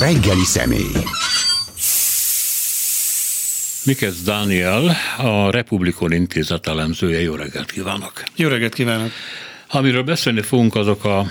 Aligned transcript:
reggeli 0.00 0.44
személy. 0.44 1.04
Mikesz 3.84 4.22
Dániel, 4.22 4.96
a 5.18 5.50
Republikon 5.50 6.12
Intézet 6.12 6.66
elemzője. 6.66 7.20
Jó 7.20 7.34
reggelt 7.34 7.70
kívánok! 7.70 8.22
Jó 8.36 8.48
reggelt 8.48 8.74
kívánok! 8.74 9.10
Amiről 9.68 10.02
beszélni 10.02 10.40
fogunk, 10.40 10.74
azok 10.74 11.04
a 11.04 11.26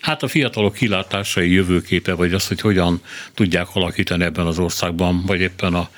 Hát 0.00 0.22
a 0.22 0.28
fiatalok 0.28 0.74
kilátásai, 0.74 1.52
jövőképe, 1.52 2.12
vagy 2.12 2.32
az, 2.32 2.48
hogy 2.48 2.60
hogyan 2.60 3.00
tudják 3.34 3.66
alakítani 3.72 4.24
ebben 4.24 4.46
az 4.46 4.58
országban, 4.58 5.22
vagy 5.26 5.40
éppen 5.40 5.74
a 5.74 5.88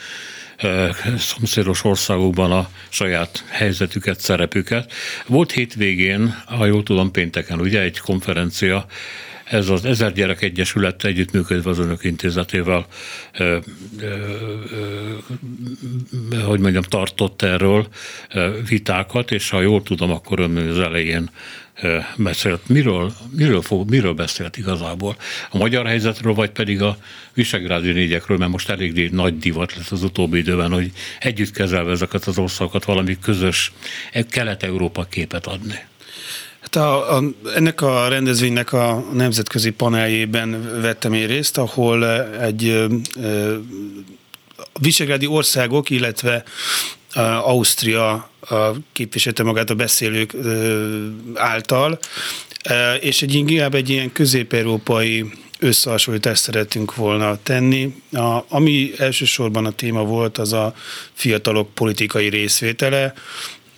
e, 0.57 0.95
szomszédos 1.19 1.85
országokban 1.85 2.53
a 2.53 2.69
saját 2.89 3.45
helyzetüket, 3.49 4.21
szerepüket. 4.21 4.93
Volt 5.27 5.53
hétvégén, 5.53 6.43
ha 6.47 6.67
jól 6.67 6.83
tudom, 6.83 7.11
pénteken 7.11 7.61
ugye 7.61 7.81
egy 7.81 7.99
konferencia 7.99 8.87
ez 9.45 9.69
az 9.69 9.85
Ezer 9.85 10.13
Gyerek 10.13 10.43
Egyesület 10.43 11.05
együttműködve 11.05 11.71
az 11.71 11.79
Önök 11.79 12.05
Intézetével, 12.05 12.87
ö, 13.39 13.59
ö, 14.01 14.07
ö, 16.31 16.37
hogy 16.37 16.61
mondjam, 16.61 16.83
tartott 16.83 17.43
erről 17.43 17.87
vitákat, 18.69 19.31
és 19.31 19.51
ha 19.51 19.61
jól 19.61 19.83
tudom, 19.83 20.11
akkor 20.11 20.39
ön 20.39 20.57
az 20.57 20.79
elején 20.79 21.31
beszélt. 22.17 22.69
Miről, 22.69 23.13
miről, 23.31 23.63
fog, 23.63 23.91
miről 23.91 24.15
beszélt 24.15 24.57
igazából? 24.57 25.17
A 25.51 25.57
magyar 25.57 25.87
helyzetről, 25.87 26.35
vagy 26.35 26.51
pedig 26.51 26.83
a 26.83 26.97
visegrádi 27.35 27.93
négyekről, 27.93 28.39
mert 28.39 28.51
most 28.51 28.69
elég 28.69 29.11
nagy 29.11 29.39
divat 29.39 29.77
lesz 29.77 29.93
az 29.93 30.03
utóbbi 30.03 30.39
időben, 30.39 30.73
hogy 30.73 30.93
együtt 31.21 31.51
kezelve 31.51 31.91
ezeket 31.91 32.25
az 32.25 32.39
országokat 32.39 32.85
valami 32.85 33.19
közös 33.19 33.73
kelet-európa 34.31 35.05
képet 35.05 35.47
adni. 35.47 35.79
Hát 36.75 36.83
a, 36.83 37.17
a, 37.17 37.23
ennek 37.55 37.81
a 37.81 38.09
rendezvénynek 38.09 38.73
a 38.73 39.05
nemzetközi 39.13 39.71
paneljében 39.71 40.81
vettem 40.81 41.13
én 41.13 41.27
részt, 41.27 41.59
ahol 41.59 42.23
egy 42.41 42.65
ö, 42.65 42.87
visegrádi 44.81 45.27
országok, 45.27 45.91
illetve 45.91 46.43
Ausztria 47.43 48.31
képviselte 48.93 49.43
magát 49.43 49.71
a 49.71 49.75
beszélők 49.75 50.35
által, 51.35 51.99
és 53.01 53.23
egy 53.23 53.35
inkább 53.35 53.75
egy 53.75 53.91
ilyen 53.91 54.13
közép-európai 54.13 55.25
összehasonlítást 55.59 56.43
szeretünk 56.43 56.95
volna 56.95 57.39
tenni. 57.43 57.95
A, 58.13 58.45
ami 58.49 58.93
elsősorban 58.99 59.67
a 59.67 59.71
téma 59.71 60.05
volt, 60.05 60.39
az 60.39 60.53
a 60.53 60.75
fiatalok 61.13 61.75
politikai 61.75 62.29
részvétele, 62.29 63.15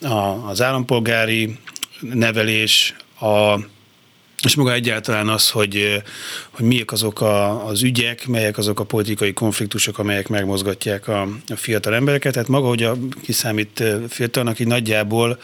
a, 0.02 0.48
az 0.48 0.62
állampolgári 0.62 1.58
nevelés, 2.00 2.94
a 3.20 3.58
és 4.47 4.55
maga 4.55 4.72
egyáltalán 4.72 5.28
az, 5.28 5.50
hogy, 5.50 6.02
hogy 6.50 6.64
miek 6.64 6.92
azok 6.92 7.20
a, 7.20 7.66
az 7.66 7.83
ügyek, 7.83 8.27
melyek 8.27 8.58
azok 8.58 8.80
a 8.80 8.84
politikai 8.84 9.33
konfliktusok, 9.33 9.98
amelyek 9.98 10.28
megmozgatják 10.28 11.08
a, 11.08 11.22
a 11.48 11.56
fiatal 11.56 11.94
embereket. 11.94 12.33
Tehát 12.33 12.48
maga, 12.48 12.69
hogy 12.69 12.83
a 12.83 12.97
kiszámít 13.22 13.83
fiatalnak 14.08 14.58
így 14.58 14.67
nagyjából, 14.67 15.39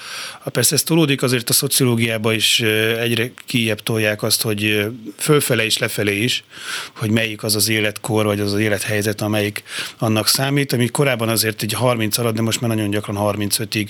persze 0.44 0.74
ez 0.74 0.82
tolódik 0.82 1.22
azért 1.22 1.50
a 1.50 1.52
szociológiába 1.52 2.32
is 2.32 2.60
egyre 2.98 3.30
kijebb 3.46 3.80
tolják 3.80 4.22
azt, 4.22 4.42
hogy 4.42 4.86
fölfele 5.16 5.64
és 5.64 5.78
lefelé 5.78 6.22
is, 6.22 6.44
hogy 6.96 7.10
melyik 7.10 7.42
az 7.42 7.54
az 7.54 7.68
életkor, 7.68 8.24
vagy 8.24 8.40
az 8.40 8.52
az 8.52 8.60
élethelyzet, 8.60 9.20
amelyik 9.20 9.62
annak 9.98 10.28
számít, 10.28 10.72
ami 10.72 10.88
korábban 10.88 11.28
azért 11.28 11.62
egy 11.62 11.72
30 11.72 12.18
alatt, 12.18 12.34
de 12.34 12.42
most 12.42 12.60
már 12.60 12.70
nagyon 12.70 12.90
gyakran 12.90 13.16
35-ig 13.36 13.88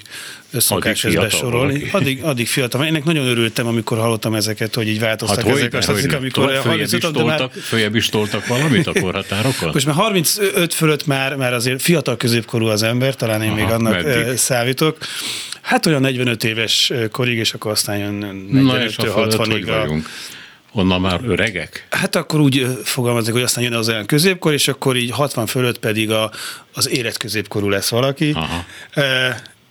szokás 0.60 1.04
ezt 1.04 1.16
besorolni. 1.16 1.88
Addig, 1.92 2.22
addig 2.22 2.46
fiatal. 2.46 2.84
Ennek 2.84 3.04
nagyon 3.04 3.26
örültem, 3.26 3.66
amikor 3.66 3.98
hallottam 3.98 4.34
ezeket, 4.34 4.74
hogy 4.74 4.88
így 4.88 5.00
változtak 5.02 5.44
hát 5.44 5.56
ezek 5.56 5.74
a 5.74 5.80
statisztikák, 5.80 6.18
amikor 6.18 6.60
följebb, 6.62 6.92
is 6.92 7.00
toltak, 7.12 7.52
följebb 7.52 7.94
is 7.94 8.08
toltak 8.08 8.46
valamit 8.46 8.86
a 8.86 8.92
korhatárokon? 9.00 9.70
Most 9.72 9.86
már 9.86 9.94
35 9.94 10.74
fölött 10.74 11.06
már, 11.06 11.36
már 11.36 11.52
azért 11.52 11.82
fiatal 11.82 12.16
középkorú 12.16 12.66
az 12.66 12.82
ember, 12.82 13.14
talán 13.14 13.42
én 13.42 13.48
Aha, 13.50 13.56
még 13.56 13.70
annak 13.70 14.02
meddig? 14.02 14.36
számítok. 14.36 14.98
Hát 15.60 15.86
olyan 15.86 16.00
45 16.00 16.44
éves 16.44 16.92
korig, 17.10 17.38
és 17.38 17.54
akkor 17.54 17.70
aztán 17.70 17.98
jön 17.98 18.46
45-60-ig 18.52 20.02
Onnan 20.74 21.00
már 21.00 21.20
öregek? 21.24 21.86
Hát 21.90 22.16
akkor 22.16 22.40
úgy 22.40 22.66
fogalmazok, 22.84 23.32
hogy 23.32 23.42
aztán 23.42 23.64
jön 23.64 23.72
az 23.72 23.88
olyan 23.88 24.06
középkor, 24.06 24.52
és 24.52 24.68
akkor 24.68 24.96
így 24.96 25.10
60 25.10 25.46
fölött 25.46 25.78
pedig 25.78 26.10
a, 26.10 26.30
az 26.74 26.88
életközépkorú 26.88 27.68
lesz 27.68 27.88
valaki. 27.88 28.30
Aha. 28.30 28.64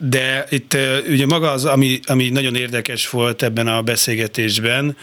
De 0.03 0.45
itt 0.49 0.77
ugye 1.07 1.25
maga 1.25 1.51
az, 1.51 1.65
ami, 1.65 1.99
ami 2.05 2.29
nagyon 2.29 2.55
érdekes 2.55 3.09
volt 3.09 3.41
ebben 3.41 3.67
a 3.67 3.81
beszélgetésben, 3.81 4.97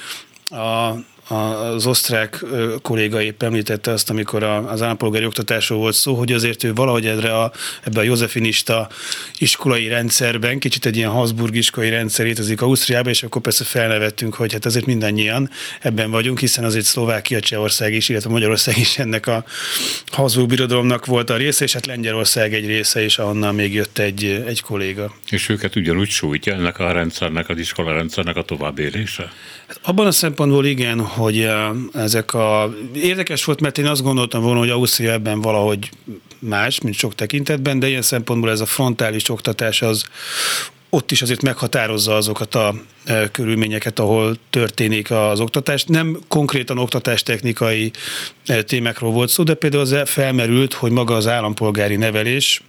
a, 0.50 0.92
az 1.28 1.86
osztrák 1.86 2.44
kolléga 2.82 3.22
épp 3.22 3.42
említette 3.42 3.90
azt, 3.90 4.10
amikor 4.10 4.42
az 4.42 4.82
állampolgári 4.82 5.24
oktatásról 5.24 5.78
volt 5.78 5.94
szó, 5.94 6.14
hogy 6.14 6.32
azért 6.32 6.64
ő 6.64 6.74
valahogy 6.74 7.06
erre 7.06 7.38
a, 7.38 7.52
ebbe 7.82 8.00
a 8.00 8.02
józsefinista 8.02 8.88
iskolai 9.38 9.88
rendszerben, 9.88 10.58
kicsit 10.58 10.86
egy 10.86 10.96
ilyen 10.96 11.10
Habsburg 11.10 11.54
iskolai 11.54 11.90
rendszer 11.90 12.26
létezik 12.26 12.62
Ausztriában, 12.62 13.12
és 13.12 13.22
akkor 13.22 13.42
persze 13.42 13.64
felnevettünk, 13.64 14.34
hogy 14.34 14.52
hát 14.52 14.66
azért 14.66 14.86
mindannyian 14.86 15.50
ebben 15.80 16.10
vagyunk, 16.10 16.38
hiszen 16.38 16.64
azért 16.64 16.84
Szlovákia, 16.84 17.40
Csehország 17.40 17.92
is, 17.92 18.08
illetve 18.08 18.30
Magyarország 18.30 18.78
is 18.78 18.98
ennek 18.98 19.26
a 19.26 19.44
Habsburg 20.06 20.48
birodalomnak 20.48 21.06
volt 21.06 21.30
a 21.30 21.36
része, 21.36 21.64
és 21.64 21.72
hát 21.72 21.86
Lengyelország 21.86 22.54
egy 22.54 22.66
része, 22.66 23.02
és 23.02 23.18
ahonnan 23.18 23.54
még 23.54 23.74
jött 23.74 23.98
egy, 23.98 24.24
egy 24.46 24.60
kolléga. 24.60 25.14
És 25.30 25.48
őket 25.48 25.76
ugyanúgy 25.76 26.08
sújtja 26.08 26.54
ennek 26.54 26.78
a 26.78 26.92
rendszernek, 26.92 27.48
az 27.48 27.58
iskola 27.58 27.92
rendszernek 27.92 28.36
a 28.36 28.42
továbbélése? 28.42 29.32
Hát 29.68 29.80
abban 29.82 30.06
a 30.06 30.12
szempontból 30.12 30.66
igen, 30.66 31.00
hogy 31.18 31.48
ezek 31.94 32.34
a... 32.34 32.74
Érdekes 32.94 33.44
volt, 33.44 33.60
mert 33.60 33.78
én 33.78 33.86
azt 33.86 34.02
gondoltam 34.02 34.42
volna, 34.42 34.58
hogy 34.58 34.70
Ausztria 34.70 35.12
ebben 35.12 35.40
valahogy 35.40 35.90
más, 36.38 36.80
mint 36.80 36.94
sok 36.94 37.14
tekintetben, 37.14 37.78
de 37.78 37.88
ilyen 37.88 38.02
szempontból 38.02 38.50
ez 38.50 38.60
a 38.60 38.66
frontális 38.66 39.28
oktatás 39.28 39.82
az 39.82 40.04
ott 40.90 41.10
is 41.10 41.22
azért 41.22 41.42
meghatározza 41.42 42.16
azokat 42.16 42.54
a 42.54 42.74
körülményeket, 43.32 43.98
ahol 43.98 44.36
történik 44.50 45.10
az 45.10 45.40
oktatás. 45.40 45.84
Nem 45.84 46.18
konkrétan 46.28 46.78
oktatástechnikai 46.78 47.90
témákról 48.66 49.10
volt 49.10 49.28
szó, 49.28 49.42
de 49.42 49.54
például 49.54 49.82
az 49.82 49.96
felmerült, 50.04 50.74
hogy 50.74 50.90
maga 50.90 51.14
az 51.14 51.26
állampolgári 51.26 51.96
nevelés, 51.96 52.62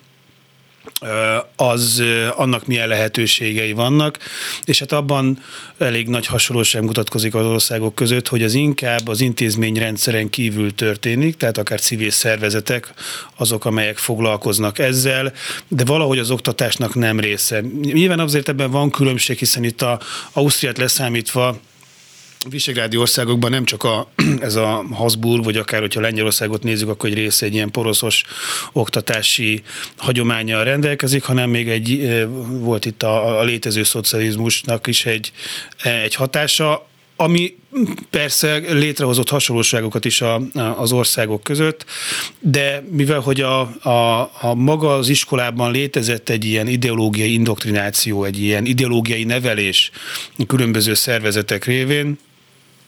az 1.55 2.03
annak 2.35 2.65
milyen 2.65 2.87
lehetőségei 2.87 3.71
vannak, 3.71 4.17
és 4.63 4.79
hát 4.79 4.91
abban 4.91 5.43
elég 5.77 6.07
nagy 6.07 6.25
hasonlóság 6.25 6.83
mutatkozik 6.83 7.35
az 7.35 7.45
országok 7.45 7.95
között, 7.95 8.27
hogy 8.27 8.43
az 8.43 8.53
inkább 8.53 9.07
az 9.07 9.21
intézményrendszeren 9.21 10.29
kívül 10.29 10.75
történik, 10.75 11.37
tehát 11.37 11.57
akár 11.57 11.79
civil 11.79 12.09
szervezetek 12.09 12.93
azok, 13.35 13.65
amelyek 13.65 13.97
foglalkoznak 13.97 14.79
ezzel, 14.79 15.33
de 15.67 15.85
valahogy 15.85 16.19
az 16.19 16.31
oktatásnak 16.31 16.95
nem 16.95 17.19
része. 17.19 17.61
Nyilván 17.81 18.19
azért 18.19 18.49
ebben 18.49 18.71
van 18.71 18.91
különbség, 18.91 19.37
hiszen 19.37 19.63
itt 19.63 19.81
a 19.81 19.99
Ausztriát 20.33 20.77
leszámítva 20.77 21.59
Visegrádi 22.47 22.97
országokban 22.97 23.51
nem 23.51 23.65
csak 23.65 23.83
a, 23.83 24.11
ez 24.39 24.55
a 24.55 24.85
Habsburg, 24.91 25.43
vagy 25.43 25.57
akár, 25.57 25.79
hogyha 25.79 26.01
Lengyelországot 26.01 26.63
nézzük, 26.63 26.89
akkor 26.89 27.09
egy 27.09 27.15
része 27.15 27.45
egy 27.45 27.53
ilyen 27.53 27.71
poroszos 27.71 28.23
oktatási 28.71 29.63
hagyományjal 29.97 30.63
rendelkezik, 30.63 31.23
hanem 31.23 31.49
még 31.49 31.69
egy, 31.69 32.19
volt 32.49 32.85
itt 32.85 33.03
a, 33.03 33.39
a 33.39 33.43
létező 33.43 33.83
szocializmusnak 33.83 34.87
is 34.87 35.05
egy, 35.05 35.31
egy 35.83 36.15
hatása, 36.15 36.87
ami 37.15 37.57
persze 38.09 38.57
létrehozott 38.57 39.29
hasonlóságokat 39.29 40.05
is 40.05 40.21
a, 40.21 40.41
az 40.77 40.91
országok 40.91 41.43
között, 41.43 41.85
de 42.39 42.83
mivel 42.91 43.19
hogy 43.19 43.41
a, 43.41 43.59
a, 43.89 44.21
a 44.41 44.53
maga 44.53 44.95
az 44.95 45.09
iskolában 45.09 45.71
létezett 45.71 46.29
egy 46.29 46.45
ilyen 46.45 46.67
ideológiai 46.67 47.33
indoktrináció, 47.33 48.23
egy 48.23 48.41
ilyen 48.41 48.65
ideológiai 48.65 49.23
nevelés 49.23 49.91
különböző 50.47 50.93
szervezetek 50.93 51.65
révén, 51.65 52.17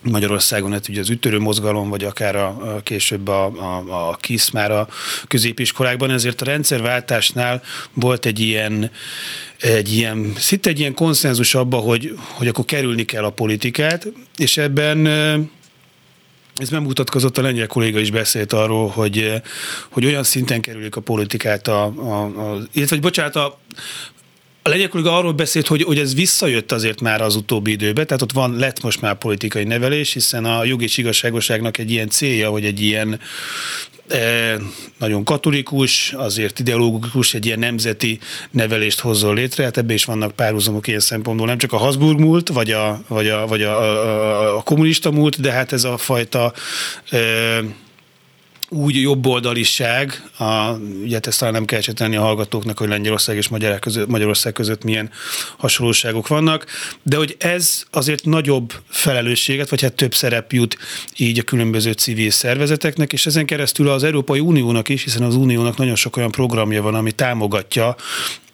Magyarországon 0.02 0.72
hát 0.72 0.88
ugye 0.88 1.00
az 1.00 1.10
ütörő 1.10 1.40
mozgalom, 1.40 1.90
vagy 1.90 2.04
akár 2.04 2.36
a, 2.36 2.76
a 2.76 2.82
később 2.84 3.28
a, 3.28 3.46
a, 3.46 4.10
a 4.10 4.16
KISZ 4.16 4.50
már 4.50 4.72
a 4.72 4.88
középiskolákban, 5.28 6.10
ezért 6.10 6.42
a 6.42 6.46
rendszerváltásnál 6.46 7.62
volt 7.94 8.26
egy 8.26 8.40
ilyen, 8.40 8.92
egy 9.60 9.94
ilyen, 9.94 10.34
szinte 10.38 10.70
egy 10.70 10.80
ilyen 10.80 10.94
konszenzus 10.94 11.56
abba, 11.56 11.78
hogy, 11.78 12.18
hogy 12.18 12.48
akkor 12.48 12.66
kerülni 12.66 13.06
kell 13.06 13.24
a 13.24 13.30
politikát, 13.30 14.08
és 14.38 14.58
ebben 14.58 15.08
ez 16.56 16.70
megmutatkozott, 16.70 17.38
a 17.38 17.42
lengyel 17.42 17.68
kolléga 17.68 18.00
is 18.00 18.12
beszélt 18.12 18.54
arról, 18.54 18.88
hogy, 18.88 19.42
hogy 19.90 20.06
olyan 20.06 20.24
szinten 20.24 20.62
kerülik 20.62 20.96
a 20.96 21.02
politikát, 21.02 21.68
a, 21.68 21.84
a, 21.84 22.24
a, 22.24 22.58
illetve, 22.72 22.98
bocsánat, 22.98 23.36
a, 23.36 23.60
a 24.64 24.70
legyek 24.70 24.94
arról 24.94 25.32
beszélt, 25.32 25.68
hogy, 25.68 25.84
hogy 25.84 25.98
ez 25.98 26.16
visszajött 26.16 26.72
azért 26.72 27.02
már 27.02 27.22
az 27.22 27.36
utóbbi 27.36 27.72
időben, 27.72 28.08
tehát 28.08 28.22
ott 28.22 28.32
van, 28.32 28.56
lett 28.56 28.82
most 28.82 29.02
már 29.02 29.16
politikai 29.16 29.64
nevelés, 29.64 30.14
hiszen 30.14 30.46
a 30.46 30.64
jog 30.64 30.82
és 30.82 30.98
igazságoságnak 30.98 31.78
egy 31.78 31.92
ilyen 31.92 32.10
célja, 32.10 32.50
hogy 32.50 32.66
egy 32.66 32.82
ilyen 32.82 33.20
e, 34.08 34.58
nagyon 34.98 35.24
katolikus, 35.24 36.14
azért 36.14 36.60
ideológikus, 36.60 37.34
egy 37.34 37.46
ilyen 37.46 37.60
nemzeti 37.60 38.20
nevelést 38.52 39.00
hozzon 39.00 39.36
létre, 39.36 39.64
hát 39.64 39.78
ebben 39.78 39.96
is 39.96 40.06
vannak 40.06 40.32
párhuzamok 40.32 40.88
ilyen 40.88 41.00
szempontból, 41.00 41.48
nem 41.48 41.58
csak 41.58 41.74
a 41.74 41.78
Habsburg 41.78 42.20
múlt, 42.20 42.50
vagy 42.50 42.72
a, 42.72 43.02
vagy 43.08 43.28
a, 43.28 43.48
vagy 43.48 43.62
a, 43.62 43.82
a, 43.82 44.58
a 44.58 44.62
kommunista 44.62 45.12
múlt, 45.12 45.40
de 45.42 45.52
hát 45.52 45.72
ez 45.72 45.84
a 45.84 45.98
fajta 45.98 46.54
e, 47.10 47.20
úgy 48.74 49.02
jobboldaliság, 49.02 50.30
a, 50.38 50.72
ugye 51.04 51.20
ezt 51.22 51.40
talán 51.40 51.54
nem 51.54 51.66
kell 51.66 51.82
tenni 51.82 52.16
a 52.16 52.22
hallgatóknak, 52.22 52.78
hogy 52.78 52.88
Lengyelország 52.88 53.36
és 53.36 53.50
között, 53.80 54.08
Magyarország 54.08 54.54
között 54.54 54.84
milyen 54.84 55.10
hasonlóságok 55.58 56.28
vannak, 56.28 56.66
de 57.04 57.18
hogy 57.18 57.36
ez 57.40 57.84
azért 57.92 58.26
nagyobb 58.26 58.74
felelősséget, 58.88 59.70
vagy 59.70 59.82
hát 59.82 59.94
több 59.94 60.14
szerep 60.14 60.52
jut 60.52 60.78
így 61.18 61.40
a 61.40 61.44
különböző 61.44 61.92
civil 61.92 62.32
szervezeteknek, 62.32 63.14
és 63.14 63.26
ezen 63.26 63.46
keresztül 63.46 63.90
az 63.90 64.04
Európai 64.04 64.40
Uniónak 64.40 64.90
is, 64.90 65.04
hiszen 65.04 65.24
az 65.24 65.36
Uniónak 65.36 65.78
nagyon 65.78 65.96
sok 65.96 66.18
olyan 66.18 66.32
programja 66.32 66.82
van, 66.82 66.96
ami 66.96 67.12
támogatja 67.12 67.96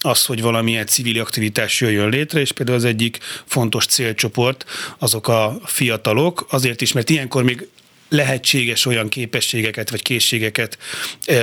az, 0.01 0.25
hogy 0.25 0.41
valamilyen 0.41 0.85
civil 0.85 1.19
aktivitás 1.19 1.81
jöjjön 1.81 2.09
létre, 2.09 2.39
és 2.39 2.51
például 2.51 2.77
az 2.77 2.85
egyik 2.85 3.17
fontos 3.45 3.85
célcsoport 3.85 4.65
azok 4.97 5.27
a 5.27 5.59
fiatalok, 5.65 6.45
azért 6.49 6.81
is, 6.81 6.91
mert 6.91 7.09
ilyenkor 7.09 7.43
még 7.43 7.67
lehetséges 8.09 8.86
olyan 8.86 9.09
képességeket 9.09 9.89
vagy 9.89 10.01
készségeket 10.01 10.77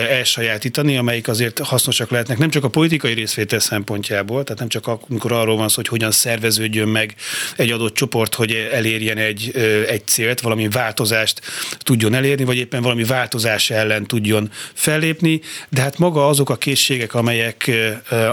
elsajátítani, 0.08 0.96
amelyik 0.96 1.28
azért 1.28 1.58
hasznosak 1.58 2.10
lehetnek 2.10 2.38
nem 2.38 2.50
csak 2.50 2.64
a 2.64 2.68
politikai 2.68 3.12
részvétel 3.12 3.58
szempontjából, 3.58 4.44
tehát 4.44 4.58
nem 4.58 4.68
csak 4.68 4.86
amikor 4.86 5.32
arról 5.32 5.56
van 5.56 5.68
szó, 5.68 5.74
hogy 5.74 5.88
hogyan 5.88 6.10
szerveződjön 6.10 6.88
meg 6.88 7.14
egy 7.56 7.70
adott 7.70 7.94
csoport, 7.94 8.34
hogy 8.34 8.68
elérjen 8.72 9.18
egy, 9.18 9.56
egy 9.88 10.06
célt, 10.06 10.40
valami 10.40 10.68
változást 10.68 11.40
tudjon 11.78 12.14
elérni, 12.14 12.44
vagy 12.44 12.56
éppen 12.56 12.82
valami 12.82 13.04
változás 13.04 13.70
ellen 13.70 14.06
tudjon 14.06 14.50
fellépni, 14.74 15.40
de 15.68 15.80
hát 15.80 15.98
maga 15.98 16.28
azok 16.28 16.50
a 16.50 16.56
készségek, 16.56 17.14
amelyek, 17.14 17.70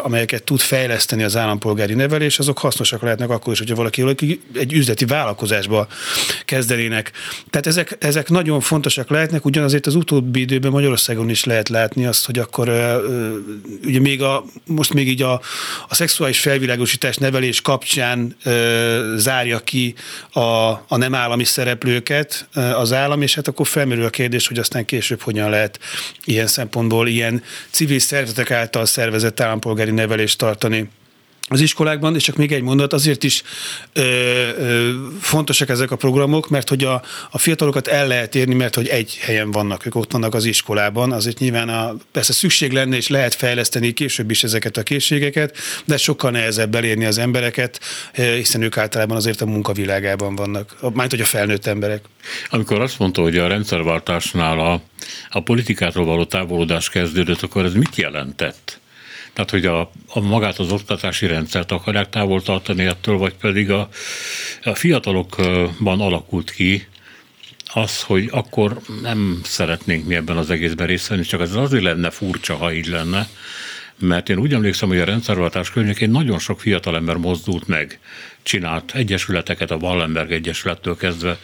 amelyeket 0.04 0.44
tud 0.44 0.60
fejleszteni 0.60 1.24
az 1.24 1.36
állampolgári 1.36 1.94
nevelés, 1.94 2.40
azok 2.40 2.58
hasznosak 2.58 3.02
lehetnek 3.02 3.30
akkor 3.30 3.54
is, 3.54 3.60
hogyha 3.60 3.76
valaki 3.76 4.40
egy 4.56 4.74
üzleti 4.74 5.06
vállalkozásba 5.06 5.88
kezdenének. 6.46 7.12
Tehát 7.50 7.68
ezek, 7.68 7.98
ezek 8.00 8.21
ezek 8.22 8.34
nagyon 8.34 8.60
fontosak 8.60 9.10
lehetnek, 9.10 9.46
ugyanazért 9.46 9.86
az 9.86 9.96
utóbbi 9.96 10.40
időben 10.40 10.72
Magyarországon 10.72 11.30
is 11.30 11.44
lehet 11.44 11.70
látni 11.70 12.06
azt, 12.06 12.26
hogy 12.26 12.40
akkor 12.40 12.70
ugye 13.86 14.00
még 14.00 14.22
a, 14.22 14.44
most 14.66 14.94
még 14.94 15.08
így 15.08 15.22
a, 15.22 15.42
a 15.88 15.96
szexuális 15.96 16.40
felvilágosítás 16.40 17.18
nevelés 17.18 17.62
kapcsán 17.62 18.36
zárja 19.16 19.60
ki 19.60 19.94
a, 20.32 20.42
a 20.88 20.98
nem 20.98 21.16
állami 21.16 21.44
szereplőket 21.44 22.48
az 22.54 22.94
állam, 22.94 23.22
és 23.22 23.36
hát 23.36 23.48
akkor 23.48 23.68
felmerül 23.68 24.06
a 24.06 24.10
kérdés, 24.10 24.48
hogy 24.48 24.60
aztán 24.60 24.86
később 24.86 25.22
hogyan 25.22 25.50
lehet 25.50 25.80
ilyen 26.26 26.48
szempontból 26.48 27.08
ilyen 27.08 27.44
civil 27.70 28.00
szervezetek 28.00 28.52
által 28.52 28.86
szervezett 28.86 29.40
állampolgári 29.40 29.92
nevelést 29.92 30.38
tartani 30.38 30.90
az 31.52 31.62
iskolákban, 31.62 32.16
és 32.16 32.24
csak 32.24 32.36
még 32.36 32.52
egy 32.52 32.62
mondat, 32.62 32.94
azért 32.94 33.24
is 33.24 33.44
ö, 33.94 34.02
ö, 34.02 34.92
fontosak 35.20 35.70
ezek 35.70 35.92
a 35.92 35.96
programok, 35.96 36.50
mert 36.50 36.70
hogy 36.70 36.84
a, 36.84 37.02
a 37.30 37.38
fiatalokat 37.38 37.88
el 37.88 38.08
lehet 38.08 38.36
érni, 38.36 38.54
mert 38.54 38.76
hogy 38.76 38.88
egy 38.88 39.18
helyen 39.22 39.52
vannak, 39.52 39.86
ők 39.86 39.96
ott 39.96 40.12
vannak 40.12 40.34
az 40.34 40.46
iskolában, 40.46 41.12
azért 41.12 41.40
nyilván 41.40 41.70
a, 41.70 41.96
persze 42.12 42.34
szükség 42.34 42.72
lenne, 42.72 42.96
és 42.96 43.08
lehet 43.08 43.36
fejleszteni 43.36 43.92
később 43.92 44.32
is 44.32 44.44
ezeket 44.44 44.78
a 44.78 44.84
készségeket, 44.84 45.58
de 45.86 45.98
sokkal 45.98 46.32
nehezebb 46.32 46.76
elérni 46.76 47.06
az 47.06 47.18
embereket, 47.18 47.80
hiszen 48.14 48.62
ők 48.62 48.78
általában 48.78 49.18
azért 49.18 49.42
a 49.42 49.46
munkavilágában 49.46 50.36
vannak, 50.36 50.76
majd 50.94 51.10
hogy 51.10 51.22
a 51.22 51.26
felnőtt 51.26 51.66
emberek. 51.66 52.04
Amikor 52.50 52.82
azt 52.82 53.00
mondta, 53.00 53.22
hogy 53.22 53.38
a 53.38 53.48
rendszerváltásnál 53.48 54.60
a, 54.60 54.82
a 55.30 55.40
politikától 55.40 56.06
való 56.06 56.26
távolodás 56.26 56.90
kezdődött, 56.90 57.42
akkor 57.42 57.66
ez 57.66 57.74
mit 57.74 57.96
jelentett? 57.96 58.81
Tehát, 59.34 59.50
hogy 59.50 59.66
a, 59.66 59.92
a 60.08 60.20
magát 60.20 60.60
az 60.60 60.72
oktatási 60.72 61.28
rendszert 61.28 61.72
akarják 61.72 62.10
távol 62.10 62.42
tartani 62.42 62.84
ettől, 62.84 63.18
vagy 63.18 63.34
pedig 63.34 63.72
a, 63.72 63.90
a 64.64 64.76
fiatalokban 64.76 66.02
alakult 66.02 66.52
ki 66.52 66.88
az, 67.74 68.02
hogy 68.02 68.28
akkor 68.32 68.80
nem 69.02 69.42
szeretnénk 69.44 70.06
mi 70.06 70.16
ebben 70.16 70.38
az 70.38 70.50
egészben 70.50 70.88
részt 70.88 71.08
venni, 71.08 71.24
csak 71.24 71.40
az 71.40 71.56
azért 71.56 71.84
lenne 71.84 72.10
furcsa, 72.10 72.56
ha 72.56 72.74
így 72.74 72.88
lenne, 72.88 73.28
mert 74.00 74.30
én 74.30 74.38
úgy 74.38 74.54
emlékszem, 74.54 74.90
hogy 74.90 75.00
a 75.00 75.06
rendszerváltás 75.06 75.70
környékén 75.70 76.10
nagyon 76.10 76.40
sok 76.40 76.60
fiatalember 76.60 77.16
mozdult 77.16 77.68
meg, 77.68 78.00
csinált 78.44 78.96
egyesületeket, 78.96 79.72
a 79.72 79.76
Wallenberg 79.76 80.32
Egyesülettől 80.32 80.98
kezdve, 80.98 81.40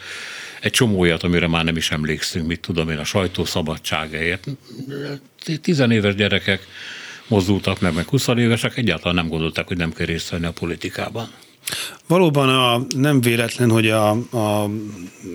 egy 0.60 0.72
csomó 0.72 0.98
olyat, 0.98 1.22
amire 1.22 1.46
már 1.46 1.64
nem 1.64 1.76
is 1.76 1.90
emlékszünk, 1.90 2.46
mit 2.46 2.60
tudom 2.60 2.90
én, 2.90 2.98
a 2.98 3.04
sajtószabadságáért. 3.04 4.46
Tizenéves 5.62 6.14
gyerekek 6.14 6.66
mozdultak 7.28 7.80
meg, 7.80 7.94
meg 7.94 8.08
20 8.08 8.28
évesek 8.28 8.76
egyáltalán 8.76 9.14
nem 9.14 9.28
gondolták, 9.28 9.66
hogy 9.66 9.76
nem 9.76 9.92
kell 9.92 10.06
részt 10.06 10.30
venni 10.30 10.46
a 10.46 10.52
politikában. 10.52 11.30
Valóban 12.06 12.48
a, 12.48 12.86
nem 12.96 13.20
véletlen, 13.20 13.70
hogy 13.70 13.88
a, 13.88 14.10
a 14.30 14.68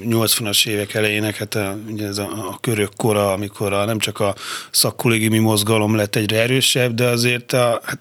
80-as 0.03 0.67
évek 0.67 0.93
elejének, 0.93 1.35
hát 1.35 1.55
a, 1.55 1.77
ugye 1.89 2.07
ez 2.07 2.17
a, 2.17 2.47
a 2.49 2.57
körök 2.61 2.91
kora, 2.97 3.31
amikor 3.31 3.73
a, 3.73 3.85
nem 3.85 3.99
csak 3.99 4.19
a 4.19 4.35
szakkollégiumi 4.71 5.37
mozgalom 5.37 5.95
lett 5.95 6.15
egyre 6.15 6.41
erősebb, 6.41 6.93
de 6.93 7.07
azért 7.07 7.53
a, 7.53 7.81
hát 7.83 7.99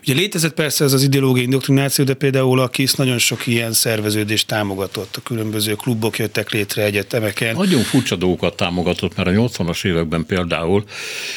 Ugye 0.00 0.14
létezett 0.14 0.54
persze 0.54 0.84
ez 0.84 0.92
az 0.92 1.02
ideológiai 1.02 1.44
indoktrináció, 1.44 2.04
de 2.04 2.14
például 2.14 2.60
a 2.60 2.68
KISZ 2.68 2.94
nagyon 2.94 3.18
sok 3.18 3.46
ilyen 3.46 3.72
szerveződést 3.72 4.46
támogatott. 4.46 5.16
A 5.16 5.22
különböző 5.22 5.74
klubok 5.74 6.18
jöttek 6.18 6.50
létre 6.50 6.82
egyetemeken. 6.82 7.54
Nagyon 7.54 7.82
furcsa 7.82 8.16
dolgokat 8.16 8.56
támogatott, 8.56 9.16
mert 9.16 9.28
a 9.28 9.32
80-as 9.32 9.84
években 9.84 10.26
például, 10.26 10.84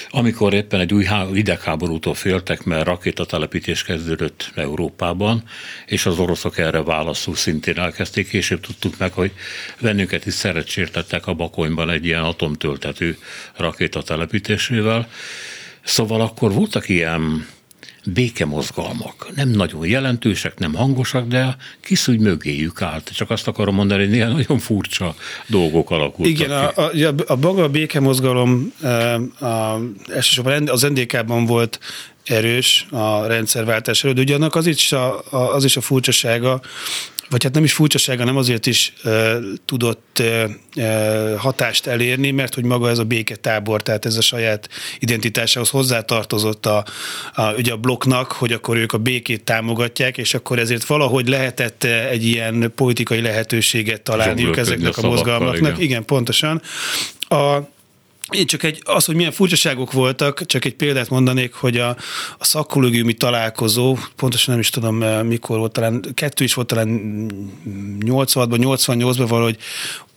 amikor 0.09 0.53
éppen 0.53 0.79
egy 0.79 0.93
új 0.93 1.07
idegháborútól 1.33 2.13
féltek, 2.13 2.63
mert 2.63 2.85
rakétatelepítés 2.85 3.83
kezdődött 3.83 4.51
Európában, 4.55 5.43
és 5.85 6.05
az 6.05 6.19
oroszok 6.19 6.57
erre 6.57 6.81
válaszul 6.81 7.35
szintén 7.35 7.77
elkezdték. 7.77 8.29
Később 8.29 8.59
tudtuk 8.59 8.97
meg, 8.97 9.13
hogy 9.13 9.31
bennünket 9.81 10.25
is 10.25 10.33
szerecsértettek 10.33 11.27
a 11.27 11.33
Bakonyban 11.33 11.89
egy 11.89 12.05
ilyen 12.05 12.23
atomtöltető 12.23 13.17
rakétatelepítésével. 13.55 15.09
Szóval 15.83 16.21
akkor 16.21 16.53
voltak 16.53 16.89
ilyen 16.89 17.47
békemozgalmak. 18.13 19.27
Nem 19.35 19.49
nagyon 19.49 19.87
jelentősek, 19.87 20.57
nem 20.57 20.73
hangosak, 20.73 21.27
de 21.27 21.43
a 21.43 21.55
kiszúgy 21.81 22.19
mögéjük 22.19 22.81
állt. 22.81 23.11
Csak 23.15 23.29
azt 23.29 23.47
akarom 23.47 23.75
mondani, 23.75 24.01
hogy 24.01 24.09
néha 24.09 24.31
nagyon 24.31 24.59
furcsa 24.59 25.15
dolgok 25.47 25.91
alakultak 25.91 26.31
Igen, 26.31 26.51
a, 26.51 26.71
a, 26.75 27.13
a, 27.27 27.35
maga 27.35 27.63
a 27.63 27.69
békemozgalom 27.69 28.73
a, 28.81 28.87
a, 29.45 29.81
elsősorban 30.13 30.69
az 30.69 30.81
NDK-ban 30.81 31.45
volt 31.45 31.79
erős 32.25 32.87
a 32.89 33.25
rendszerváltás 33.25 34.03
előtt, 34.03 34.19
ugye 34.19 34.35
annak 34.35 34.55
az 34.55 34.67
is 34.67 34.91
a, 34.91 35.23
a, 35.29 35.53
az 35.53 35.63
is 35.63 35.77
a 35.77 35.81
furcsasága, 35.81 36.61
vagy 37.29 37.43
hát 37.43 37.53
nem 37.53 37.63
is 37.63 37.73
furcsasága, 37.73 38.23
nem 38.23 38.37
azért 38.37 38.65
is 38.65 38.93
e, 39.03 39.37
tudott 39.65 40.19
e, 40.19 41.37
hatást 41.37 41.87
elérni, 41.87 42.31
mert 42.31 42.55
hogy 42.55 42.63
maga 42.63 42.89
ez 42.89 42.97
a 42.97 43.03
béketábor, 43.03 43.81
tehát 43.81 44.05
ez 44.05 44.15
a 44.15 44.21
saját 44.21 44.69
identitásához 44.99 45.69
hozzátartozott 45.69 46.65
a, 46.65 46.85
a, 47.33 47.53
ugye 47.53 47.71
a 47.71 47.77
blokknak, 47.77 48.31
hogy 48.31 48.53
akkor 48.53 48.77
ők 48.77 48.93
a 48.93 48.97
békét 48.97 49.43
támogatják, 49.43 50.17
és 50.17 50.33
akkor 50.33 50.59
ezért 50.59 50.85
valahogy 50.85 51.27
lehetett 51.27 51.83
egy 51.83 52.25
ilyen 52.25 52.71
politikai 52.75 53.21
lehetőséget 53.21 54.01
találniuk 54.01 54.57
ezeknek 54.57 54.97
a 54.97 55.01
mozgalmaknak. 55.01 55.71
Igen. 55.71 55.81
igen, 55.81 56.05
pontosan. 56.05 56.61
A, 57.27 57.59
én 58.29 58.45
csak 58.45 58.63
egy, 58.63 58.81
az, 58.83 59.05
hogy 59.05 59.15
milyen 59.15 59.31
furcsaságok 59.31 59.91
voltak, 59.91 60.45
csak 60.45 60.65
egy 60.65 60.75
példát 60.75 61.09
mondanék, 61.09 61.53
hogy 61.53 61.77
a, 61.77 61.89
a 62.37 62.45
szakkollégiumi 62.45 63.13
találkozó, 63.13 63.97
pontosan 64.15 64.51
nem 64.51 64.59
is 64.59 64.69
tudom 64.69 65.03
eh, 65.03 65.23
mikor 65.23 65.57
volt, 65.57 65.71
talán 65.71 66.05
kettő 66.13 66.43
is 66.43 66.53
volt, 66.53 66.67
talán 66.67 66.89
86-ban, 67.99 68.77
88-ban 68.79 69.25
valahogy, 69.27 69.57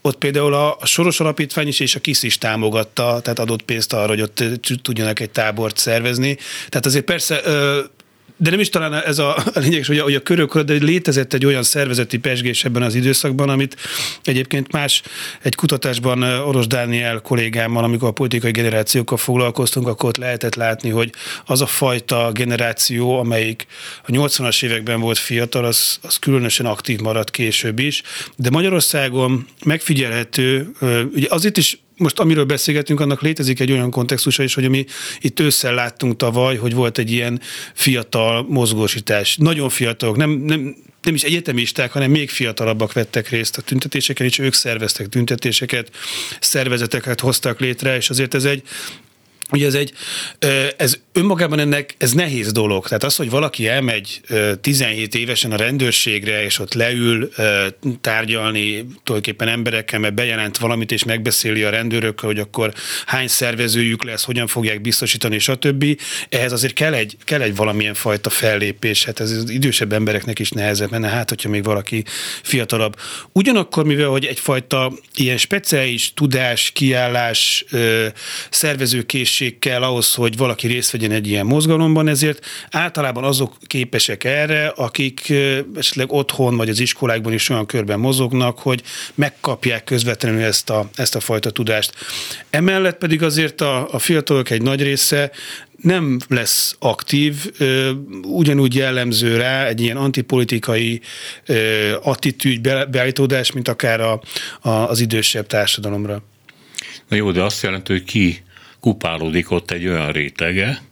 ott 0.00 0.16
például 0.16 0.54
a, 0.54 0.76
a 0.80 0.86
Soros 0.86 1.20
Alapítvány 1.20 1.66
is 1.66 1.80
és 1.80 1.94
a 1.94 2.00
KISZ 2.00 2.22
is 2.22 2.38
támogatta, 2.38 3.20
tehát 3.22 3.38
adott 3.38 3.62
pénzt 3.62 3.92
arra, 3.92 4.08
hogy 4.08 4.20
ott 4.20 4.44
tudjanak 4.82 5.20
egy 5.20 5.30
tábort 5.30 5.76
szervezni. 5.76 6.36
Tehát 6.68 6.86
azért 6.86 7.04
persze 7.04 7.42
de 8.42 8.50
nem 8.50 8.60
is 8.60 8.68
talán 8.68 8.94
ez 8.94 9.18
a, 9.18 9.36
a 9.36 9.58
lényeges, 9.60 9.86
hogy 9.86 9.98
a, 9.98 10.02
hogy 10.02 10.14
a 10.14 10.22
körök, 10.22 10.60
de 10.60 10.72
létezett 10.72 11.32
egy 11.32 11.46
olyan 11.46 11.62
szervezeti 11.62 12.18
pesgés 12.18 12.64
ebben 12.64 12.82
az 12.82 12.94
időszakban, 12.94 13.48
amit 13.48 13.76
egyébként 14.24 14.72
más 14.72 15.02
egy 15.42 15.54
kutatásban 15.54 16.22
Oros 16.22 16.66
Dániel 16.66 17.20
kollégámmal, 17.20 17.84
amikor 17.84 18.08
a 18.08 18.12
politikai 18.12 18.50
generációkkal 18.50 19.18
foglalkoztunk, 19.18 19.88
akkor 19.88 20.08
ott 20.08 20.16
lehetett 20.16 20.54
látni, 20.54 20.90
hogy 20.90 21.12
az 21.46 21.60
a 21.60 21.66
fajta 21.66 22.30
generáció, 22.32 23.18
amelyik 23.18 23.66
a 24.06 24.10
80-as 24.10 24.64
években 24.64 25.00
volt 25.00 25.18
fiatal, 25.18 25.64
az, 25.64 25.98
az 26.02 26.16
különösen 26.16 26.66
aktív 26.66 27.00
maradt 27.00 27.30
később 27.30 27.78
is, 27.78 28.02
de 28.36 28.50
Magyarországon 28.50 29.46
megfigyelhető, 29.64 30.70
ugye 31.14 31.26
azért 31.28 31.56
is 31.56 31.78
most 32.02 32.18
amiről 32.18 32.44
beszélgetünk, 32.44 33.00
annak 33.00 33.22
létezik 33.22 33.60
egy 33.60 33.72
olyan 33.72 33.90
kontextusa 33.90 34.42
is, 34.42 34.54
hogy 34.54 34.68
mi 34.68 34.84
itt 35.20 35.40
ősszel 35.40 35.74
láttunk 35.74 36.16
tavaly, 36.16 36.56
hogy 36.56 36.74
volt 36.74 36.98
egy 36.98 37.10
ilyen 37.10 37.40
fiatal 37.74 38.46
mozgósítás. 38.48 39.36
Nagyon 39.36 39.68
fiatalok, 39.68 40.16
nem, 40.16 40.30
nem, 40.30 40.76
nem 41.02 41.14
is 41.14 41.22
egyetemisták, 41.22 41.92
hanem 41.92 42.10
még 42.10 42.30
fiatalabbak 42.30 42.92
vettek 42.92 43.28
részt 43.28 43.56
a 43.56 43.62
tüntetéseken, 43.62 44.26
és 44.26 44.38
ők 44.38 44.54
szerveztek 44.54 45.08
tüntetéseket, 45.08 45.90
szervezeteket 46.40 47.20
hoztak 47.20 47.60
létre, 47.60 47.96
és 47.96 48.10
azért 48.10 48.34
ez 48.34 48.44
egy 48.44 48.62
Ugye 49.52 49.66
ez 49.66 49.74
egy, 49.74 49.92
ez 50.76 51.00
önmagában 51.12 51.58
ennek, 51.58 51.94
ez 51.98 52.12
nehéz 52.12 52.52
dolog. 52.52 52.86
Tehát 52.86 53.04
az, 53.04 53.16
hogy 53.16 53.30
valaki 53.30 53.68
elmegy 53.68 54.20
17 54.60 55.14
évesen 55.14 55.52
a 55.52 55.56
rendőrségre, 55.56 56.44
és 56.44 56.58
ott 56.58 56.74
leül 56.74 57.30
tárgyalni 58.00 58.86
tulajdonképpen 59.04 59.48
emberekkel, 59.48 59.98
mert 59.98 60.14
bejelent 60.14 60.58
valamit, 60.58 60.92
és 60.92 61.04
megbeszéli 61.04 61.62
a 61.62 61.70
rendőrökkel, 61.70 62.28
hogy 62.28 62.38
akkor 62.38 62.72
hány 63.06 63.28
szervezőjük 63.28 64.04
lesz, 64.04 64.24
hogyan 64.24 64.46
fogják 64.46 64.80
biztosítani, 64.80 65.38
stb. 65.38 66.00
Ehhez 66.28 66.52
azért 66.52 66.74
kell 66.74 66.94
egy, 66.94 67.16
kell 67.24 67.40
egy 67.40 67.56
valamilyen 67.56 67.94
fajta 67.94 68.30
fellépés. 68.30 69.04
Hát 69.04 69.20
ez 69.20 69.30
az 69.30 69.50
idősebb 69.50 69.92
embereknek 69.92 70.38
is 70.38 70.50
nehezebb 70.50 70.90
menne, 70.90 71.08
hát 71.08 71.28
hogyha 71.28 71.48
még 71.48 71.64
valaki 71.64 72.04
fiatalabb. 72.42 72.96
Ugyanakkor, 73.32 73.84
mivel 73.84 74.08
hogy 74.08 74.24
egyfajta 74.24 74.92
ilyen 75.14 75.36
speciális 75.36 76.14
tudás, 76.14 76.70
kiállás, 76.70 77.64
szervezőkészség, 78.50 79.41
készség 79.42 79.58
kell 79.58 79.82
ahhoz, 79.82 80.14
hogy 80.14 80.36
valaki 80.36 80.66
részt 80.66 80.90
vegyen 80.90 81.10
egy 81.10 81.28
ilyen 81.28 81.46
mozgalomban, 81.46 82.08
ezért 82.08 82.46
általában 82.70 83.24
azok 83.24 83.56
képesek 83.66 84.24
erre, 84.24 84.66
akik 84.66 85.32
esetleg 85.76 86.12
otthon 86.12 86.56
vagy 86.56 86.68
az 86.68 86.80
iskolákban 86.80 87.32
is 87.32 87.48
olyan 87.48 87.66
körben 87.66 87.98
mozognak, 87.98 88.58
hogy 88.58 88.82
megkapják 89.14 89.84
közvetlenül 89.84 90.42
ezt 90.42 90.70
a, 90.70 90.88
ezt 90.94 91.14
a 91.14 91.20
fajta 91.20 91.50
tudást. 91.50 91.92
Emellett 92.50 92.98
pedig 92.98 93.22
azért 93.22 93.60
a, 93.60 93.92
a 93.92 93.98
fiatalok 93.98 94.50
egy 94.50 94.62
nagy 94.62 94.82
része 94.82 95.30
nem 95.76 96.18
lesz 96.28 96.76
aktív, 96.78 97.34
ugyanúgy 98.22 98.74
jellemző 98.74 99.36
rá 99.36 99.66
egy 99.66 99.80
ilyen 99.80 99.96
antipolitikai 99.96 101.00
attitűd, 102.02 102.60
beállítódás, 102.90 103.52
mint 103.52 103.68
akár 103.68 104.00
a, 104.00 104.20
a, 104.60 104.68
az 104.68 105.00
idősebb 105.00 105.46
társadalomra. 105.46 106.22
Na 107.08 107.16
jó, 107.16 107.32
de 107.32 107.42
azt 107.42 107.62
jelenti, 107.62 107.92
hogy 107.92 108.04
ki 108.04 108.42
kupálódik 108.82 109.50
ott 109.50 109.70
egy 109.70 109.86
olyan 109.86 110.12
rétege, 110.12 110.82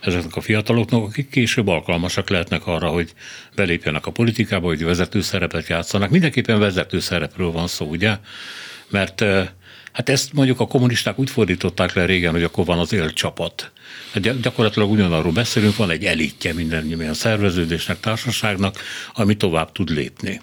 ezeknek 0.00 0.36
a 0.36 0.40
fiataloknak, 0.40 1.02
akik 1.02 1.28
később 1.28 1.68
alkalmasak 1.68 2.28
lehetnek 2.28 2.66
arra, 2.66 2.88
hogy 2.88 3.12
belépjenek 3.54 4.06
a 4.06 4.10
politikába, 4.10 4.66
hogy 4.66 4.84
vezető 4.84 5.20
szerepet 5.20 5.68
játszanak. 5.68 6.10
Mindenképpen 6.10 6.58
vezető 6.58 7.00
szerepről 7.00 7.50
van 7.50 7.66
szó, 7.66 7.86
ugye? 7.86 8.16
Mert 8.90 9.20
eh, 9.20 9.48
hát 9.92 10.08
ezt 10.08 10.32
mondjuk 10.32 10.60
a 10.60 10.66
kommunisták 10.66 11.18
úgy 11.18 11.30
fordították 11.30 11.94
le 11.94 12.04
régen, 12.04 12.32
hogy 12.32 12.42
akkor 12.42 12.64
van 12.64 12.78
az 12.78 12.92
élcsapat. 12.92 13.72
Hát 14.12 14.40
gyakorlatilag 14.40 14.90
ugyanarról 14.90 15.32
beszélünk, 15.32 15.76
van 15.76 15.90
egy 15.90 16.04
elitje 16.04 16.52
minden 16.52 17.14
szerveződésnek, 17.14 18.00
társaságnak, 18.00 18.78
ami 19.14 19.36
tovább 19.36 19.72
tud 19.72 19.90
lépni. 19.90 20.40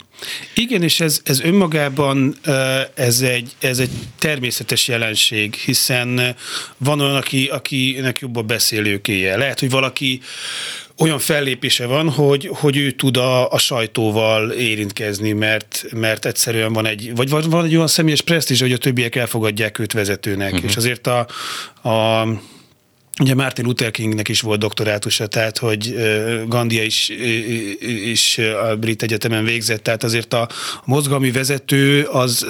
Igen, 0.55 0.83
és 0.83 0.99
ez, 0.99 1.21
ez 1.23 1.39
önmagában 1.39 2.35
ez 2.93 3.21
egy, 3.21 3.51
ez 3.59 3.79
egy 3.79 3.89
természetes 4.19 4.87
jelenség, 4.87 5.53
hiszen 5.53 6.35
van 6.77 6.99
olyan, 6.99 7.15
aki, 7.15 7.45
akinek 7.45 8.19
jobb 8.19 8.35
a 8.35 8.41
beszélőkéje. 8.41 9.37
Lehet, 9.37 9.59
hogy 9.59 9.69
valaki 9.69 10.21
olyan 10.97 11.19
fellépése 11.19 11.85
van, 11.85 12.09
hogy, 12.09 12.49
hogy 12.53 12.77
ő 12.77 12.91
tud 12.91 13.17
a, 13.17 13.51
a 13.51 13.57
sajtóval 13.57 14.51
érintkezni, 14.51 15.31
mert, 15.31 15.85
mert 15.91 16.25
egyszerűen 16.25 16.73
van 16.73 16.85
egy, 16.85 17.15
vagy 17.15 17.29
van 17.29 17.65
egy 17.65 17.75
olyan 17.75 17.87
személyes 17.87 18.21
presztízs, 18.21 18.61
hogy 18.61 18.71
a 18.71 18.77
többiek 18.77 19.15
elfogadják 19.15 19.79
őt 19.79 19.93
vezetőnek, 19.93 20.53
uh-huh. 20.53 20.69
és 20.69 20.75
azért 20.75 21.07
a, 21.07 21.27
a 21.89 22.27
Ugye 23.21 23.35
Martin 23.35 23.65
Luther 23.65 23.91
Kingnek 23.91 24.27
is 24.27 24.41
volt 24.41 24.59
doktorátusa, 24.59 25.27
tehát 25.27 25.57
hogy 25.57 25.95
Gandia 26.47 26.83
is, 26.83 27.09
is 28.11 28.37
a 28.37 28.75
brit 28.75 29.03
egyetemen 29.03 29.43
végzett, 29.43 29.83
tehát 29.83 30.03
azért 30.03 30.33
a 30.33 30.49
mozgalmi 30.85 31.31
vezető 31.31 32.03
az 32.03 32.47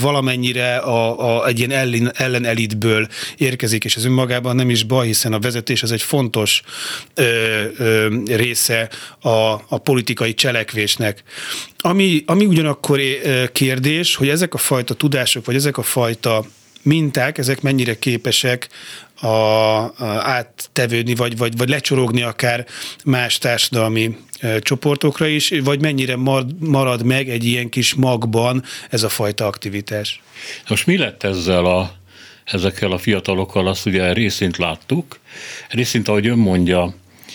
valamennyire 0.00 0.76
a, 0.76 1.36
a, 1.38 1.46
egy 1.46 1.58
ilyen 1.58 1.70
ellen, 1.70 2.12
ellenelitből 2.14 3.08
érkezik, 3.36 3.84
és 3.84 3.96
ez 3.96 4.04
önmagában 4.04 4.56
nem 4.56 4.70
is 4.70 4.82
baj, 4.82 5.06
hiszen 5.06 5.32
a 5.32 5.38
vezetés 5.38 5.82
az 5.82 5.92
egy 5.92 6.02
fontos 6.02 6.62
ö, 7.14 7.62
ö, 7.76 8.16
része 8.26 8.88
a, 9.20 9.52
a 9.68 9.78
politikai 9.82 10.34
cselekvésnek. 10.34 11.22
Ami, 11.78 12.22
ami 12.26 12.46
ugyanakkor 12.46 13.00
kérdés, 13.52 14.14
hogy 14.16 14.28
ezek 14.28 14.54
a 14.54 14.58
fajta 14.58 14.94
tudások, 14.94 15.44
vagy 15.44 15.54
ezek 15.54 15.78
a 15.78 15.82
fajta 15.82 16.44
minták, 16.82 17.38
ezek 17.38 17.60
mennyire 17.60 17.98
képesek 17.98 18.68
a, 19.20 19.26
a 19.26 19.94
áttevődni, 20.22 21.14
vagy, 21.14 21.36
vagy, 21.36 21.56
vagy 21.56 21.68
lecsorogni 21.68 22.22
akár 22.22 22.66
más 23.04 23.38
társadalmi 23.38 24.16
e, 24.40 24.58
csoportokra 24.58 25.26
is, 25.26 25.52
vagy 25.64 25.80
mennyire 25.80 26.16
marad 26.58 27.04
meg 27.04 27.28
egy 27.28 27.44
ilyen 27.44 27.68
kis 27.68 27.94
magban 27.94 28.62
ez 28.90 29.02
a 29.02 29.08
fajta 29.08 29.46
aktivitás? 29.46 30.22
Most 30.68 30.86
mi 30.86 30.96
lett 30.96 31.22
ezzel 31.22 31.64
a, 31.64 31.92
ezekkel 32.44 32.92
a 32.92 32.98
fiatalokkal? 32.98 33.68
Azt 33.68 33.86
ugye 33.86 34.12
részint 34.12 34.56
láttuk, 34.56 35.18
részint, 35.68 36.08
ahogy 36.08 36.26
ön 36.26 36.38
mondja, 36.38 36.94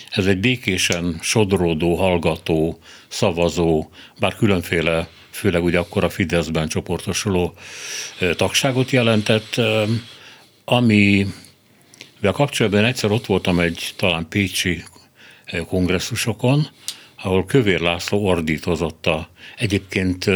ez 0.09 0.25
egy 0.25 0.37
békésen 0.37 1.19
sodródó, 1.21 1.95
hallgató, 1.95 2.79
szavazó, 3.07 3.89
bár 4.19 4.35
különféle, 4.35 5.07
főleg 5.33 5.63
ugye 5.63 5.79
akkor 5.79 6.03
a 6.03 6.09
Fideszben 6.09 6.67
csoportosuló 6.67 7.53
tagságot 8.35 8.91
jelentett, 8.91 9.61
ami 10.65 11.27
a 12.21 12.31
kapcsolatban 12.31 12.85
egyszer 12.85 13.11
ott 13.11 13.25
voltam 13.25 13.59
egy 13.59 13.93
talán 13.95 14.27
pécsi 14.29 14.83
kongresszusokon, 15.67 16.67
ahol 17.23 17.45
Kövér 17.45 17.79
László 17.79 18.25
ordítozott 18.25 19.05
a 19.05 19.29
egyébként 19.57 20.29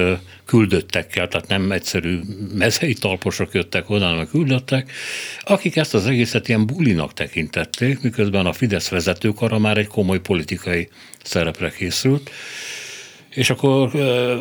küldöttekkel, 0.45 1.27
tehát 1.27 1.47
nem 1.47 1.71
egyszerű 1.71 2.19
mezei 2.53 2.93
talposok 2.93 3.53
jöttek 3.53 3.89
oda, 3.89 4.05
hanem 4.05 4.27
küldöttek, 4.27 4.91
akik 5.39 5.75
ezt 5.75 5.93
az 5.93 6.05
egészet 6.05 6.47
ilyen 6.47 6.65
bulinak 6.65 7.13
tekintették, 7.13 8.01
miközben 8.01 8.45
a 8.45 8.53
Fidesz 8.53 8.89
vezetőkara 8.89 9.57
már 9.57 9.77
egy 9.77 9.87
komoly 9.87 10.19
politikai 10.19 10.89
szerepre 11.23 11.69
készült. 11.69 12.31
És 13.29 13.49
akkor 13.49 13.91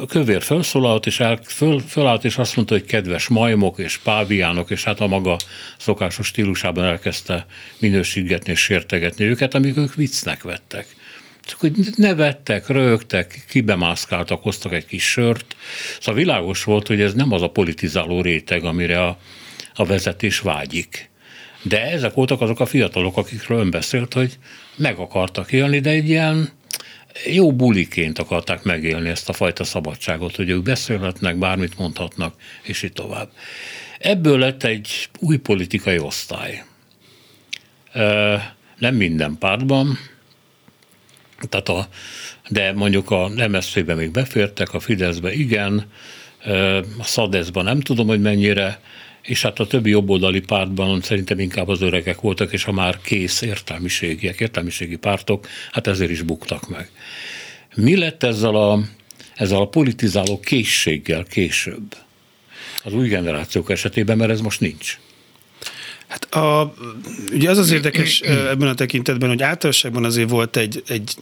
Kövér 0.08 0.42
felszólalt, 0.42 1.06
és 1.06 1.20
el, 1.20 1.38
föl, 1.44 1.80
fölállt, 1.80 2.24
és 2.24 2.36
azt 2.36 2.56
mondta, 2.56 2.74
hogy 2.74 2.84
kedves 2.84 3.28
majmok 3.28 3.78
és 3.78 3.96
páviánok, 3.96 4.70
és 4.70 4.84
hát 4.84 5.00
a 5.00 5.06
maga 5.06 5.36
szokásos 5.78 6.26
stílusában 6.26 6.84
elkezdte 6.84 7.46
minősítgetni 7.78 8.52
és 8.52 8.60
sértegetni 8.60 9.24
őket, 9.24 9.54
amik 9.54 9.76
ők 9.76 9.94
viccnek 9.94 10.42
vettek. 10.42 10.86
Csak 11.46 11.60
hogy 11.60 11.72
nevettek, 11.96 12.68
rögtek, 12.68 13.44
kibemászkáltak, 13.48 14.42
hoztak 14.42 14.72
egy 14.72 14.86
kis 14.86 15.10
sört. 15.10 15.56
Szóval 16.00 16.20
világos 16.20 16.64
volt, 16.64 16.86
hogy 16.86 17.00
ez 17.00 17.14
nem 17.14 17.32
az 17.32 17.42
a 17.42 17.48
politizáló 17.48 18.20
réteg, 18.20 18.64
amire 18.64 19.04
a, 19.04 19.18
a 19.74 19.84
vezetés 19.84 20.38
vágyik. 20.40 21.10
De 21.62 21.90
ezek 21.90 22.14
voltak 22.14 22.40
azok 22.40 22.60
a 22.60 22.66
fiatalok, 22.66 23.16
akikről 23.16 23.58
ön 23.58 23.70
beszélt, 23.70 24.12
hogy 24.12 24.38
meg 24.76 24.98
akartak 24.98 25.52
élni, 25.52 25.78
de 25.78 25.90
egy 25.90 26.08
ilyen 26.08 26.50
jó 27.24 27.52
buliként 27.52 28.18
akarták 28.18 28.62
megélni 28.62 29.08
ezt 29.08 29.28
a 29.28 29.32
fajta 29.32 29.64
szabadságot, 29.64 30.36
hogy 30.36 30.48
ők 30.48 30.62
beszélhetnek, 30.62 31.36
bármit 31.36 31.78
mondhatnak, 31.78 32.34
és 32.62 32.82
így 32.82 32.92
tovább. 32.92 33.28
Ebből 33.98 34.38
lett 34.38 34.62
egy 34.62 35.08
új 35.18 35.36
politikai 35.36 35.98
osztály. 35.98 36.64
Nem 38.78 38.94
minden 38.94 39.36
pártban, 39.38 39.98
tehát 41.48 41.68
a, 41.68 41.88
de 42.48 42.72
mondjuk 42.72 43.10
a 43.10 43.30
MSZP-be 43.48 43.94
még 43.94 44.10
befértek, 44.10 44.74
a 44.74 44.80
Fideszbe 44.80 45.32
igen, 45.32 45.90
a 46.98 47.04
Szadeszben 47.04 47.64
nem 47.64 47.80
tudom, 47.80 48.06
hogy 48.06 48.20
mennyire, 48.20 48.80
és 49.26 49.42
hát 49.42 49.58
a 49.58 49.66
többi 49.66 49.90
jobboldali 49.90 50.40
pártban 50.40 51.00
szerintem 51.00 51.38
inkább 51.38 51.68
az 51.68 51.82
öregek 51.82 52.20
voltak, 52.20 52.52
és 52.52 52.64
a 52.64 52.72
már 52.72 53.00
kész 53.00 53.40
értelmiségiek, 53.40 54.40
értelmiségi 54.40 54.96
pártok, 54.96 55.46
hát 55.72 55.86
ezért 55.86 56.10
is 56.10 56.22
buktak 56.22 56.68
meg. 56.68 56.90
Mi 57.74 57.96
lett 57.96 58.22
ezzel 58.22 58.54
a, 58.54 58.80
ezzel 59.34 59.60
a 59.60 59.68
politizáló 59.68 60.40
készséggel 60.40 61.24
később? 61.24 61.96
Az 62.84 62.94
új 62.94 63.08
generációk 63.08 63.70
esetében, 63.70 64.16
mert 64.16 64.30
ez 64.30 64.40
most 64.40 64.60
nincs. 64.60 64.98
Hát 66.06 66.34
a, 66.34 66.74
ugye 67.32 67.50
az 67.50 67.58
az 67.58 67.70
érdekes 67.70 68.20
ebben 68.20 68.68
a 68.68 68.74
tekintetben, 68.74 69.28
hogy 69.28 69.42
általánosságban 69.42 70.04
azért 70.04 70.30
volt 70.30 70.56
egy, 70.56 70.82
egy, 70.88 71.14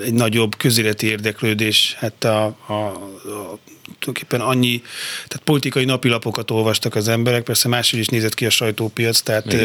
egy 0.00 0.12
nagyobb 0.12 0.56
közéleti 0.56 1.06
érdeklődés, 1.06 1.94
hát 1.98 2.24
a, 2.24 2.44
a, 2.66 2.72
a 2.72 3.58
tulajdonképpen 3.98 4.40
annyi, 4.40 4.82
tehát 5.28 5.44
politikai 5.44 5.84
napilapokat 5.84 6.50
olvastak 6.50 6.94
az 6.94 7.08
emberek, 7.08 7.42
persze 7.42 7.68
máshogy 7.68 8.00
is 8.00 8.08
nézett 8.08 8.34
ki 8.34 8.46
a 8.46 8.50
sajtópiac, 8.50 9.20
tehát 9.20 9.56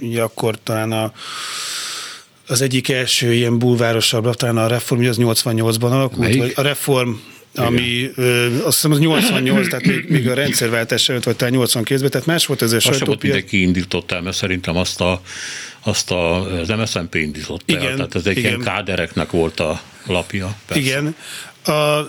ugye 0.00 0.22
akkor 0.22 0.58
talán 0.62 0.92
a 0.92 1.12
az 2.48 2.60
egyik 2.60 2.88
első 2.88 3.32
ilyen 3.32 3.58
bulvárosabb, 3.58 4.34
talán 4.34 4.56
a 4.56 4.66
reform, 4.66 5.04
az 5.04 5.16
88-ban 5.20 5.90
alakult, 5.90 6.34
vagy 6.34 6.52
a 6.54 6.62
reform 6.62 7.10
ami 7.58 8.10
ö, 8.14 8.44
azt 8.44 8.74
hiszem 8.74 8.90
az 8.90 8.98
88, 8.98 9.68
tehát 9.68 9.86
még, 9.86 10.04
még 10.08 10.28
a 10.28 10.34
rendszerváltás 10.34 11.08
előtt 11.08 11.24
vagy 11.24 11.36
talán 11.36 11.54
82-ben, 11.56 12.10
tehát 12.10 12.26
más 12.26 12.46
volt 12.46 12.62
ez 12.62 12.72
a 12.72 12.80
sajtópiac. 12.80 13.22
Mindenki 13.22 13.60
indított 13.60 14.12
el, 14.12 14.22
mert 14.22 14.36
szerintem 14.36 14.76
azt 14.76 15.00
a, 15.00 15.20
azt 15.80 16.10
a, 16.10 16.50
az 16.60 16.68
MSZNP 16.68 17.14
indított 17.14 17.62
el, 17.66 17.76
igen, 17.76 17.96
tehát 17.96 18.14
ez 18.14 18.26
egy 18.26 18.36
igen. 18.36 18.50
ilyen 18.50 18.62
kádereknek 18.62 19.30
volt 19.30 19.60
a 19.60 19.80
lapja. 20.06 20.56
Persze. 20.66 20.82
Igen, 20.82 21.16
a, 21.66 22.06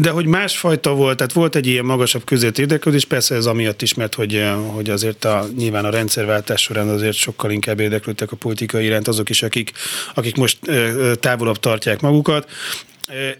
de 0.00 0.10
hogy 0.10 0.26
másfajta 0.26 0.94
volt, 0.94 1.16
tehát 1.16 1.32
volt 1.32 1.56
egy 1.56 1.66
ilyen 1.66 1.84
magasabb 1.84 2.24
között 2.24 2.58
érdeklődés, 2.58 3.04
persze 3.04 3.34
ez 3.34 3.46
amiatt 3.46 3.82
is, 3.82 3.94
mert 3.94 4.14
hogy, 4.14 4.44
hogy 4.66 4.90
azért 4.90 5.24
a, 5.24 5.46
nyilván 5.56 5.84
a 5.84 5.90
rendszerváltás 5.90 6.62
során 6.62 6.88
azért 6.88 7.16
sokkal 7.16 7.50
inkább 7.50 7.80
érdeklődtek 7.80 8.32
a 8.32 8.36
politikai 8.36 8.84
iránt 8.84 9.08
azok 9.08 9.30
is, 9.30 9.42
akik, 9.42 9.72
akik 10.14 10.36
most 10.36 10.58
távolabb 11.20 11.58
tartják 11.58 12.00
magukat. 12.00 12.50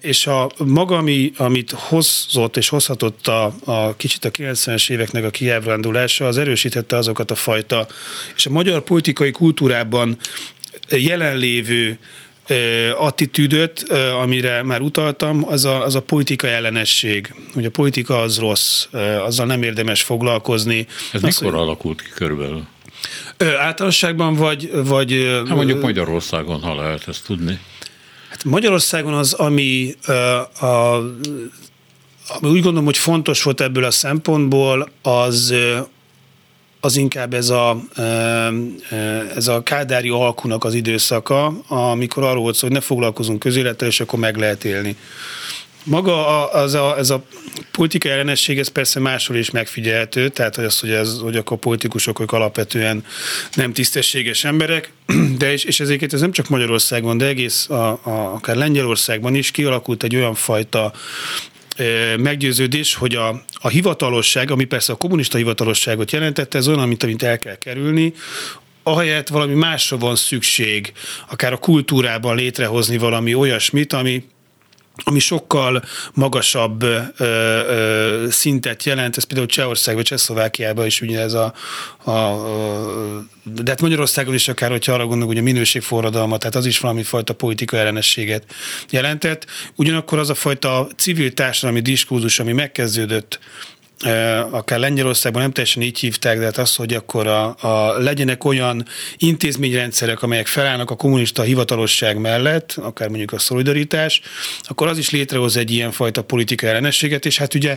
És 0.01 0.27
a 0.27 0.51
maga, 0.65 0.97
ami, 0.97 1.33
amit 1.37 1.71
hozott 1.71 2.57
és 2.57 2.69
hozhatott 2.69 3.27
a, 3.27 3.55
a 3.65 3.97
kicsit 3.97 4.25
a 4.25 4.31
90-es 4.31 4.91
éveknek 4.91 5.25
a 5.25 5.31
kiábrándulása, 5.31 6.27
az 6.27 6.39
erősítette 6.39 6.97
azokat 6.97 7.31
a 7.31 7.35
fajta, 7.35 7.87
és 8.37 8.47
a 8.47 8.51
magyar 8.51 8.83
politikai 8.83 9.31
kultúrában 9.31 10.17
jelenlévő 10.89 11.99
attitűdöt, 12.99 13.83
amire 14.23 14.63
már 14.63 14.81
utaltam, 14.81 15.49
az 15.49 15.65
a, 15.65 15.85
az 15.85 15.95
a 15.95 16.03
politika 16.03 16.47
ellenesség. 16.47 17.35
Hogy 17.55 17.65
a 17.65 17.71
politika 17.71 18.21
az 18.21 18.39
rossz, 18.39 18.87
azzal 19.25 19.47
nem 19.47 19.63
érdemes 19.63 20.03
foglalkozni. 20.03 20.87
Ez 21.13 21.23
az, 21.23 21.39
mikor 21.39 21.53
hogy... 21.53 21.63
alakult 21.63 22.03
ki 22.03 22.09
körülbelül? 22.15 22.67
Általánosságban 23.59 24.35
vagy... 24.35 24.71
vagy 24.73 25.43
hát 25.47 25.57
mondjuk 25.57 25.83
Magyarországon, 25.83 26.61
ha 26.61 26.75
lehet 26.75 27.09
ezt 27.09 27.25
tudni. 27.25 27.59
Magyarországon 28.45 29.15
az, 29.15 29.33
ami, 29.33 29.95
a, 30.07 30.65
a, 30.67 31.03
úgy 32.41 32.53
gondolom, 32.53 32.85
hogy 32.85 32.97
fontos 32.97 33.43
volt 33.43 33.61
ebből 33.61 33.85
a 33.85 33.91
szempontból, 33.91 34.89
az, 35.03 35.55
az 36.81 36.97
inkább 36.97 37.35
ez 37.35 37.51
a, 37.51 37.77
ez 39.37 39.49
a 39.49 39.63
kádári 39.63 40.09
alkunak 40.09 40.65
az 40.65 40.75
időszaka, 40.75 41.47
amikor 41.69 42.23
arról 42.23 42.43
volt 42.43 42.55
szó, 42.55 42.67
hogy 42.67 42.77
ne 42.77 42.83
foglalkozunk 42.83 43.39
közélettel, 43.39 43.89
és 43.89 44.01
akkor 44.01 44.19
meg 44.19 44.37
lehet 44.37 44.65
élni. 44.65 44.97
Maga 45.85 46.51
az 46.51 46.75
a, 46.75 46.99
ez 46.99 47.11
a 47.11 47.25
politikai 47.71 48.11
ellenesség, 48.11 48.59
ez 48.59 48.69
persze 48.69 49.01
máshol 49.01 49.37
is 49.37 49.51
megfigyelhető, 49.51 50.29
tehát 50.29 50.55
hogy 50.55 50.65
az, 50.65 50.81
hogy, 50.81 50.91
ez, 50.91 51.19
hogy 51.19 51.37
akkor 51.37 51.59
politikusok, 51.59 52.21
ők 52.21 52.33
alapvetően 52.33 53.05
nem 53.55 53.73
tisztességes 53.73 54.45
emberek, 54.45 54.93
de 55.39 55.53
és, 55.53 55.65
és 55.65 55.81
ezért 55.81 56.13
ez 56.13 56.21
nem 56.21 56.33
csak 56.33 56.49
Magyarországon, 56.49 57.19
de 57.19 57.27
egész 57.27 57.69
a, 57.69 57.91
a, 57.91 58.33
akár 58.35 58.57
Lengyelországban 58.57 59.35
is 59.35 59.51
kialakult 59.51 60.03
egy 60.03 60.17
olyan 60.17 60.35
fajta 60.35 60.93
meggyőződés, 62.17 62.95
hogy 62.95 63.15
a, 63.15 63.45
a 63.53 63.69
hivatalosság, 63.69 64.51
ami 64.51 64.65
persze 64.65 64.93
a 64.93 64.97
kommunista 64.97 65.37
hivatalosságot 65.37 66.13
jelentette, 66.13 66.59
ez 66.59 66.69
olyan, 66.69 66.81
amit, 66.81 67.03
amit 67.03 67.23
el 67.23 67.39
kell 67.39 67.57
kerülni, 67.57 68.13
ahelyett 68.83 69.29
valami 69.29 69.55
másra 69.55 69.99
van 69.99 70.17
szükség, 70.17 70.93
akár 71.31 71.53
a 71.53 71.57
kultúrában 71.57 72.37
létrehozni 72.37 72.99
valami 72.99 73.35
olyasmit, 73.35 73.93
ami 73.93 74.25
ami 75.05 75.19
sokkal 75.19 75.83
magasabb 76.13 76.83
ö, 76.83 76.99
ö, 77.17 78.27
szintet 78.31 78.85
jelent, 78.85 79.17
ez 79.17 79.25
például 79.25 79.49
Csehország 79.49 79.95
vagy 79.95 80.05
Csehszlovákiában 80.05 80.87
is 80.87 81.01
ugye 81.01 81.21
ez 81.21 81.33
a, 81.33 81.55
a, 82.05 82.11
a 82.11 83.25
de 83.45 83.71
hát 83.71 83.81
Magyarországon 83.81 84.35
is 84.35 84.49
akár, 84.49 84.71
hogyha 84.71 84.93
arra 84.93 85.03
gondolunk, 85.07 85.31
hogy 85.31 85.41
a 85.41 85.43
minőségforradalma, 85.43 86.39
tehát 86.39 86.55
az 86.55 86.67
is 86.67 86.79
valami 86.79 87.03
fajta 87.03 87.35
politika 87.35 87.77
ellenességet 87.77 88.45
jelentett. 88.91 89.47
Ugyanakkor 89.75 90.19
az 90.19 90.31
a 90.31 90.35
fajta 90.35 90.89
civil 90.97 91.33
társadalmi 91.33 91.81
diskurzus, 91.81 92.39
ami 92.39 92.53
megkezdődött 92.53 93.39
akár 94.51 94.79
Lengyelországban 94.79 95.43
nem 95.43 95.51
teljesen 95.51 95.83
így 95.83 95.99
hívták, 95.99 96.39
de 96.39 96.45
hát 96.45 96.59
az, 96.59 96.75
hogy 96.75 96.95
akkor 96.95 97.27
a, 97.27 97.57
a, 97.61 97.99
legyenek 97.99 98.45
olyan 98.45 98.87
intézményrendszerek, 99.17 100.23
amelyek 100.23 100.47
felállnak 100.47 100.91
a 100.91 100.97
kommunista 100.97 101.43
hivatalosság 101.43 102.19
mellett, 102.19 102.75
akár 102.77 103.09
mondjuk 103.09 103.33
a 103.33 103.39
szolidaritás, 103.39 104.21
akkor 104.63 104.89
az 104.89 104.99
is 104.99 105.11
létrehoz 105.11 105.57
egy 105.57 105.71
ilyen 105.71 105.91
fajta 105.91 106.23
politika 106.23 106.67
ellenességet, 106.67 107.27
és 107.27 107.39
hát 107.39 107.55
ugye 107.55 107.77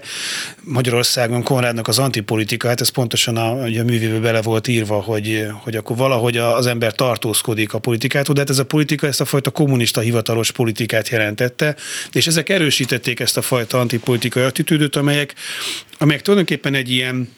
Magyarországon 0.61 1.43
Konrádnak 1.43 1.87
az 1.87 1.99
antipolitika, 1.99 2.67
hát 2.67 2.81
ez 2.81 2.89
pontosan 2.89 3.37
a, 3.37 3.61
a 3.61 3.83
művébe 3.83 4.19
bele 4.19 4.41
volt 4.41 4.67
írva, 4.67 5.01
hogy, 5.01 5.47
hogy 5.63 5.75
akkor 5.75 5.97
valahogy 5.97 6.37
az 6.37 6.65
ember 6.65 6.95
tartózkodik 6.95 7.73
a 7.73 7.79
politikától, 7.79 8.33
de 8.33 8.39
hát 8.39 8.49
ez 8.49 8.59
a 8.59 8.65
politika 8.65 9.07
ezt 9.07 9.21
a 9.21 9.25
fajta 9.25 9.49
kommunista 9.49 10.01
hivatalos 10.01 10.51
politikát 10.51 11.09
jelentette, 11.09 11.75
és 12.11 12.27
ezek 12.27 12.49
erősítették 12.49 13.19
ezt 13.19 13.37
a 13.37 13.41
fajta 13.41 13.79
antipolitikai 13.79 14.43
attitűdöt, 14.43 14.95
amelyek 14.95 15.35
amelyek 16.07 16.25
tulajdonképpen 16.25 16.73
egy 16.73 16.91
ilyen 16.91 17.29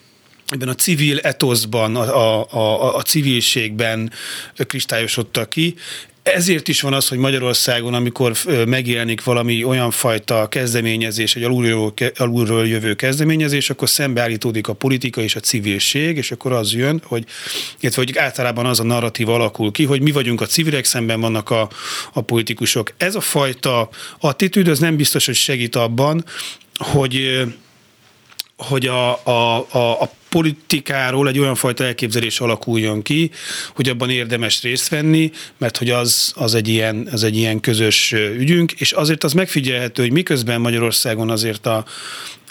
ebben 0.47 0.67
a 0.67 0.75
civil 0.75 1.19
etoszban, 1.19 1.95
a, 1.95 2.45
a, 2.45 2.47
a, 2.51 2.95
a 2.95 3.01
civilségben 3.01 4.11
kristályosodtak 4.55 5.49
ki, 5.49 5.75
ezért 6.23 6.67
is 6.67 6.81
van 6.81 6.93
az, 6.93 7.07
hogy 7.07 7.17
Magyarországon, 7.17 7.93
amikor 7.93 8.33
megjelenik 8.65 9.23
valami 9.23 9.63
olyan 9.63 9.91
fajta 9.91 10.47
kezdeményezés, 10.47 11.35
egy 11.35 11.43
alulról, 11.43 11.93
alulról 12.15 12.67
jövő 12.67 12.93
kezdeményezés, 12.93 13.69
akkor 13.69 13.89
szembeállítódik 13.89 14.67
a 14.67 14.73
politika 14.73 15.21
és 15.21 15.35
a 15.35 15.39
civilség, 15.39 16.17
és 16.17 16.31
akkor 16.31 16.51
az 16.51 16.73
jön, 16.73 17.01
hogy, 17.05 17.25
illetve 17.79 18.01
hogy 18.01 18.17
általában 18.17 18.65
az 18.65 18.79
a 18.79 18.83
narratív 18.83 19.29
alakul 19.29 19.71
ki, 19.71 19.85
hogy 19.85 20.01
mi 20.01 20.11
vagyunk 20.11 20.41
a 20.41 20.45
civilek, 20.45 20.85
szemben 20.85 21.21
vannak 21.21 21.49
a, 21.49 21.69
a 22.13 22.21
politikusok. 22.21 22.93
Ez 22.97 23.15
a 23.15 23.21
fajta 23.21 23.89
attitűd, 24.19 24.67
az 24.67 24.79
nem 24.79 24.95
biztos, 24.95 25.25
hogy 25.25 25.35
segít 25.35 25.75
abban, 25.75 26.23
hogy 26.77 27.43
hogy 28.59 28.85
a, 28.87 29.25
a, 29.25 29.65
a, 29.71 30.01
a 30.01 30.11
politikáról 30.29 31.27
egy 31.27 31.39
olyan 31.39 31.55
fajta 31.55 31.83
elképzelés 31.83 32.39
alakuljon 32.39 33.01
ki, 33.01 33.31
hogy 33.75 33.89
abban 33.89 34.09
érdemes 34.09 34.61
részt 34.61 34.89
venni, 34.89 35.31
mert 35.57 35.77
hogy 35.77 35.89
az, 35.89 36.33
az, 36.35 36.55
egy, 36.55 36.67
ilyen, 36.67 37.07
az 37.11 37.23
egy 37.23 37.37
ilyen 37.37 37.59
közös 37.59 38.11
ügyünk, 38.11 38.71
és 38.71 38.91
azért 38.91 39.23
az 39.23 39.33
megfigyelhető, 39.33 40.01
hogy 40.01 40.11
miközben 40.11 40.61
Magyarországon 40.61 41.29
azért 41.29 41.65
a, 41.65 41.85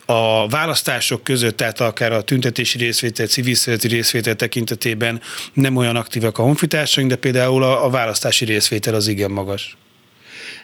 a 0.07 0.49
választások 0.49 1.23
között, 1.23 1.57
tehát 1.57 1.81
akár 1.81 2.13
a 2.13 2.23
tüntetési 2.23 2.79
részvétel, 2.79 3.27
civil 3.27 3.55
szervezeti 3.55 3.95
részvétel 3.95 4.35
tekintetében 4.35 5.21
nem 5.53 5.77
olyan 5.77 5.97
aktívak 5.97 6.39
a 6.39 6.43
honfitársaink, 6.43 7.11
de 7.11 7.17
például 7.17 7.63
a, 7.63 7.85
a 7.85 7.91
választási 7.91 8.45
részvétel 8.45 8.95
az 8.95 9.09
igen 9.09 9.31
magas. 9.31 9.77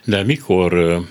De 0.04 0.22
mikor 0.22 1.02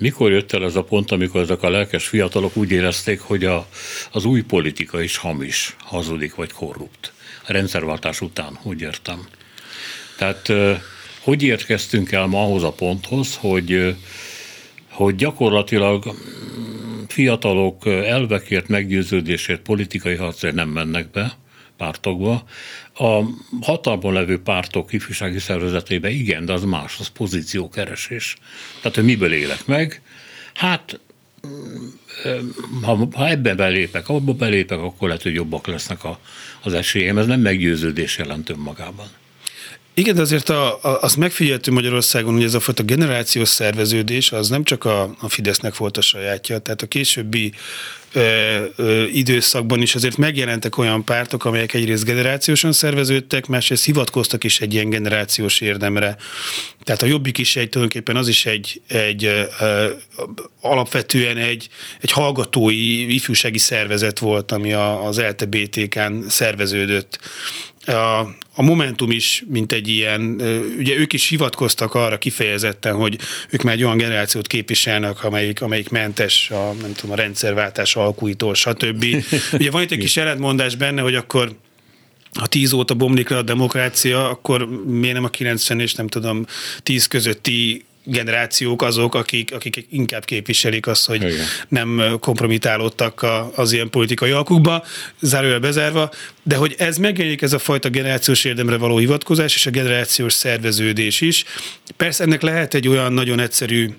mikor 0.00 0.30
jött 0.30 0.52
el 0.52 0.64
ez 0.64 0.76
a 0.76 0.84
pont, 0.84 1.10
amikor 1.10 1.40
ezek 1.40 1.62
a 1.62 1.70
lelkes 1.70 2.06
fiatalok 2.06 2.56
úgy 2.56 2.70
érezték, 2.70 3.20
hogy 3.20 3.44
a, 3.44 3.66
az 4.10 4.24
új 4.24 4.42
politika 4.42 5.02
is 5.02 5.16
hamis, 5.16 5.76
hazudik 5.78 6.34
vagy 6.34 6.52
korrupt? 6.52 7.12
A 7.46 7.52
rendszerváltás 7.52 8.20
után, 8.20 8.58
úgy 8.62 8.80
értem. 8.80 9.26
Tehát 10.18 10.52
hogy 11.20 11.42
érkeztünk 11.42 12.12
el 12.12 12.26
ma 12.26 12.42
ahhoz 12.42 12.62
a 12.62 12.72
ponthoz, 12.72 13.36
hogy, 13.36 13.96
hogy 14.88 15.14
gyakorlatilag 15.14 16.14
fiatalok 17.08 17.86
elvekért, 17.86 18.68
meggyőződésért, 18.68 19.60
politikai 19.60 20.14
harcért 20.14 20.54
nem 20.54 20.68
mennek 20.68 21.10
be 21.10 21.38
pártokba. 21.80 22.44
A 22.94 23.20
hatalmon 23.60 24.12
levő 24.12 24.42
pártok 24.42 24.92
ifjúsági 24.92 25.38
szervezetébe 25.38 26.10
igen, 26.10 26.44
de 26.44 26.52
az 26.52 26.64
más, 26.64 26.96
az 26.98 27.06
pozíciókeresés. 27.06 28.36
Tehát, 28.80 28.96
hogy 28.96 29.04
miből 29.04 29.32
élek 29.32 29.66
meg? 29.66 30.02
Hát 30.54 31.00
ha, 32.82 33.08
ha 33.12 33.28
ebben 33.28 33.56
belépek, 33.56 34.08
abba 34.08 34.32
belépek, 34.32 34.78
akkor 34.78 35.08
lehet, 35.08 35.22
hogy 35.22 35.34
jobbak 35.34 35.66
lesznek 35.66 36.04
a, 36.04 36.20
az 36.62 36.72
esélyem. 36.72 37.18
Ez 37.18 37.26
nem 37.26 37.40
meggyőződés 37.40 38.18
jelent 38.18 38.48
önmagában. 38.48 39.06
Igen, 39.94 40.14
de 40.14 40.20
azért 40.20 40.48
a, 40.48 40.78
a, 40.82 40.98
azt 41.00 41.16
megfigyeltünk 41.16 41.76
Magyarországon, 41.76 42.34
hogy 42.34 42.44
ez 42.44 42.54
a 42.54 42.60
fajta 42.60 42.82
generációs 42.82 43.48
szerveződés, 43.48 44.32
az 44.32 44.48
nem 44.48 44.64
csak 44.64 44.84
a, 44.84 45.14
a 45.20 45.28
Fidesznek 45.28 45.76
volt 45.76 45.96
a 45.96 46.00
sajátja, 46.00 46.58
tehát 46.58 46.82
a 46.82 46.86
későbbi 46.86 47.52
ö, 48.12 48.64
ö, 48.76 49.04
időszakban 49.04 49.82
is 49.82 49.94
azért 49.94 50.16
megjelentek 50.16 50.78
olyan 50.78 51.04
pártok, 51.04 51.44
amelyek 51.44 51.74
egyrészt 51.74 52.04
generációsan 52.04 52.72
szerveződtek, 52.72 53.46
másrészt 53.46 53.84
hivatkoztak 53.84 54.44
is 54.44 54.60
egy 54.60 54.74
ilyen 54.74 54.90
generációs 54.90 55.60
érdemre. 55.60 56.16
Tehát 56.84 57.02
a 57.02 57.06
Jobbik 57.06 57.38
is 57.38 57.56
egy, 57.56 57.68
tulajdonképpen 57.68 58.16
az 58.16 58.28
is 58.28 58.46
egy, 58.46 58.80
egy 58.86 59.24
ö, 59.24 59.90
alapvetően 60.60 61.36
egy, 61.36 61.68
egy 62.00 62.10
hallgatói 62.12 63.14
ifjúsági 63.14 63.58
szervezet 63.58 64.18
volt, 64.18 64.52
ami 64.52 64.72
a, 64.72 65.06
az 65.06 65.20
LTBTK-n 65.20 66.28
szerveződött 66.28 67.18
a, 67.86 68.18
a 68.54 68.62
Momentum 68.62 69.10
is, 69.10 69.44
mint 69.48 69.72
egy 69.72 69.88
ilyen, 69.88 70.40
ugye 70.78 70.96
ők 70.96 71.12
is 71.12 71.28
hivatkoztak 71.28 71.94
arra 71.94 72.18
kifejezetten, 72.18 72.94
hogy 72.94 73.18
ők 73.50 73.62
már 73.62 73.74
egy 73.74 73.84
olyan 73.84 73.96
generációt 73.96 74.46
képviselnek, 74.46 75.24
amelyik, 75.24 75.62
amelyik 75.62 75.88
mentes 75.88 76.50
a, 76.50 76.72
nem 76.80 76.92
tudom, 76.92 77.12
a 77.12 77.14
rendszerváltás 77.16 77.96
alkúitól, 77.96 78.54
stb. 78.54 79.04
Ugye 79.52 79.70
van 79.70 79.82
itt 79.82 79.90
egy 79.90 79.98
kis 79.98 80.16
ellentmondás 80.16 80.74
benne, 80.74 81.00
hogy 81.00 81.14
akkor 81.14 81.56
ha 82.34 82.46
tíz 82.46 82.72
óta 82.72 82.94
bomlik 82.94 83.28
le 83.28 83.36
a 83.36 83.42
demokrácia, 83.42 84.28
akkor 84.28 84.68
miért 84.86 85.14
nem 85.14 85.24
a 85.24 85.28
90 85.28 85.80
és 85.80 85.94
nem 85.94 86.06
tudom, 86.06 86.46
tíz 86.82 87.06
közötti 87.06 87.84
generációk 88.04 88.82
azok, 88.82 89.14
akik, 89.14 89.54
akik 89.54 89.86
inkább 89.90 90.24
képviselik 90.24 90.86
azt, 90.86 91.06
hogy 91.06 91.22
Igen. 91.22 91.44
nem 91.68 92.16
kompromitálódtak 92.20 93.26
az 93.54 93.72
ilyen 93.72 93.90
politikai 93.90 94.30
alkukba, 94.30 94.84
zárójel 95.20 95.58
bezárva, 95.58 96.10
de 96.42 96.56
hogy 96.56 96.74
ez 96.78 96.96
megjelenik 96.96 97.42
ez 97.42 97.52
a 97.52 97.58
fajta 97.58 97.88
generációs 97.88 98.44
érdemre 98.44 98.76
való 98.76 98.98
hivatkozás 98.98 99.54
és 99.54 99.66
a 99.66 99.70
generációs 99.70 100.32
szerveződés 100.32 101.20
is. 101.20 101.44
Persze 101.96 102.24
ennek 102.24 102.42
lehet 102.42 102.74
egy 102.74 102.88
olyan 102.88 103.12
nagyon 103.12 103.40
egyszerű 103.40 103.90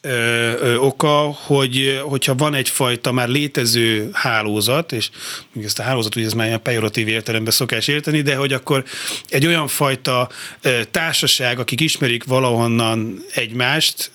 ö, 0.00 0.10
ö, 0.10 0.76
oka, 0.76 1.36
hogy 1.46 2.00
hogyha 2.02 2.34
van 2.34 2.54
egyfajta 2.54 3.12
már 3.12 3.28
létező 3.28 4.08
hálózat, 4.12 4.92
és 4.92 5.10
ezt 5.64 5.78
a 5.78 5.82
hálózat 5.82 6.16
ugye 6.16 6.26
ez 6.26 6.32
már 6.32 6.46
ilyen 6.46 6.62
pejoratív 6.62 7.08
értelemben 7.08 7.52
szokás 7.52 7.88
érteni, 7.88 8.22
de 8.22 8.36
hogy 8.36 8.52
akkor 8.52 8.84
egy 9.28 9.46
olyan 9.46 9.68
fajta 9.68 10.28
ö, 10.62 10.80
társaság, 10.90 11.58
akik 11.58 11.80
ismerik 11.80 12.24
valahonnan 12.24 13.24
egymást, 13.34 14.10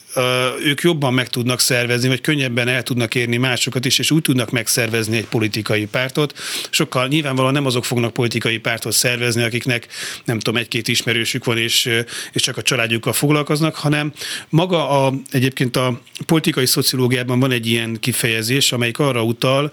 ők 0.63 0.82
jobban 0.82 1.13
meg 1.13 1.28
tudnak 1.28 1.60
szervezni, 1.60 2.08
vagy 2.08 2.21
könnyebben 2.21 2.67
el 2.67 2.84
tudnak 2.84 3.15
érni 3.15 3.38
másokat 3.38 3.86
is, 3.86 3.99
és 3.99 4.12
úgy 4.12 4.21
tudnak 4.21 4.51
megszervezni 4.51 5.17
egy 5.17 5.25
politikai 5.25 5.86
pártot. 5.86 6.34
Sokkal 6.69 7.08
nyilvánvalóan 7.08 7.54
nem 7.54 7.65
azok 7.65 7.86
fognak 7.86 8.13
politikai 8.13 8.58
pártot 8.58 8.93
szervezni, 8.93 9.43
akiknek 9.43 9.88
nem 10.23 10.39
tudom, 10.39 10.60
egy-két 10.60 10.88
ismerősük 10.88 11.45
van, 11.45 11.58
és, 11.58 11.89
és 12.32 12.41
csak 12.41 12.58
a 12.58 12.62
családjukkal 12.62 13.13
foglalkoznak, 13.13 13.75
hanem 13.75 14.13
maga 14.49 15.06
a, 15.06 15.13
egyébként 15.32 15.75
a 15.75 16.01
politikai 16.25 16.65
szociológiában 16.65 17.39
van 17.39 17.51
egy 17.51 17.67
ilyen 17.67 17.97
kifejezés, 17.99 18.71
amelyik 18.71 18.99
arra 18.99 19.23
utal, 19.23 19.71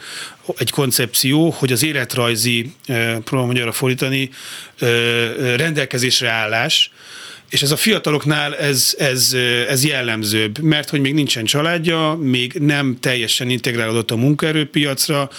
egy 0.57 0.71
koncepció, 0.71 1.51
hogy 1.51 1.73
az 1.73 1.83
életrajzi, 1.83 2.73
próbálom 3.25 3.47
magyarra 3.47 3.73
fordítani, 3.73 4.31
rendelkezésre 5.57 6.29
állás, 6.29 6.91
és 7.53 7.63
ez 7.63 7.71
a 7.71 7.77
fiataloknál 7.77 8.57
ez, 8.57 8.95
ez, 8.99 9.37
ez 9.69 9.85
jellemzőbb, 9.85 10.59
mert 10.59 10.91
hogy 10.91 11.01
még 11.01 11.15
nincsen 11.15 11.45
családja, 11.45 12.19
még 12.21 12.53
nem 12.53 12.97
teljesen 13.01 13.51
integrálódott 13.51 14.11
a 14.11 14.17
munkaerőpiacra, 14.17 15.31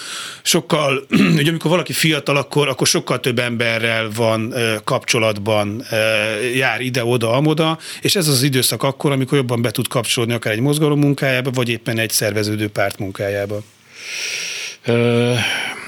sokkal, 0.42 1.06
ugye 1.38 1.48
amikor 1.50 1.70
valaki 1.70 1.92
fiatal, 1.92 2.36
akkor, 2.36 2.68
akkor 2.68 2.86
sokkal 2.86 3.20
több 3.20 3.38
emberrel 3.38 4.10
van 4.14 4.54
kapcsolatban, 4.84 5.84
jár 6.54 6.80
ide-oda, 6.80 7.32
amoda, 7.32 7.78
és 8.00 8.16
ez 8.16 8.28
az 8.28 8.42
időszak 8.42 8.82
akkor, 8.82 9.12
amikor 9.12 9.38
jobban 9.38 9.62
be 9.62 9.70
tud 9.70 9.88
kapcsolódni 9.88 10.34
akár 10.34 10.52
egy 10.52 10.60
mozgalom 10.60 10.98
munkájába, 10.98 11.50
vagy 11.50 11.68
éppen 11.68 11.98
egy 11.98 12.10
szerveződő 12.10 12.68
párt 12.68 12.98
munkájába. 12.98 13.62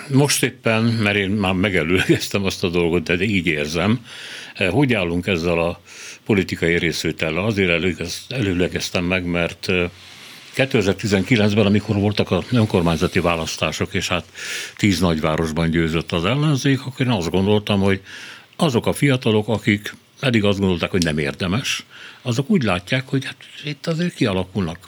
Most 0.08 0.42
éppen, 0.42 0.82
mert 0.82 1.16
én 1.16 1.30
már 1.30 1.52
megelőlegeztem 1.52 2.44
azt 2.44 2.64
a 2.64 2.68
dolgot, 2.68 3.02
de 3.02 3.24
így 3.24 3.46
érzem, 3.46 4.06
hogy 4.70 4.92
állunk 4.92 5.26
ezzel 5.26 5.58
a 5.58 5.80
politikai 6.26 6.78
részvétellel. 6.78 7.44
Azért 7.44 7.70
előlegeztem 8.28 9.04
meg, 9.04 9.24
mert 9.24 9.68
2019-ben, 10.56 11.66
amikor 11.66 11.96
voltak 11.96 12.30
a 12.30 12.42
önkormányzati 12.50 13.20
választások, 13.20 13.94
és 13.94 14.08
hát 14.08 14.24
tíz 14.76 15.00
nagyvárosban 15.00 15.70
győzött 15.70 16.12
az 16.12 16.24
ellenzék, 16.24 16.80
akkor 16.86 17.06
én 17.06 17.12
azt 17.12 17.30
gondoltam, 17.30 17.80
hogy 17.80 18.00
azok 18.56 18.86
a 18.86 18.92
fiatalok, 18.92 19.48
akik 19.48 19.94
eddig 20.20 20.44
azt 20.44 20.58
gondolták, 20.58 20.90
hogy 20.90 21.04
nem 21.04 21.18
érdemes, 21.18 21.84
azok 22.22 22.50
úgy 22.50 22.62
látják, 22.62 23.08
hogy 23.08 23.24
hát 23.24 23.36
itt 23.64 23.86
azért 23.86 24.14
kialakulnak 24.14 24.78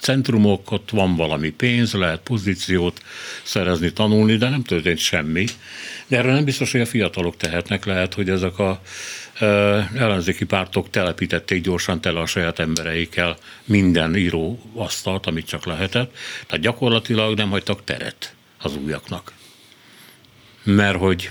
centrumok, 0.00 0.70
ott 0.70 0.90
van 0.90 1.16
valami 1.16 1.50
pénz, 1.50 1.92
lehet 1.92 2.20
pozíciót 2.20 3.02
szerezni, 3.42 3.92
tanulni, 3.92 4.36
de 4.36 4.48
nem 4.48 4.62
történt 4.62 4.98
semmi. 4.98 5.44
De 6.06 6.16
erre 6.16 6.32
nem 6.32 6.44
biztos, 6.44 6.72
hogy 6.72 6.80
a 6.80 6.86
fiatalok 6.86 7.36
tehetnek, 7.36 7.84
lehet, 7.84 8.14
hogy 8.14 8.28
ezek 8.28 8.58
a 8.58 8.80
ellenzéki 9.94 10.44
pártok 10.44 10.90
telepítették 10.90 11.62
gyorsan 11.62 12.00
tele 12.00 12.20
a 12.20 12.26
saját 12.26 12.58
embereikkel 12.58 13.36
minden 13.64 14.16
író 14.16 14.60
asztalt, 14.74 15.26
amit 15.26 15.46
csak 15.46 15.64
lehetett. 15.64 16.14
Tehát 16.46 16.64
gyakorlatilag 16.64 17.36
nem 17.36 17.50
hagytak 17.50 17.84
teret 17.84 18.34
az 18.58 18.76
újaknak. 18.76 19.32
Mert 20.62 20.98
hogy 20.98 21.30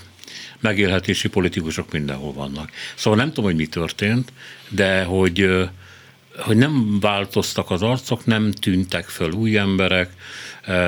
megélhetési 0.60 1.30
politikusok 1.30 1.92
mindenhol 1.92 2.34
vannak. 2.34 2.72
Szóval 2.96 3.20
nem 3.20 3.28
tudom, 3.28 3.46
hogy 3.46 3.56
mi 3.56 3.66
történt, 3.66 4.34
de 4.70 5.04
hogy, 5.04 5.50
hogy 6.38 6.58
nem 6.58 7.00
változtak 7.00 7.72
az 7.72 7.82
arcok, 7.82 8.26
nem 8.26 8.52
tűntek 8.52 9.06
föl 9.06 9.32
új 9.32 9.58
emberek, 9.58 10.10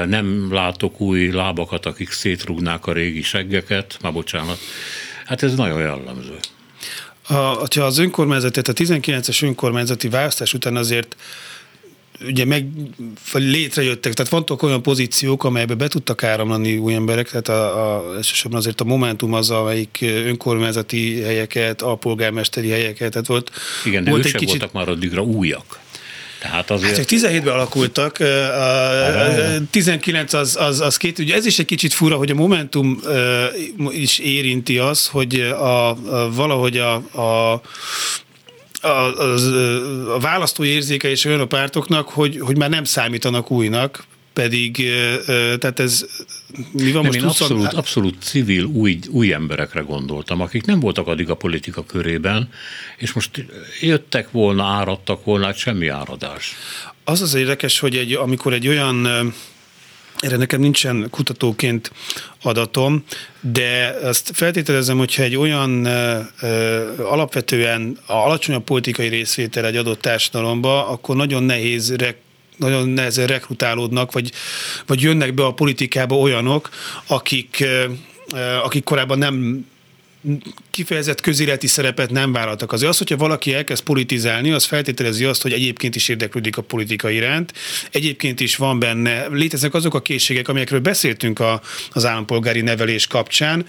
nem 0.05 0.53
látok 0.53 1.01
új 1.01 1.31
lábakat, 1.31 1.85
akik 1.85 2.11
szétrúgnák 2.11 2.85
a 2.85 2.93
régi 2.93 3.21
seggeket, 3.21 3.97
már 4.01 4.13
bocsánat. 4.13 4.59
Hát 5.25 5.43
ez 5.43 5.55
nagyon 5.55 5.79
jellemző 5.79 6.37
ha, 7.31 7.67
az 7.75 7.97
önkormányzati, 7.97 8.61
tehát 8.61 8.79
a 8.79 8.83
19-es 8.83 9.43
önkormányzati 9.43 10.09
választás 10.09 10.53
után 10.53 10.75
azért 10.75 11.15
ugye 12.27 12.45
meg 12.45 12.65
vagy 13.31 13.43
létrejöttek, 13.43 14.13
tehát 14.13 14.31
vannak 14.31 14.63
olyan 14.63 14.81
pozíciók, 14.81 15.43
amelybe 15.43 15.75
be 15.75 15.87
tudtak 15.87 16.23
áramlani 16.23 16.77
új 16.77 16.93
emberek, 16.93 17.29
tehát 17.29 17.47
a, 17.49 17.95
a, 17.95 18.15
elsősorban 18.15 18.59
azért 18.59 18.81
a 18.81 18.83
Momentum 18.83 19.33
az, 19.33 19.49
amelyik 19.49 19.97
önkormányzati 20.01 21.21
helyeket, 21.21 21.81
alpolgármesteri 21.81 22.69
helyeket, 22.69 23.11
tehát 23.11 23.27
volt. 23.27 23.51
Igen, 23.85 24.03
de 24.03 24.09
volt 24.09 24.25
egy 24.25 24.31
kicsit... 24.31 24.47
voltak 24.47 24.71
már 24.71 24.89
addigra 24.89 25.21
újak. 25.21 25.79
Tehát 26.41 26.71
azért... 26.71 26.97
Hát 26.97 27.07
17-ben 27.09 27.53
alakultak, 27.53 28.19
a 28.19 29.65
19 29.69 30.33
az, 30.33 30.57
az, 30.59 30.79
az 30.79 30.97
két, 30.97 31.19
ugye 31.19 31.35
ez 31.35 31.45
is 31.45 31.59
egy 31.59 31.65
kicsit 31.65 31.93
fura, 31.93 32.15
hogy 32.15 32.31
a 32.31 32.33
Momentum 32.33 32.99
is 33.89 34.19
érinti 34.19 34.77
az, 34.77 35.07
hogy 35.07 35.39
a, 35.39 35.89
a 35.89 36.31
valahogy 36.31 36.77
a, 36.77 36.93
a 36.95 37.61
a, 38.83 38.87
a, 38.87 39.35
a 40.13 40.19
választói 40.19 40.67
érzéke 40.67 41.09
és 41.09 41.25
olyan 41.25 41.39
a 41.39 41.45
pártoknak, 41.45 42.09
hogy, 42.09 42.39
hogy 42.39 42.57
már 42.57 42.69
nem 42.69 42.83
számítanak 42.83 43.51
újnak, 43.51 44.03
pedig, 44.33 44.89
tehát 45.59 45.79
ez 45.79 46.05
mi 46.71 46.91
van 46.91 47.01
nem, 47.01 47.05
most? 47.05 47.15
Én 47.17 47.23
20... 47.23 47.41
abszolút, 47.41 47.73
abszolút 47.73 48.15
civil 48.21 48.63
új, 48.63 48.99
új 49.09 49.33
emberekre 49.33 49.81
gondoltam, 49.81 50.41
akik 50.41 50.65
nem 50.65 50.79
voltak 50.79 51.07
addig 51.07 51.29
a 51.29 51.35
politika 51.35 51.83
körében, 51.85 52.49
és 52.97 53.13
most 53.13 53.45
jöttek 53.81 54.31
volna, 54.31 54.63
áradtak 54.63 55.25
volna, 55.25 55.45
hát 55.45 55.57
semmi 55.57 55.87
áradás. 55.87 56.55
Az 57.03 57.21
az 57.21 57.33
érdekes, 57.33 57.79
hogy 57.79 57.97
egy, 57.97 58.13
amikor 58.13 58.53
egy 58.53 58.67
olyan 58.67 59.07
erre 60.21 60.37
nekem 60.37 60.59
nincsen 60.59 61.07
kutatóként 61.09 61.91
adatom, 62.41 63.03
de 63.39 63.97
azt 64.03 64.31
feltételezem, 64.33 64.97
hogyha 64.97 65.23
egy 65.23 65.35
olyan 65.35 65.85
ö, 65.85 66.19
ö, 66.41 67.03
alapvetően 67.03 67.97
alacsonyabb 68.05 68.63
politikai 68.63 69.07
részvétel 69.07 69.65
egy 69.65 69.75
adott 69.75 70.01
társadalomba, 70.01 70.87
akkor 70.87 71.15
nagyon 71.15 71.43
nehéz 71.43 71.93
nagyon 72.61 72.89
nehezen 72.89 73.27
rekrutálódnak, 73.27 74.11
vagy, 74.11 74.31
vagy 74.85 75.01
jönnek 75.01 75.33
be 75.33 75.45
a 75.45 75.53
politikába 75.53 76.15
olyanok, 76.15 76.69
akik, 77.07 77.63
akik 78.63 78.83
korábban 78.83 79.17
nem 79.17 79.65
kifejezett 80.71 81.21
közéleti 81.21 81.67
szerepet 81.67 82.11
nem 82.11 82.31
vállaltak. 82.31 82.71
Azért 82.71 82.91
az, 82.91 82.97
hogyha 82.97 83.17
valaki 83.17 83.53
elkezd 83.53 83.83
politizálni, 83.83 84.51
az 84.51 84.63
feltételezi 84.63 85.25
azt, 85.25 85.41
hogy 85.41 85.53
egyébként 85.53 85.95
is 85.95 86.09
érdeklődik 86.09 86.57
a 86.57 86.61
politika 86.61 87.09
iránt, 87.09 87.53
egyébként 87.91 88.39
is 88.39 88.55
van 88.55 88.79
benne, 88.79 89.27
léteznek 89.27 89.73
azok 89.73 89.93
a 89.93 90.01
készségek, 90.01 90.47
amelyekről 90.47 90.79
beszéltünk 90.79 91.39
a, 91.39 91.61
az 91.91 92.05
állampolgári 92.05 92.61
nevelés 92.61 93.07
kapcsán, 93.07 93.65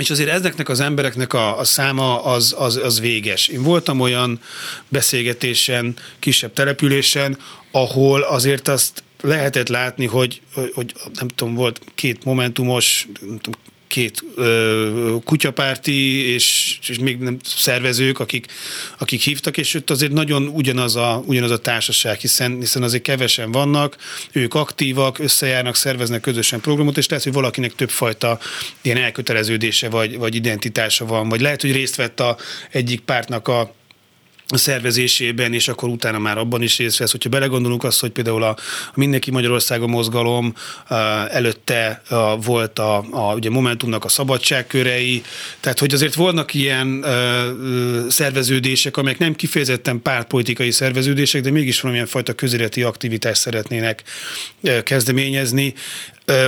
és 0.00 0.10
azért 0.10 0.28
ezeknek 0.28 0.68
az 0.68 0.80
embereknek 0.80 1.32
a, 1.32 1.58
a 1.58 1.64
száma 1.64 2.24
az, 2.24 2.54
az, 2.58 2.76
az 2.76 3.00
véges. 3.00 3.48
Én 3.48 3.62
voltam 3.62 4.00
olyan 4.00 4.40
beszélgetésen, 4.88 5.96
kisebb 6.18 6.52
településen, 6.52 7.38
ahol 7.70 8.22
azért 8.22 8.68
azt 8.68 9.02
lehetett 9.20 9.68
látni, 9.68 10.06
hogy, 10.06 10.40
hogy 10.74 10.92
nem 11.14 11.28
tudom, 11.28 11.54
volt 11.54 11.80
két 11.94 12.24
momentumos, 12.24 13.08
nem 13.20 13.38
tudom, 13.38 13.60
két 13.90 14.22
ö, 14.34 15.16
kutyapárti 15.24 16.26
és, 16.32 16.78
és 16.88 16.98
még 16.98 17.18
nem 17.18 17.36
szervezők, 17.44 18.18
akik, 18.18 18.46
akik 18.98 19.20
hívtak, 19.20 19.56
és 19.56 19.74
ott 19.74 19.90
azért 19.90 20.12
nagyon 20.12 20.46
ugyanaz 20.46 20.96
a, 20.96 21.22
ugyanaz 21.26 21.50
a 21.50 21.58
társaság, 21.58 22.18
hiszen, 22.18 22.56
hiszen 22.58 22.82
azért 22.82 23.02
kevesen 23.02 23.52
vannak, 23.52 23.96
ők 24.32 24.54
aktívak, 24.54 25.18
összejárnak, 25.18 25.76
szerveznek 25.76 26.20
közösen 26.20 26.60
programot, 26.60 26.98
és 26.98 27.08
lehet, 27.08 27.24
hogy 27.24 27.32
valakinek 27.32 27.74
többfajta 27.74 28.38
ilyen 28.82 28.96
elköteleződése 28.96 29.88
vagy, 29.88 30.18
vagy 30.18 30.34
identitása 30.34 31.06
van, 31.06 31.28
vagy 31.28 31.40
lehet, 31.40 31.60
hogy 31.60 31.72
részt 31.72 31.96
vett 31.96 32.20
a 32.20 32.36
egyik 32.70 33.00
pártnak 33.00 33.48
a 33.48 33.74
szervezésében, 34.58 35.52
és 35.52 35.68
akkor 35.68 35.88
utána 35.88 36.18
már 36.18 36.38
abban 36.38 36.62
is 36.62 36.78
részt 36.78 36.98
vesz. 36.98 37.10
Hogyha 37.10 37.28
belegondolunk 37.28 37.84
azt, 37.84 38.00
hogy 38.00 38.10
például 38.10 38.42
a, 38.42 38.56
Mindenki 38.94 39.30
Magyarországon 39.30 39.90
mozgalom 39.90 40.54
előtte 41.30 42.02
volt 42.44 42.78
a, 42.78 43.04
a 43.10 43.34
ugye 43.34 43.50
Momentumnak 43.50 44.04
a 44.04 44.08
szabadságkörei, 44.08 45.22
tehát 45.60 45.78
hogy 45.78 45.94
azért 45.94 46.14
vannak 46.14 46.54
ilyen 46.54 47.04
szerveződések, 48.08 48.96
amelyek 48.96 49.18
nem 49.18 49.34
kifejezetten 49.34 50.02
pártpolitikai 50.02 50.70
szerveződések, 50.70 51.42
de 51.42 51.50
mégis 51.50 51.80
valamilyen 51.80 52.08
fajta 52.08 52.32
közéleti 52.32 52.82
aktivitást 52.82 53.40
szeretnének 53.40 54.02
kezdeményezni 54.84 55.74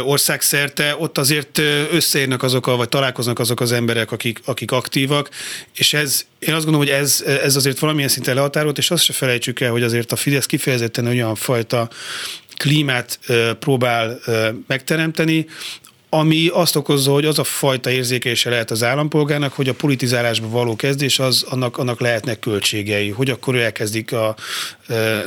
országszerte, 0.04 0.96
ott 0.98 1.18
azért 1.18 1.58
összeérnek 1.90 2.42
azok, 2.42 2.66
a, 2.66 2.76
vagy 2.76 2.88
találkoznak 2.88 3.38
azok 3.38 3.60
az 3.60 3.72
emberek, 3.72 4.12
akik, 4.12 4.40
akik 4.44 4.72
aktívak, 4.72 5.28
és 5.74 5.92
ez, 5.92 6.24
én 6.38 6.54
azt 6.54 6.64
gondolom, 6.64 6.88
hogy 6.88 6.96
ez, 6.98 7.24
ez 7.42 7.56
azért 7.56 7.78
valamilyen 7.78 8.08
szinten 8.08 8.34
lehatárolt, 8.34 8.78
és 8.78 8.90
azt 8.90 9.04
se 9.04 9.12
felejtsük 9.12 9.60
el, 9.60 9.70
hogy 9.70 9.82
azért 9.82 10.12
a 10.12 10.16
Fidesz 10.16 10.46
kifejezetten 10.46 11.06
olyan 11.06 11.34
fajta 11.34 11.88
klímát 12.56 13.18
próbál 13.58 14.20
megteremteni, 14.66 15.46
ami 16.14 16.48
azt 16.52 16.76
okozza, 16.76 17.12
hogy 17.12 17.24
az 17.24 17.38
a 17.38 17.44
fajta 17.44 17.90
érzékelése 17.90 18.50
lehet 18.50 18.70
az 18.70 18.82
állampolgárnak, 18.82 19.52
hogy 19.52 19.68
a 19.68 19.74
politizálásba 19.74 20.48
való 20.48 20.76
kezdés, 20.76 21.18
az, 21.18 21.44
annak, 21.48 21.78
annak 21.78 22.00
lehetnek 22.00 22.38
költségei, 22.38 23.10
hogy 23.10 23.30
akkor 23.30 23.54
ő 23.54 23.62
elkezdik 23.62 24.12
a, 24.12 24.36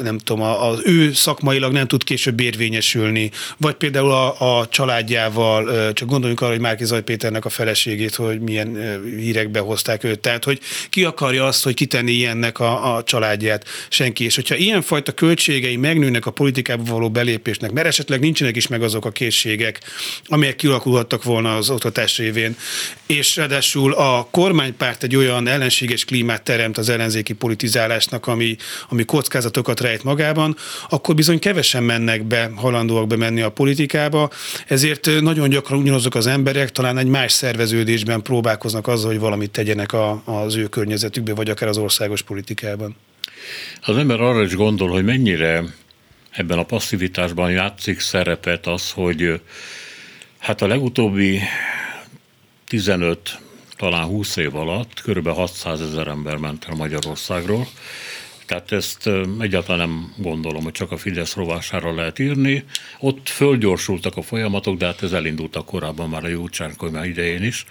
nem 0.03 0.17
tudom, 0.17 0.41
az 0.41 0.79
ő 0.83 1.13
szakmailag 1.13 1.71
nem 1.71 1.87
tud 1.87 2.03
később 2.03 2.39
érvényesülni, 2.39 3.31
vagy 3.57 3.73
például 3.75 4.11
a, 4.11 4.59
a 4.59 4.67
családjával, 4.67 5.93
csak 5.93 6.07
gondoljunk 6.07 6.41
arra, 6.41 6.51
hogy 6.51 6.59
Márki 6.59 6.85
Zaj 6.85 7.03
Péternek 7.03 7.45
a 7.45 7.49
feleségét, 7.49 8.15
hogy 8.15 8.39
milyen 8.39 9.01
hírekbe 9.17 9.59
hozták 9.59 10.03
őt, 10.03 10.19
tehát 10.19 10.43
hogy 10.43 10.59
ki 10.89 11.03
akarja 11.03 11.45
azt, 11.45 11.63
hogy 11.63 11.73
kitenni 11.73 12.11
ilyennek 12.11 12.59
a, 12.59 12.95
a 12.95 13.03
családját, 13.03 13.65
senki. 13.89 14.23
És 14.23 14.35
hogyha 14.35 14.55
ilyenfajta 14.55 15.11
költségei 15.11 15.75
megnőnek 15.75 16.25
a 16.25 16.31
politikába 16.31 16.83
való 16.83 17.09
belépésnek, 17.09 17.71
mert 17.71 17.87
esetleg 17.87 18.19
nincsenek 18.19 18.55
is 18.55 18.67
meg 18.67 18.83
azok 18.83 19.05
a 19.05 19.11
készségek, 19.11 19.79
amelyek 20.25 20.55
kialakulhattak 20.75 21.23
volna 21.23 21.55
az 21.55 21.69
oktatás 21.69 22.17
révén, 22.17 22.55
és 23.05 23.35
ráadásul 23.35 23.93
a 23.93 24.27
kormánypárt 24.31 25.03
egy 25.03 25.15
olyan 25.15 25.47
ellenséges 25.47 26.05
klímát 26.05 26.43
teremt 26.43 26.77
az 26.77 26.89
ellenzéki 26.89 27.33
politizálásnak, 27.33 28.27
ami, 28.27 28.55
ami 28.89 29.05
kockázatokat 29.05 29.79
rejt 29.79 30.03
magában, 30.03 30.55
akkor 30.89 31.15
bizony 31.15 31.39
kevesen 31.39 31.83
mennek 31.83 32.23
be, 32.23 32.51
halandóak 32.55 33.07
bemenni 33.07 33.41
a 33.41 33.49
politikába, 33.49 34.29
ezért 34.67 35.09
nagyon 35.21 35.49
gyakran 35.49 35.79
ugyanazok 35.79 36.15
az 36.15 36.27
emberek 36.27 36.71
talán 36.71 36.97
egy 36.97 37.07
más 37.07 37.31
szerveződésben 37.31 38.21
próbálkoznak 38.21 38.87
azzal, 38.87 39.09
hogy 39.09 39.19
valamit 39.19 39.51
tegyenek 39.51 39.93
a, 39.93 40.21
az 40.25 40.55
ő 40.55 40.67
környezetükben, 40.67 41.35
vagy 41.35 41.49
akár 41.49 41.69
az 41.69 41.77
országos 41.77 42.21
politikában. 42.21 42.95
Az 43.81 43.97
ember 43.97 44.21
arra 44.21 44.43
is 44.43 44.55
gondol, 44.55 44.89
hogy 44.89 45.03
mennyire 45.03 45.63
ebben 46.31 46.57
a 46.57 46.63
passzivitásban 46.63 47.51
játszik 47.51 47.99
szerepet 47.99 48.67
az, 48.67 48.91
hogy 48.91 49.39
Hát 50.45 50.61
a 50.61 50.67
legutóbbi 50.67 51.39
15, 52.67 53.39
talán 53.75 54.03
20 54.03 54.35
év 54.35 54.55
alatt 54.55 55.01
kb. 55.01 55.27
600 55.27 55.81
ezer 55.81 56.07
ember 56.07 56.35
ment 56.35 56.65
el 56.69 56.75
Magyarországról. 56.75 57.67
Tehát 58.45 58.71
ezt 58.71 59.09
egyáltalán 59.39 59.87
nem 59.87 60.13
gondolom, 60.17 60.63
hogy 60.63 60.71
csak 60.71 60.91
a 60.91 60.97
Fidesz 60.97 61.35
rovására 61.35 61.95
lehet 61.95 62.19
írni. 62.19 62.63
Ott 62.99 63.29
fölgyorsultak 63.29 64.17
a 64.17 64.21
folyamatok, 64.21 64.77
de 64.77 64.85
hát 64.85 65.03
ez 65.03 65.11
elindultak 65.11 65.65
korábban 65.65 66.09
már 66.09 66.23
a 66.23 66.29
Gyurcsány 66.29 66.75
idején 67.03 67.43
is. 67.43 67.65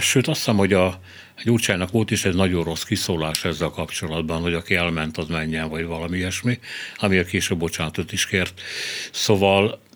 Sőt, 0.00 0.26
azt 0.26 0.38
hiszem, 0.38 0.56
hogy 0.56 0.72
a 0.72 1.00
Gyurcsánynak 1.44 1.90
volt 1.90 2.10
is 2.10 2.24
egy 2.24 2.34
nagyon 2.34 2.64
rossz 2.64 2.82
kiszólás 2.82 3.44
ezzel 3.44 3.68
kapcsolatban, 3.68 4.40
hogy 4.40 4.54
aki 4.54 4.74
elment, 4.74 5.18
az 5.18 5.26
menjen, 5.26 5.68
vagy 5.68 5.86
valami 5.86 6.16
ilyesmi, 6.16 6.58
amiért 6.96 7.28
később 7.28 7.58
bocsánatot 7.58 8.12
is 8.12 8.26
kért. 8.26 8.60
Szóval 9.10 9.86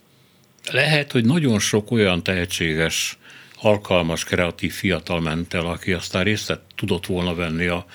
lehet, 0.71 1.13
hogy 1.13 1.25
nagyon 1.25 1.59
sok 1.59 1.91
olyan 1.91 2.23
tehetséges, 2.23 3.19
alkalmas, 3.63 4.25
kreatív 4.25 4.73
fiatal 4.73 5.21
ment 5.21 5.55
el, 5.55 5.67
aki 5.67 5.93
aztán 5.93 6.25
részt 6.25 6.59
tudott 6.77 7.07
volna 7.07 7.35
venni 7.35 7.67
a 7.67 7.87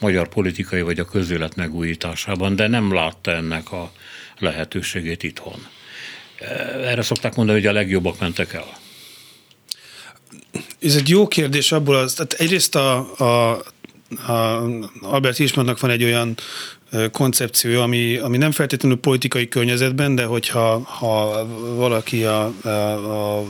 magyar 0.00 0.28
politikai 0.28 0.80
vagy 0.80 0.98
a 0.98 1.04
közélet 1.04 1.54
megújításában, 1.54 2.56
de 2.56 2.66
nem 2.66 2.94
látta 2.94 3.30
ennek 3.30 3.72
a 3.72 3.92
lehetőségét 4.38 5.22
itthon. 5.22 5.66
Erre 6.84 7.02
szokták 7.02 7.34
mondani, 7.34 7.58
hogy 7.58 7.68
a 7.68 7.72
legjobbak 7.72 8.20
mentek 8.20 8.52
el. 8.52 8.78
Ez 10.80 10.96
egy 10.96 11.08
jó 11.08 11.28
kérdés 11.28 11.72
abból 11.72 11.96
az, 11.96 12.14
tehát 12.14 12.32
egyrészt 12.32 12.74
a, 12.74 13.16
a, 13.18 13.62
a 14.32 14.64
Albert 15.00 15.38
Ismernak 15.38 15.80
van 15.80 15.90
egy 15.90 16.04
olyan 16.04 16.34
koncepció, 17.12 17.82
ami, 17.82 18.16
ami 18.16 18.36
nem 18.36 18.50
feltétlenül 18.50 18.98
politikai 18.98 19.48
környezetben, 19.48 20.14
de 20.14 20.24
hogyha 20.24 20.82
ha 20.84 21.46
valaki 21.76 22.24
a, 22.24 22.52
a, 22.62 22.68
a 23.38 23.44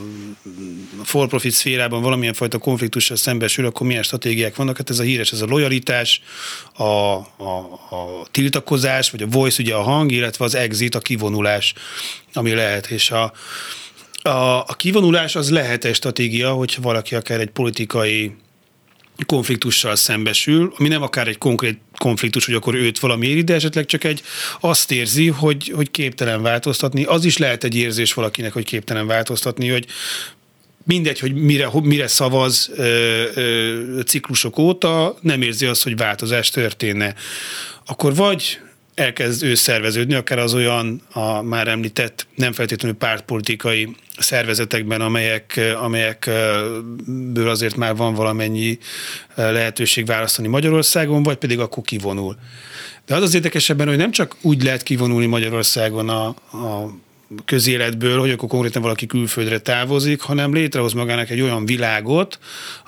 for-profit 1.03 1.51
szférában 1.51 2.01
valamilyen 2.01 2.33
fajta 2.33 2.57
konfliktussal 2.57 3.17
szembesül, 3.17 3.65
akkor 3.65 3.87
milyen 3.87 4.03
stratégiák 4.03 4.55
vannak? 4.55 4.77
Hát 4.77 4.89
ez 4.89 4.99
a 4.99 5.03
híres, 5.03 5.31
ez 5.31 5.41
a 5.41 5.45
lojalitás, 5.45 6.21
a, 6.73 6.83
a, 6.83 7.57
a 7.89 8.27
tiltakozás, 8.31 9.09
vagy 9.09 9.21
a 9.21 9.27
voice, 9.27 9.61
ugye 9.61 9.73
a 9.73 9.81
hang, 9.81 10.11
illetve 10.11 10.45
az 10.45 10.55
exit, 10.55 10.95
a 10.95 10.99
kivonulás, 10.99 11.73
ami 12.33 12.53
lehet. 12.53 12.87
És 12.87 13.11
a, 13.11 13.33
a, 14.21 14.59
a 14.59 14.75
kivonulás 14.77 15.35
az 15.35 15.49
lehet 15.49 15.85
egy 15.85 15.95
stratégia, 15.95 16.51
hogyha 16.51 16.81
valaki 16.81 17.15
akár 17.15 17.39
egy 17.39 17.49
politikai 17.49 18.35
konfliktussal 19.25 19.95
szembesül, 19.95 20.73
ami 20.77 20.87
nem 20.87 21.01
akár 21.01 21.27
egy 21.27 21.37
konkrét 21.37 21.79
konfliktus, 21.97 22.45
hogy 22.45 22.55
akkor 22.55 22.75
őt 22.75 22.99
valami 22.99 23.27
éri, 23.27 23.41
de 23.41 23.53
esetleg 23.53 23.85
csak 23.85 24.03
egy 24.03 24.23
azt 24.59 24.91
érzi, 24.91 25.27
hogy, 25.27 25.71
hogy 25.75 25.91
képtelen 25.91 26.41
változtatni. 26.41 27.03
Az 27.03 27.25
is 27.25 27.37
lehet 27.37 27.63
egy 27.63 27.75
érzés 27.75 28.13
valakinek, 28.13 28.53
hogy 28.53 28.65
képtelen 28.65 29.07
változtatni, 29.07 29.69
hogy 29.69 29.85
mindegy, 30.83 31.19
hogy 31.19 31.33
mire, 31.33 31.69
mire 31.81 32.07
szavaz 32.07 32.71
ö, 32.75 32.83
ö, 33.33 34.01
ciklusok 34.05 34.57
óta, 34.57 35.17
nem 35.21 35.41
érzi 35.41 35.65
azt, 35.65 35.83
hogy 35.83 35.97
változás 35.97 36.49
történne. 36.49 37.13
Akkor 37.85 38.15
vagy 38.15 38.59
elkezd 38.97 39.43
ő 39.43 39.55
szerveződni, 39.55 40.13
akár 40.13 40.39
az 40.39 40.53
olyan 40.53 41.01
a 41.11 41.41
már 41.41 41.67
említett 41.67 42.27
nem 42.35 42.53
feltétlenül 42.53 42.97
pártpolitikai 42.97 43.95
szervezetekben, 44.17 45.01
amelyek, 45.01 45.59
amelyekből 45.81 47.49
azért 47.49 47.75
már 47.75 47.95
van 47.95 48.13
valamennyi 48.13 48.77
lehetőség 49.35 50.05
választani 50.05 50.47
Magyarországon, 50.47 51.23
vagy 51.23 51.37
pedig 51.37 51.59
akkor 51.59 51.83
kivonul. 51.83 52.37
De 53.05 53.15
az 53.15 53.21
az 53.21 53.33
érdekesebben, 53.33 53.87
hogy 53.87 53.97
nem 53.97 54.11
csak 54.11 54.35
úgy 54.41 54.63
lehet 54.63 54.83
kivonulni 54.83 55.25
Magyarországon 55.25 56.09
a, 56.09 56.27
a 56.51 56.97
közéletből, 57.45 58.19
hogy 58.19 58.31
akkor 58.31 58.49
konkrétan 58.49 58.81
valaki 58.81 59.05
külföldre 59.05 59.59
távozik, 59.59 60.21
hanem 60.21 60.53
létrehoz 60.53 60.93
magának 60.93 61.29
egy 61.29 61.41
olyan 61.41 61.65
világot, 61.65 62.39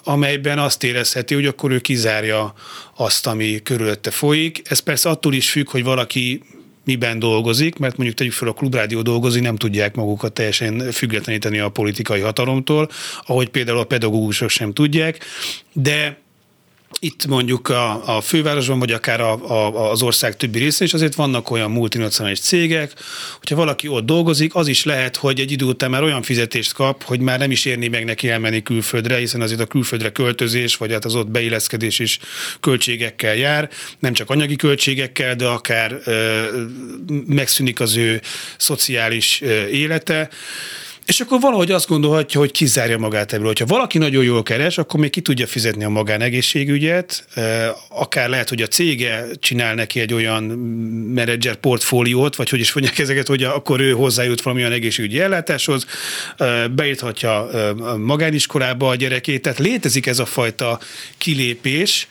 amelyben 0.04 0.60
azt 0.60 0.84
érezheti, 0.84 1.34
hogy 1.34 1.46
akkor 1.46 1.72
ő 1.72 1.80
kizárja 1.80 2.54
azt, 2.96 3.28
ami 3.28 3.60
körülötte 3.64 4.12
folyik. 4.12 4.62
Ez 4.66 4.80
persze 4.80 5.10
attól 5.10 5.34
is 5.34 5.52
függ, 5.52 5.70
hogy 5.70 5.84
valaki 5.84 6.42
miben 6.84 7.20
dolgozik, 7.20 7.78
mert 7.78 7.98
mondjuk 7.98 8.18
tegyük 8.18 8.34
fel 8.34 8.48
a 8.48 8.54
klubrádió 8.54 9.02
dolgozik, 9.02 9.42
nem 9.42 9.56
tudják 9.56 9.96
magukat 9.96 10.34
teljesen 10.34 10.92
függetleníteni 10.92 11.60
a 11.60 11.70
politikai 11.70 12.20
hatalomtól, 12.20 12.90
ahogy 13.26 13.50
például 13.50 13.78
a 13.78 13.84
pedagógusok 13.84 14.50
sem 14.50 14.74
tudják, 14.74 15.26
de 15.74 16.18
itt 17.00 17.26
mondjuk 17.26 17.70
a, 17.70 18.18
a 18.18 18.22
fővárosban, 18.22 18.80
vagy 18.80 18.92
akár 18.92 19.22
a, 19.22 19.50
a, 19.50 19.92
az 19.92 20.02
ország 20.02 20.38
többi 20.38 20.60
részén 20.60 20.88
is 20.88 20.94
azért 20.94 21.16
vannak 21.16 21.52
olyan 21.52 21.72
multinacionális 21.72 22.40
cégek, 22.40 22.94
hogyha 23.38 23.56
valaki 23.56 23.88
ott 23.88 24.06
dolgozik, 24.06 24.56
az 24.56 24.68
is 24.68 24.84
lehet, 24.84 25.16
hogy 25.16 25.40
egy 25.40 25.52
idő 25.52 25.66
után 25.66 25.90
már 25.90 26.04
olyan 26.04 26.22
fizetést 26.22 26.74
kap, 26.74 27.04
hogy 27.04 27.20
már 27.20 27.40
nem 27.40 27.52
is 27.52 27.66
érni 27.66 27.88
meg 27.88 28.06
neki 28.06 28.30
elmenni 28.30 28.64
külföldre, 28.64 29.18
hiszen 29.18 29.42
azért 29.42 29.60
a 29.60 29.66
külföldre 29.66 30.12
költözés, 30.12 30.76
vagy 30.76 30.92
hát 30.92 31.06
az 31.06 31.16
ott 31.16 31.28
beilleszkedés 31.28 32.00
is 32.00 32.20
költségekkel 32.60 33.36
jár, 33.36 33.70
nem 34.00 34.14
csak 34.14 34.30
anyagi 34.30 34.56
költségekkel, 34.56 35.36
de 35.36 35.48
akár 35.48 36.00
ö, 36.04 36.44
megszűnik 37.26 37.80
az 37.80 37.96
ő 37.96 38.22
szociális 38.58 39.42
ö, 39.42 39.66
élete. 39.66 40.30
És 41.10 41.20
akkor 41.20 41.40
valahogy 41.40 41.72
azt 41.72 41.88
gondolhatja, 41.88 42.40
hogy 42.40 42.52
kizárja 42.52 42.98
magát 42.98 43.34
ebből. 43.34 43.54
Ha 43.60 43.66
valaki 43.66 43.98
nagyon 43.98 44.24
jól 44.24 44.44
keres, 44.44 44.78
akkor 44.78 45.00
még 45.00 45.10
ki 45.10 45.22
tudja 45.22 45.48
fizetni 45.48 45.84
a 45.84 45.90
magánegészségügyet, 45.90 47.28
akár 47.90 48.30
lehet, 48.30 48.50
hogy 48.50 48.62
a 48.62 48.68
cége 48.68 49.26
csinál 49.40 49.76
neki 49.76 50.00
egy 50.00 50.14
olyan 50.14 50.44
menedzser 51.14 51.56
portfóliót, 51.56 52.36
vagy 52.36 52.50
hogy 52.50 52.60
is 52.60 52.74
mondják 52.74 53.00
ezeket, 53.00 53.28
hogy 53.28 53.44
akkor 53.44 53.80
ő 53.80 53.92
hozzájut 53.92 54.42
valamilyen 54.42 54.72
egészségügyi 54.72 55.20
ellátáshoz, 55.20 55.86
beírhatja 56.72 57.50
magániskolába 57.98 58.90
a 58.90 58.96
gyerekét, 58.96 59.42
tehát 59.42 59.60
létezik 59.60 60.06
ez 60.06 60.20
a 60.20 60.26
fajta 60.26 60.80
kilépés, 61.18 62.08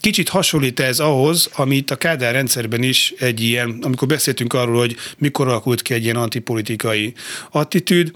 Kicsit 0.00 0.28
hasonlít 0.28 0.80
ez 0.80 0.98
ahhoz, 0.98 1.50
amit 1.54 1.90
a 1.90 1.96
Kádár 1.96 2.32
rendszerben 2.32 2.82
is 2.82 3.14
egy 3.18 3.40
ilyen, 3.40 3.78
amikor 3.82 4.08
beszéltünk 4.08 4.52
arról, 4.52 4.78
hogy 4.78 4.96
mikor 5.18 5.48
alakult 5.48 5.82
ki 5.82 5.94
egy 5.94 6.04
ilyen 6.04 6.16
antipolitikai 6.16 7.12
attitűd, 7.50 8.12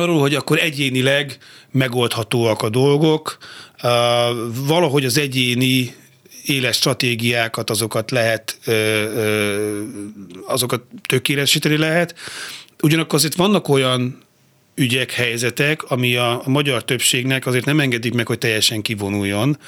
arról, 0.00 0.20
hogy 0.20 0.34
akkor 0.34 0.58
egyénileg 0.58 1.38
megoldhatóak 1.70 2.62
a 2.62 2.68
dolgok, 2.68 3.38
valahogy 4.66 5.04
az 5.04 5.18
egyéni 5.18 5.94
éles 6.44 6.76
stratégiákat, 6.76 7.70
azokat 7.70 8.10
lehet, 8.10 8.58
azokat 10.46 10.82
tökéletesíteni 11.06 11.76
lehet. 11.76 12.14
Ugyanakkor 12.82 13.14
azért 13.14 13.34
vannak 13.34 13.68
olyan 13.68 14.22
ügyek, 14.74 15.12
helyzetek, 15.12 15.90
ami 15.90 16.16
a, 16.16 16.42
magyar 16.44 16.84
többségnek 16.84 17.46
azért 17.46 17.64
nem 17.64 17.80
engedik 17.80 18.14
meg, 18.14 18.26
hogy 18.26 18.38
teljesen 18.38 18.82
kivonuljon, 18.82 19.58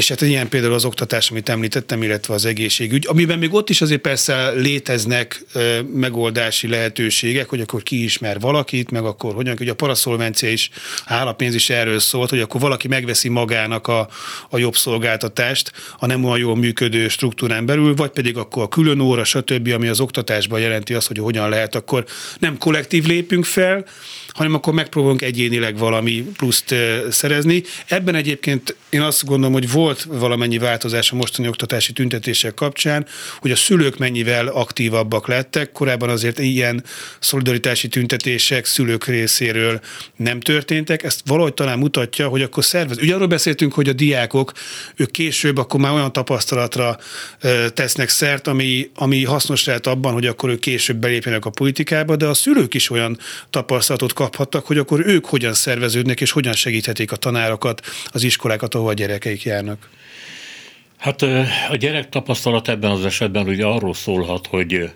és 0.00 0.08
hát 0.08 0.20
ilyen 0.20 0.48
például 0.48 0.74
az 0.74 0.84
oktatás, 0.84 1.30
amit 1.30 1.48
említettem, 1.48 2.02
illetve 2.02 2.34
az 2.34 2.44
egészségügy, 2.44 3.06
amiben 3.08 3.38
még 3.38 3.54
ott 3.54 3.70
is 3.70 3.80
azért 3.80 4.00
persze 4.00 4.50
léteznek 4.50 5.44
megoldási 5.94 6.68
lehetőségek, 6.68 7.48
hogy 7.48 7.60
akkor 7.60 7.82
ki 7.82 8.02
ismer 8.02 8.40
valakit, 8.40 8.90
meg 8.90 9.04
akkor 9.04 9.34
hogyan, 9.34 9.56
hogy 9.56 9.68
a 9.68 9.74
paraszolvencia 9.74 10.50
is, 10.50 10.70
állapénz 11.04 11.54
is 11.54 11.70
erről 11.70 11.98
szólt, 11.98 12.30
hogy 12.30 12.40
akkor 12.40 12.60
valaki 12.60 12.88
megveszi 12.88 13.28
magának 13.28 13.86
a, 13.86 14.08
a 14.50 14.58
jobb 14.58 14.76
szolgáltatást 14.76 15.72
a 15.98 16.06
nem 16.06 16.24
olyan 16.24 16.38
jól 16.38 16.56
működő 16.56 17.08
struktúrán 17.08 17.66
belül, 17.66 17.94
vagy 17.94 18.10
pedig 18.10 18.36
akkor 18.36 18.62
a 18.62 18.68
külön 18.68 19.00
óra, 19.00 19.24
stb., 19.24 19.68
ami 19.68 19.88
az 19.88 20.00
oktatásban 20.00 20.60
jelenti 20.60 20.94
azt, 20.94 21.06
hogy 21.06 21.18
hogyan 21.18 21.48
lehet, 21.48 21.74
akkor 21.74 22.04
nem 22.38 22.58
kollektív 22.58 23.06
lépünk 23.06 23.44
fel, 23.44 23.84
hanem 24.32 24.54
akkor 24.54 24.72
megpróbálunk 24.72 25.22
egyénileg 25.22 25.78
valami 25.78 26.24
pluszt 26.36 26.74
szerezni. 27.10 27.62
Ebben 27.86 28.14
egyébként 28.14 28.76
én 28.88 29.00
azt 29.00 29.24
gondolom, 29.24 29.52
hogy 29.52 29.70
volt 29.70 30.02
valamennyi 30.02 30.58
változás 30.58 31.10
a 31.10 31.16
mostani 31.16 31.48
oktatási 31.48 31.92
tüntetések 31.92 32.54
kapcsán, 32.54 33.06
hogy 33.38 33.50
a 33.50 33.56
szülők 33.56 33.98
mennyivel 33.98 34.46
aktívabbak 34.46 35.28
lettek. 35.28 35.72
Korábban 35.72 36.08
azért 36.08 36.38
ilyen 36.38 36.84
szolidaritási 37.18 37.88
tüntetések 37.88 38.64
szülők 38.64 39.06
részéről 39.06 39.80
nem 40.16 40.40
történtek. 40.40 41.02
Ezt 41.02 41.20
valahogy 41.26 41.54
talán 41.54 41.78
mutatja, 41.78 42.28
hogy 42.28 42.42
akkor 42.42 42.64
szervez. 42.64 42.98
Ugye 42.98 43.14
arról 43.14 43.26
beszéltünk, 43.26 43.72
hogy 43.72 43.88
a 43.88 43.92
diákok, 43.92 44.52
ők 44.96 45.10
később 45.10 45.56
akkor 45.56 45.80
már 45.80 45.92
olyan 45.92 46.12
tapasztalatra 46.12 46.98
tesznek 47.74 48.08
szert, 48.08 48.46
ami, 48.46 48.90
ami 48.94 49.24
hasznos 49.24 49.64
lehet 49.64 49.86
abban, 49.86 50.12
hogy 50.12 50.26
akkor 50.26 50.50
ők 50.50 50.60
később 50.60 50.96
belépjenek 50.96 51.44
a 51.44 51.50
politikába, 51.50 52.16
de 52.16 52.26
a 52.26 52.34
szülők 52.34 52.74
is 52.74 52.90
olyan 52.90 53.18
tapasztalatot 53.50 54.12
kaphattak, 54.20 54.66
hogy 54.66 54.78
akkor 54.78 55.06
ők 55.06 55.26
hogyan 55.26 55.54
szerveződnek, 55.54 56.20
és 56.20 56.30
hogyan 56.30 56.52
segíthetik 56.52 57.12
a 57.12 57.16
tanárokat, 57.16 57.80
az 58.06 58.22
iskolákat, 58.22 58.74
ahova 58.74 58.90
a 58.90 58.94
gyerekeik 58.94 59.42
járnak. 59.42 59.90
Hát 60.96 61.22
a 61.70 61.76
gyerek 61.78 62.08
tapasztalat 62.08 62.68
ebben 62.68 62.90
az 62.90 63.04
esetben 63.04 63.48
ugye 63.48 63.64
arról 63.64 63.94
szólhat, 63.94 64.46
hogy, 64.46 64.90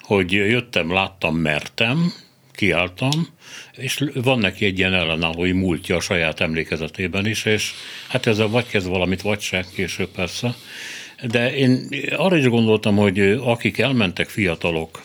hogy 0.00 0.32
jöttem, 0.32 0.92
láttam, 0.92 1.36
mertem, 1.36 2.12
kiálltam, 2.52 3.28
és 3.72 4.04
van 4.14 4.38
neki 4.38 4.64
egy 4.64 4.78
ilyen 4.78 4.94
ellenállói 4.94 5.52
múltja 5.52 5.96
a 5.96 6.00
saját 6.00 6.40
emlékezetében 6.40 7.26
is, 7.26 7.44
és 7.44 7.72
hát 8.08 8.26
ezzel 8.26 8.48
vagy 8.48 8.66
kezd 8.66 8.88
valamit, 8.88 9.22
vagy 9.22 9.40
se, 9.40 9.64
később 9.74 10.08
persze. 10.08 10.54
De 11.22 11.54
én 11.54 11.88
arra 12.16 12.36
is 12.36 12.48
gondoltam, 12.48 12.96
hogy 12.96 13.20
akik 13.20 13.78
elmentek 13.78 14.28
fiatalok 14.28 15.02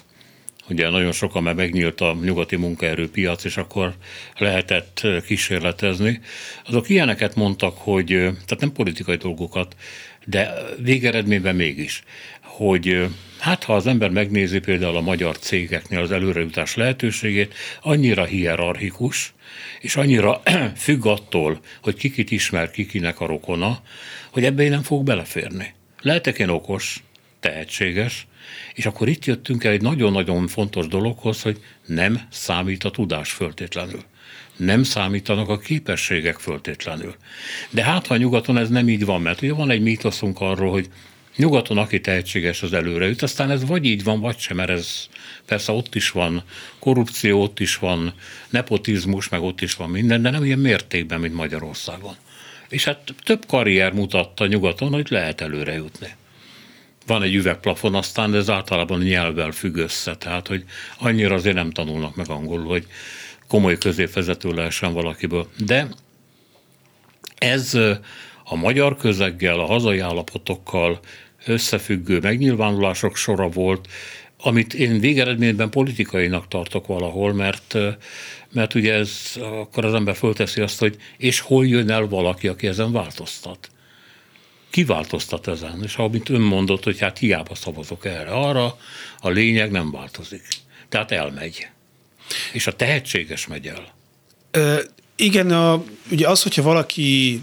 ugye 0.69 0.89
nagyon 0.89 1.11
sokan 1.11 1.43
már 1.43 1.53
megnyílt 1.53 2.01
a 2.01 2.17
nyugati 2.21 2.55
munkaerőpiac, 2.55 3.43
és 3.43 3.57
akkor 3.57 3.93
lehetett 4.37 5.07
kísérletezni. 5.25 6.19
Azok 6.65 6.89
ilyeneket 6.89 7.35
mondtak, 7.35 7.77
hogy, 7.77 8.07
tehát 8.07 8.59
nem 8.59 8.71
politikai 8.71 9.15
dolgokat, 9.15 9.75
de 10.25 10.53
végeredményben 10.81 11.55
mégis, 11.55 12.03
hogy 12.41 13.07
hát 13.39 13.63
ha 13.63 13.75
az 13.75 13.87
ember 13.87 14.09
megnézi 14.09 14.59
például 14.59 14.95
a 14.95 15.01
magyar 15.01 15.39
cégeknél 15.39 15.99
az 15.99 16.11
előrejutás 16.11 16.75
lehetőségét, 16.75 17.53
annyira 17.81 18.23
hierarchikus, 18.25 19.33
és 19.79 19.95
annyira 19.95 20.41
függ 20.75 21.05
attól, 21.05 21.59
hogy 21.81 21.95
kikit 21.95 22.31
ismer, 22.31 22.71
kikinek 22.71 23.19
a 23.19 23.25
rokona, 23.25 23.81
hogy 24.29 24.45
ebbe 24.45 24.63
én 24.63 24.69
nem 24.69 24.83
fog 24.83 25.03
beleférni. 25.03 25.73
Lehetek 26.01 26.39
én 26.39 26.49
okos, 26.49 27.03
tehetséges, 27.39 28.27
és 28.73 28.85
akkor 28.85 29.07
itt 29.07 29.25
jöttünk 29.25 29.63
el 29.63 29.71
egy 29.71 29.81
nagyon-nagyon 29.81 30.47
fontos 30.47 30.87
dologhoz, 30.87 31.41
hogy 31.41 31.59
nem 31.85 32.21
számít 32.29 32.83
a 32.83 32.91
tudás 32.91 33.31
föltétlenül. 33.31 34.03
Nem 34.55 34.83
számítanak 34.83 35.49
a 35.49 35.57
képességek 35.57 36.39
föltétlenül. 36.39 37.15
De 37.69 37.83
hát, 37.83 38.07
ha 38.07 38.17
nyugaton 38.17 38.57
ez 38.57 38.69
nem 38.69 38.89
így 38.89 39.05
van, 39.05 39.21
mert 39.21 39.41
ugye 39.41 39.53
van 39.53 39.69
egy 39.69 39.81
mítoszunk 39.81 40.41
arról, 40.41 40.71
hogy 40.71 40.89
nyugaton 41.35 41.77
aki 41.77 42.01
tehetséges, 42.01 42.63
az 42.63 42.73
előre 42.73 43.07
jut, 43.07 43.21
aztán 43.21 43.51
ez 43.51 43.65
vagy 43.65 43.85
így 43.85 44.03
van, 44.03 44.19
vagy 44.19 44.37
sem, 44.37 44.57
mert 44.57 44.69
ez 44.69 45.07
persze 45.45 45.71
ott 45.71 45.95
is 45.95 46.11
van 46.11 46.43
korrupció, 46.79 47.41
ott 47.41 47.59
is 47.59 47.77
van 47.77 48.13
nepotizmus, 48.49 49.29
meg 49.29 49.41
ott 49.41 49.61
is 49.61 49.75
van 49.75 49.89
minden, 49.89 50.21
de 50.21 50.29
nem 50.29 50.43
ilyen 50.43 50.59
mértékben, 50.59 51.19
mint 51.19 51.33
Magyarországon. 51.33 52.15
És 52.69 52.83
hát 52.83 53.13
több 53.23 53.45
karrier 53.47 53.93
mutatta 53.93 54.47
nyugaton, 54.47 54.93
hogy 54.93 55.07
lehet 55.09 55.41
előre 55.41 55.73
jutni 55.73 56.15
van 57.07 57.23
egy 57.23 57.35
üvegplafon, 57.35 57.95
aztán 57.95 58.33
ez 58.33 58.49
általában 58.49 58.99
nyelvvel 58.99 59.51
függ 59.51 59.75
össze, 59.75 60.15
tehát 60.15 60.47
hogy 60.47 60.63
annyira 60.97 61.35
azért 61.35 61.55
nem 61.55 61.71
tanulnak 61.71 62.15
meg 62.15 62.29
angolul, 62.29 62.67
hogy 62.67 62.87
komoly 63.47 63.77
középvezető 63.77 64.53
lehessen 64.53 64.93
valakiből. 64.93 65.47
De 65.65 65.87
ez 67.37 67.73
a 68.43 68.55
magyar 68.55 68.97
közeggel, 68.97 69.59
a 69.59 69.65
hazai 69.65 69.99
állapotokkal 69.99 70.99
összefüggő 71.45 72.19
megnyilvánulások 72.19 73.15
sora 73.15 73.47
volt, 73.47 73.87
amit 74.39 74.73
én 74.73 74.99
végeredményben 74.99 75.69
politikainak 75.69 76.47
tartok 76.47 76.87
valahol, 76.87 77.33
mert, 77.33 77.77
mert 78.51 78.75
ugye 78.75 78.93
ez, 78.93 79.39
akkor 79.41 79.85
az 79.85 79.93
ember 79.93 80.15
fölteszi 80.15 80.61
azt, 80.61 80.79
hogy 80.79 80.97
és 81.17 81.39
hol 81.39 81.67
jön 81.67 81.89
el 81.89 82.07
valaki, 82.07 82.47
aki 82.47 82.67
ezen 82.67 82.91
változtat 82.91 83.69
kiváltoztat 84.77 85.47
ezen, 85.47 85.79
és 85.83 85.95
amit 85.95 86.29
ön 86.29 86.41
mondott, 86.41 86.83
hogy 86.83 86.99
hát 86.99 87.17
hiába 87.17 87.55
szavazok 87.55 88.05
erre, 88.05 88.29
arra, 88.29 88.77
a 89.19 89.29
lényeg 89.29 89.71
nem 89.71 89.91
változik. 89.91 90.41
Tehát 90.89 91.11
elmegy. 91.11 91.67
És 92.51 92.67
a 92.67 92.75
tehetséges 92.75 93.47
megy 93.47 93.67
el. 93.67 93.93
Ö, 94.51 94.79
igen, 95.15 95.51
a, 95.51 95.83
ugye 96.11 96.27
az, 96.27 96.43
hogyha 96.43 96.61
valaki 96.61 97.41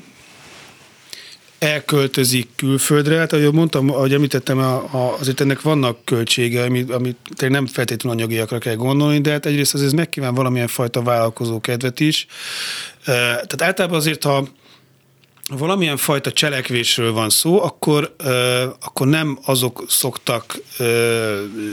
elköltözik 1.59 2.49
külföldre, 2.57 3.19
hát 3.19 3.33
ahogy 3.33 3.53
mondtam, 3.53 3.91
ahogy 3.91 4.13
említettem, 4.13 4.59
a, 4.59 4.75
a, 4.77 5.17
azért 5.19 5.41
ennek 5.41 5.61
vannak 5.61 6.05
költsége, 6.05 6.63
amit, 6.63 6.91
amit 6.91 7.49
nem 7.49 7.67
feltétlenül 7.67 8.19
anyagiakra 8.19 8.59
kell 8.59 8.75
gondolni, 8.75 9.21
de 9.21 9.31
hát 9.31 9.47
egyrészt 9.47 9.75
azért 9.75 9.93
megkíván 9.93 10.35
valamilyen 10.35 10.69
fajta 10.69 11.03
vállalkozó 11.03 11.61
kedvet 11.61 12.01
is. 12.01 12.27
Tehát 13.05 13.63
általában 13.63 13.99
azért, 13.99 14.23
ha 14.25 14.49
valamilyen 15.49 15.97
fajta 15.97 16.33
cselekvésről 16.33 17.13
van 17.13 17.31
szó, 17.31 17.63
akkor, 17.63 18.15
akkor 18.81 19.07
nem 19.07 19.39
azok 19.45 19.85
szoktak 19.89 20.59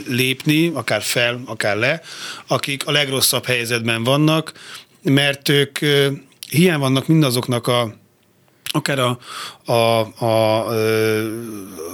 lépni, 0.08 0.72
akár 0.74 1.02
fel, 1.02 1.42
akár 1.46 1.78
le, 1.78 2.02
akik 2.48 2.88
a 2.88 2.92
legrosszabb 2.92 3.46
helyzetben 3.46 4.04
vannak, 4.04 4.54
mert 5.04 5.50
ők 5.50 5.82
ö, 5.82 6.08
hiány 6.50 6.80
vannak 6.80 7.08
mindazoknak 7.08 7.68
a 7.68 7.96
akár 8.72 9.00
a, 9.00 9.18
a, 9.72 10.00
a, 10.26 10.66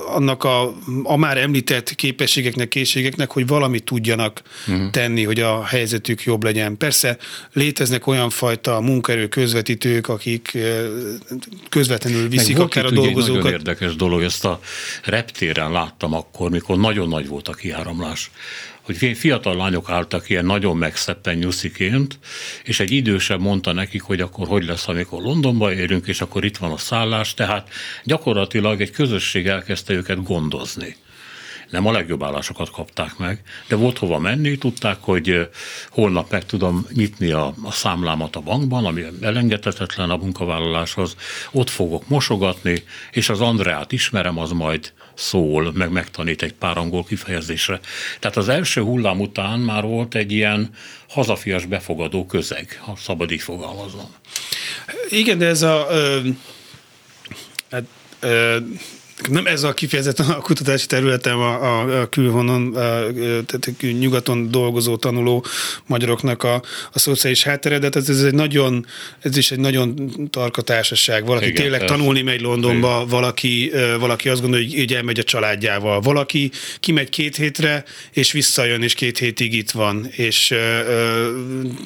annak 0.08 0.44
a, 0.44 0.74
a 1.04 1.16
már 1.16 1.38
említett 1.38 1.96
képességeknek, 1.96 2.68
készségeknek, 2.68 3.32
hogy 3.32 3.48
valamit 3.48 3.84
tudjanak 3.84 4.42
uh-huh. 4.68 4.90
tenni, 4.90 5.24
hogy 5.24 5.40
a 5.40 5.64
helyzetük 5.66 6.24
jobb 6.24 6.44
legyen. 6.44 6.78
Persze 6.78 7.18
léteznek 7.54 8.08
olyan 8.08 8.30
fajta 8.30 8.80
munkaerő 8.80 9.28
közvetítők, 9.28 10.08
akik 10.08 10.58
közvetlenül 11.70 12.30
viszik 12.30 12.58
Meg 12.58 12.66
akár 12.66 12.86
a 12.86 12.92
dolgozókat. 12.92 13.36
Egy 13.36 13.44
nagyon 13.44 13.60
érdekes 13.60 13.96
dolog, 13.96 14.22
ezt 14.22 14.46
a 14.46 14.60
reptéren 15.04 15.72
láttam 15.72 16.14
akkor, 16.14 16.50
mikor 16.50 16.78
nagyon 16.78 17.08
nagy 17.08 17.28
volt 17.28 17.48
a 17.48 17.54
kiáramlás 17.54 18.32
hogy 18.88 19.18
fiatal 19.18 19.56
lányok 19.56 19.90
álltak 19.90 20.30
ilyen 20.30 20.46
nagyon 20.46 20.78
megszeppen 20.78 21.38
nyusziként, 21.38 22.20
és 22.64 22.80
egy 22.80 22.92
idősebb 22.92 23.40
mondta 23.40 23.72
nekik, 23.72 24.02
hogy 24.02 24.22
akkor 24.22 24.48
hogy 24.48 24.66
lesz, 24.66 24.88
amikor 24.88 25.22
Londonba 25.22 25.74
érünk, 25.74 26.08
és 26.08 26.22
akkor 26.22 26.46
itt 26.46 26.58
van 26.58 26.72
a 26.72 26.78
szállás, 26.78 27.34
tehát 27.34 27.70
gyakorlatilag 28.04 28.82
egy 28.82 28.92
közösség 28.92 29.48
elkezdte 29.48 29.94
őket 29.94 30.24
gondozni 30.24 30.96
nem 31.70 31.88
a 31.88 31.92
legjobb 31.92 32.24
állásokat 32.24 32.70
kapták 32.70 33.18
meg, 33.18 33.42
de 33.68 33.76
volt 33.76 33.98
hova 33.98 34.20
menni, 34.20 34.58
tudták, 34.58 34.98
hogy 35.00 35.50
holnap 35.90 36.32
meg 36.32 36.46
tudom 36.46 36.88
nyitni 36.94 37.32
a, 37.32 37.54
a 37.64 37.72
számlámat 37.72 38.36
a 38.36 38.40
bankban, 38.40 38.86
ami 38.86 39.04
elengedhetetlen 39.22 40.10
a 40.10 40.18
munkavállaláshoz, 40.18 41.16
ott 41.52 41.70
fogok 41.70 42.08
mosogatni, 42.08 42.84
és 43.12 43.30
az 43.30 43.42
Andreát 43.42 43.92
ismerem, 43.92 44.38
az 44.40 44.52
majd 44.52 44.94
szól, 45.14 45.72
meg 45.74 45.92
megtanít 45.92 46.42
egy 46.42 46.54
pár 46.54 46.78
angol 46.78 47.04
kifejezésre. 47.04 47.80
Tehát 48.20 48.38
az 48.38 48.50
első 48.50 48.82
hullám 48.82 49.20
után 49.20 49.60
már 49.60 49.84
volt 49.84 50.16
egy 50.16 50.32
ilyen 50.32 50.70
hazafias 51.10 51.66
befogadó 51.66 52.26
közeg, 52.26 52.80
ha 52.82 52.96
szabad 52.96 53.32
így 53.32 53.42
fogalmaznom. 53.42 54.10
Igen, 55.10 55.38
de 55.38 55.46
ez 55.46 55.62
a... 55.62 55.88
Ö, 55.90 56.20
hát, 57.72 57.84
ö, 58.20 58.58
nem 59.30 59.46
ez 59.46 59.64
a 59.64 59.74
kifejezetten 59.74 60.30
a 60.30 60.40
kutatási 60.40 60.86
területem 60.86 61.40
a, 61.40 61.64
a, 61.64 62.02
a 62.02 62.10
külhonon, 62.10 62.76
a, 62.76 62.80
tehát 63.46 63.72
nyugaton 64.00 64.52
dolgozó, 64.52 64.96
tanuló 64.96 65.46
magyaroknak 65.86 66.44
a, 66.44 66.62
a 66.92 67.00
szociális 67.00 67.44
háttere, 67.44 67.80
de 67.80 67.90
ez, 67.94 68.10
ez 68.10 68.24
egy 68.24 68.34
nagyon, 68.34 68.86
ez 69.20 69.38
is 69.38 69.52
egy 69.52 69.60
nagyon 69.60 70.12
tarka 70.30 70.62
társaság. 70.62 71.26
Valaki 71.26 71.46
Igen, 71.46 71.62
tényleg 71.62 71.80
persze. 71.80 71.96
tanulni 71.96 72.22
megy 72.22 72.42
Londonba, 72.42 73.06
valaki, 73.06 73.72
valaki 74.00 74.30
azt 74.30 74.42
gondolja, 74.42 74.78
hogy 74.78 74.94
elmegy 74.94 75.20
a 75.20 75.24
családjával. 75.24 76.00
Valaki 76.02 76.52
kimegy 76.80 77.10
két 77.10 77.36
hétre, 77.36 77.84
és 78.12 78.32
visszajön, 78.32 78.82
és 78.84 78.94
két 78.94 79.18
hétig 79.18 79.54
itt 79.54 79.72
van. 79.72 80.08
És 80.12 80.56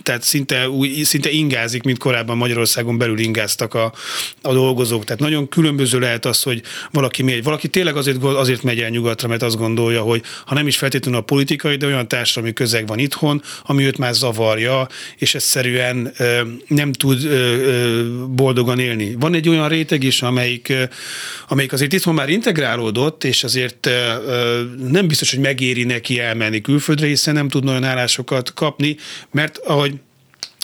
tehát 0.03 0.23
szinte, 0.23 0.69
új, 0.69 1.03
szinte 1.03 1.29
ingázik, 1.29 1.83
mint 1.83 1.97
korábban 1.97 2.37
Magyarországon 2.37 2.97
belül 2.97 3.19
ingáztak 3.19 3.73
a, 3.73 3.93
a 4.41 4.53
dolgozók. 4.53 5.03
Tehát 5.03 5.21
nagyon 5.21 5.49
különböző 5.49 5.99
lehet 5.99 6.25
az, 6.25 6.43
hogy 6.43 6.61
valaki 6.91 7.20
megy. 7.23 7.43
Valaki 7.43 7.67
tényleg 7.67 7.95
azért, 7.95 8.23
azért 8.23 8.63
megy 8.63 8.79
el 8.79 8.89
nyugatra, 8.89 9.27
mert 9.27 9.41
azt 9.41 9.57
gondolja, 9.57 10.01
hogy 10.01 10.21
ha 10.45 10.53
nem 10.53 10.67
is 10.67 10.77
feltétlenül 10.77 11.19
a 11.19 11.23
politikai, 11.23 11.75
de 11.75 11.85
olyan 11.85 12.07
társadalmi 12.07 12.53
közeg 12.53 12.87
van 12.87 12.99
itthon, 12.99 13.41
ami 13.63 13.85
őt 13.85 13.97
már 13.97 14.13
zavarja, 14.13 14.87
és 15.17 15.35
egyszerűen 15.35 16.13
nem 16.67 16.91
tud 16.91 17.27
boldogan 18.29 18.79
élni. 18.79 19.15
Van 19.19 19.33
egy 19.33 19.49
olyan 19.49 19.67
réteg 19.67 20.03
is, 20.03 20.21
amelyik, 20.21 20.73
amelyik 21.47 21.73
azért 21.73 21.93
itthon 21.93 22.13
már 22.13 22.29
integrálódott, 22.29 23.23
és 23.23 23.43
azért 23.43 23.89
nem 24.89 25.07
biztos, 25.07 25.29
hogy 25.29 25.39
megéri 25.39 25.83
neki 25.83 26.19
elmenni 26.19 26.61
külföldre, 26.61 27.07
hiszen 27.07 27.33
nem 27.33 27.49
tud 27.49 27.67
olyan 27.67 27.83
állásokat 27.83 28.53
kapni, 28.53 28.97
mert 29.31 29.57
ahogy 29.57 29.93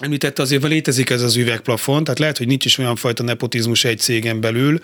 Említette 0.02 0.42
azért, 0.42 0.62
hogy 0.62 0.72
létezik 0.72 1.10
ez 1.10 1.22
az 1.22 1.36
üvegplafon, 1.36 2.04
tehát 2.04 2.20
lehet, 2.20 2.38
hogy 2.38 2.48
nincs 2.48 2.66
is 2.66 2.78
olyan 2.78 2.96
fajta 2.96 3.24
nepotizmus 3.24 3.84
egy 3.84 4.00
cégen 4.00 4.42
belül, 4.42 4.80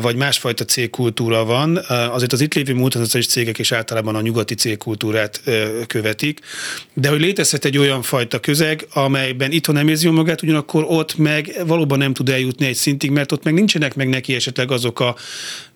vagy 0.00 0.16
másfajta 0.16 0.64
cégkultúra 0.64 1.44
van. 1.44 1.76
Azért 2.10 2.32
az 2.32 2.40
itt 2.40 2.54
lévő 2.54 2.74
multinacionális 2.74 3.30
cégek 3.32 3.58
is 3.58 3.72
általában 3.72 4.14
a 4.14 4.20
nyugati 4.20 4.54
cégkultúrát 4.54 5.42
követik, 5.86 6.40
de 6.94 7.08
hogy 7.08 7.20
létezhet 7.20 7.64
egy 7.64 7.78
olyan 7.78 8.02
fajta 8.02 8.40
közeg, 8.40 8.86
amelyben 8.92 9.52
itthon 9.52 9.74
nem 9.74 9.88
érzi 9.88 10.08
magát, 10.08 10.42
ugyanakkor 10.42 10.84
ott 10.88 11.16
meg 11.16 11.62
valóban 11.66 11.98
nem 11.98 12.12
tud 12.12 12.28
eljutni 12.28 12.66
egy 12.66 12.74
szintig, 12.74 13.10
mert 13.10 13.32
ott 13.32 13.44
meg 13.44 13.54
nincsenek 13.54 13.94
meg 13.94 14.08
neki 14.08 14.34
esetleg 14.34 14.70
azok 14.70 15.00
a 15.00 15.16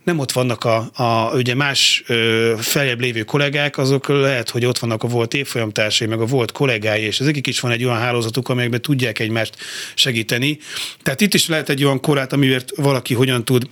nem 0.05 0.19
ott 0.19 0.33
vannak 0.33 0.65
a, 0.65 0.91
a 0.95 1.31
ugye 1.35 1.55
más 1.55 2.03
ö, 2.07 2.55
feljebb 2.59 3.01
lévő 3.01 3.23
kollégák, 3.23 3.79
azok 3.79 4.09
lehet, 4.09 4.51
hogy 4.51 4.65
ott 4.65 4.79
vannak 4.79 5.03
a 5.03 5.09
volt 5.09 5.35
évfolyamtársai, 5.35 6.07
meg 6.07 6.21
a 6.21 6.25
volt 6.25 6.53
kollégái, 6.53 7.03
és 7.03 7.21
ezekik 7.21 7.47
is 7.47 7.61
van 7.61 7.71
egy 7.71 7.85
olyan 7.85 7.99
hálózatuk, 7.99 8.49
amelyekben 8.49 8.83
tudják 8.83 9.19
egymást 9.19 9.57
segíteni. 9.95 10.59
Tehát 11.03 11.21
itt 11.21 11.35
is 11.35 11.49
lehet 11.49 11.69
egy 11.69 11.85
olyan 11.85 12.01
korát, 12.01 12.33
amiért 12.33 12.77
valaki 12.77 13.15
hogyan 13.15 13.45
tud 13.45 13.69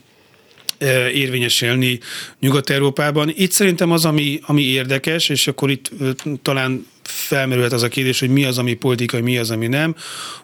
érvényesülni 1.12 1.98
Nyugat-Európában. 2.40 3.32
Itt 3.36 3.50
szerintem 3.50 3.90
az, 3.90 4.04
ami, 4.04 4.40
ami 4.42 4.62
érdekes, 4.62 5.28
és 5.28 5.46
akkor 5.46 5.70
itt 5.70 5.90
talán 6.42 6.86
felmerülhet 7.08 7.72
az 7.72 7.82
a 7.82 7.88
kérdés, 7.88 8.20
hogy 8.20 8.30
mi 8.30 8.44
az, 8.44 8.58
ami 8.58 8.74
politikai, 8.74 9.20
mi 9.20 9.38
az, 9.38 9.50
ami 9.50 9.66
nem. 9.66 9.94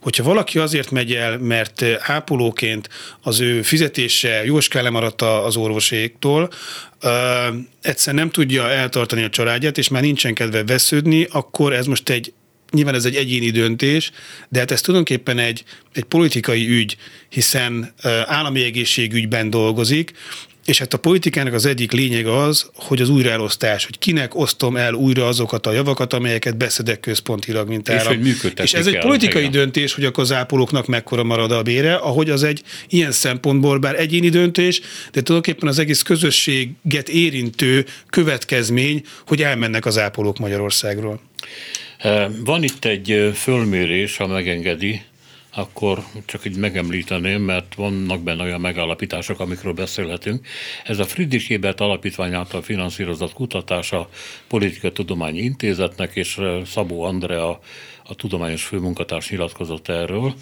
Hogyha 0.00 0.22
valaki 0.22 0.58
azért 0.58 0.90
megy 0.90 1.12
el, 1.12 1.38
mert 1.38 1.84
ápolóként 1.98 2.88
az 3.22 3.40
ő 3.40 3.62
fizetése 3.62 4.44
jóská 4.44 4.80
lemaradt 4.80 5.22
az 5.22 5.56
orvoséktól, 5.56 6.50
egyszer 7.82 8.14
nem 8.14 8.30
tudja 8.30 8.70
eltartani 8.70 9.22
a 9.22 9.30
családját, 9.30 9.78
és 9.78 9.88
már 9.88 10.02
nincsen 10.02 10.34
kedve 10.34 10.64
vesződni, 10.64 11.26
akkor 11.30 11.72
ez 11.72 11.86
most 11.86 12.08
egy 12.08 12.32
nyilván 12.70 12.94
ez 12.94 13.04
egy 13.04 13.14
egyéni 13.14 13.50
döntés, 13.50 14.10
de 14.48 14.58
hát 14.58 14.70
ez 14.70 14.80
tulajdonképpen 14.80 15.38
egy, 15.38 15.64
egy 15.92 16.04
politikai 16.04 16.68
ügy, 16.68 16.96
hiszen 17.28 17.94
állami 18.26 18.62
egészségügyben 18.62 19.50
dolgozik, 19.50 20.12
és 20.64 20.78
hát 20.78 20.94
a 20.94 20.98
politikának 20.98 21.52
az 21.52 21.66
egyik 21.66 21.92
lényeg 21.92 22.26
az, 22.26 22.70
hogy 22.74 23.00
az 23.00 23.08
újraelosztás, 23.08 23.84
hogy 23.84 23.98
kinek 23.98 24.34
osztom 24.34 24.76
el 24.76 24.94
újra 24.94 25.26
azokat 25.26 25.66
a 25.66 25.72
javakat, 25.72 26.12
amelyeket 26.12 26.56
beszedek 26.56 27.00
központilag, 27.00 27.68
mint 27.68 27.88
állam. 27.88 28.24
És, 28.24 28.40
hogy 28.42 28.52
és 28.62 28.74
ez 28.74 28.86
egy 28.86 28.98
politikai 28.98 29.34
helyen. 29.34 29.50
döntés, 29.50 29.94
hogy 29.94 30.04
akkor 30.04 30.22
az 30.22 30.32
ápolóknak 30.32 30.86
mekkora 30.86 31.22
marad 31.22 31.52
a 31.52 31.62
bére, 31.62 31.94
ahogy 31.94 32.30
az 32.30 32.42
egy 32.42 32.62
ilyen 32.88 33.12
szempontból, 33.12 33.78
bár 33.78 34.00
egyéni 34.00 34.28
döntés, 34.28 34.80
de 35.12 35.22
tulajdonképpen 35.22 35.68
az 35.68 35.78
egész 35.78 36.02
közösséget 36.02 37.08
érintő 37.08 37.86
következmény, 38.10 39.02
hogy 39.26 39.42
elmennek 39.42 39.86
az 39.86 39.98
ápolók 39.98 40.38
Magyarországról. 40.38 41.20
Van 42.44 42.62
itt 42.62 42.84
egy 42.84 43.30
fölmérés, 43.34 44.16
ha 44.16 44.26
megengedi, 44.26 45.02
akkor 45.54 46.04
csak 46.24 46.44
így 46.44 46.56
megemlíteném, 46.56 47.42
mert 47.42 47.74
vannak 47.74 48.22
benne 48.22 48.42
olyan 48.42 48.60
megállapítások, 48.60 49.40
amikről 49.40 49.72
beszélhetünk. 49.72 50.46
Ez 50.84 50.98
a 50.98 51.04
Friedrich 51.04 51.52
Ebert 51.52 51.80
Alapítvány 51.80 52.34
által 52.34 52.62
finanszírozott 52.62 53.32
kutatás 53.32 53.92
a 53.92 54.08
Politika 54.48 54.92
Tudományi 54.92 55.40
Intézetnek, 55.40 56.16
és 56.16 56.40
Szabó 56.64 57.02
Andrea, 57.02 57.60
a 58.06 58.14
tudományos 58.14 58.64
főmunkatárs 58.64 59.30
nyilatkozott 59.30 59.88
erről, 59.88 60.34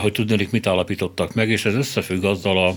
hogy 0.00 0.12
tudnék, 0.12 0.50
mit 0.50 0.66
állapítottak 0.66 1.34
meg, 1.34 1.50
és 1.50 1.64
ez 1.64 1.74
összefügg 1.74 2.24
azzal 2.24 2.66
a 2.66 2.74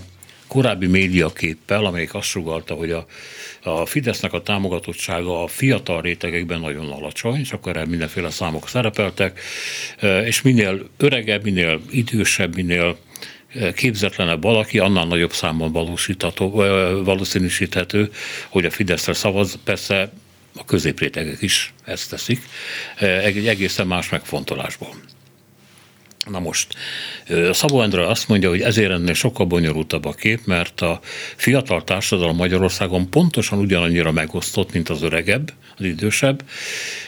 korábbi 0.50 0.86
médiaképpel, 0.86 1.84
amelyik 1.84 2.14
azt 2.14 2.28
sugalta, 2.28 2.74
hogy 2.74 2.90
a, 2.90 3.06
a 3.62 3.86
Fidesznek 3.86 4.32
a 4.32 4.42
támogatottsága 4.42 5.42
a 5.42 5.46
fiatal 5.46 6.00
rétegekben 6.00 6.60
nagyon 6.60 6.90
alacsony, 6.90 7.40
és 7.40 7.52
akkor 7.52 7.76
erre 7.76 7.86
mindenféle 7.86 8.30
számok 8.30 8.68
szerepeltek, 8.68 9.40
és 10.24 10.42
minél 10.42 10.88
öregebb, 10.96 11.44
minél 11.44 11.80
idősebb, 11.90 12.54
minél 12.54 12.96
képzetlenebb 13.74 14.42
valaki, 14.42 14.78
annál 14.78 15.06
nagyobb 15.06 15.32
számban 15.32 15.72
valósítható, 15.72 16.50
valószínűsíthető, 17.04 18.10
hogy 18.48 18.64
a 18.64 18.70
Fideszre 18.70 19.12
szavaz. 19.12 19.58
Persze 19.64 20.12
a 20.54 20.64
középrétegek 20.64 21.42
is 21.42 21.72
ezt 21.84 22.10
teszik, 22.10 22.40
egy 22.98 23.48
egészen 23.48 23.86
más 23.86 24.08
megfontolásból. 24.08 24.94
Na 26.26 26.38
most, 26.38 26.74
Szabó 27.52 27.82
Endre 27.82 28.06
azt 28.06 28.28
mondja, 28.28 28.48
hogy 28.48 28.60
ezért 28.60 28.90
ennél 28.90 29.14
sokkal 29.14 29.46
bonyolultabb 29.46 30.04
a 30.04 30.12
kép, 30.12 30.40
mert 30.44 30.80
a 30.80 31.00
fiatal 31.36 31.84
társadalom 31.84 32.36
Magyarországon 32.36 33.10
pontosan 33.10 33.58
ugyanannyira 33.58 34.12
megosztott, 34.12 34.72
mint 34.72 34.88
az 34.88 35.02
öregebb, 35.02 35.52
az 35.76 35.84
idősebb, 35.84 36.44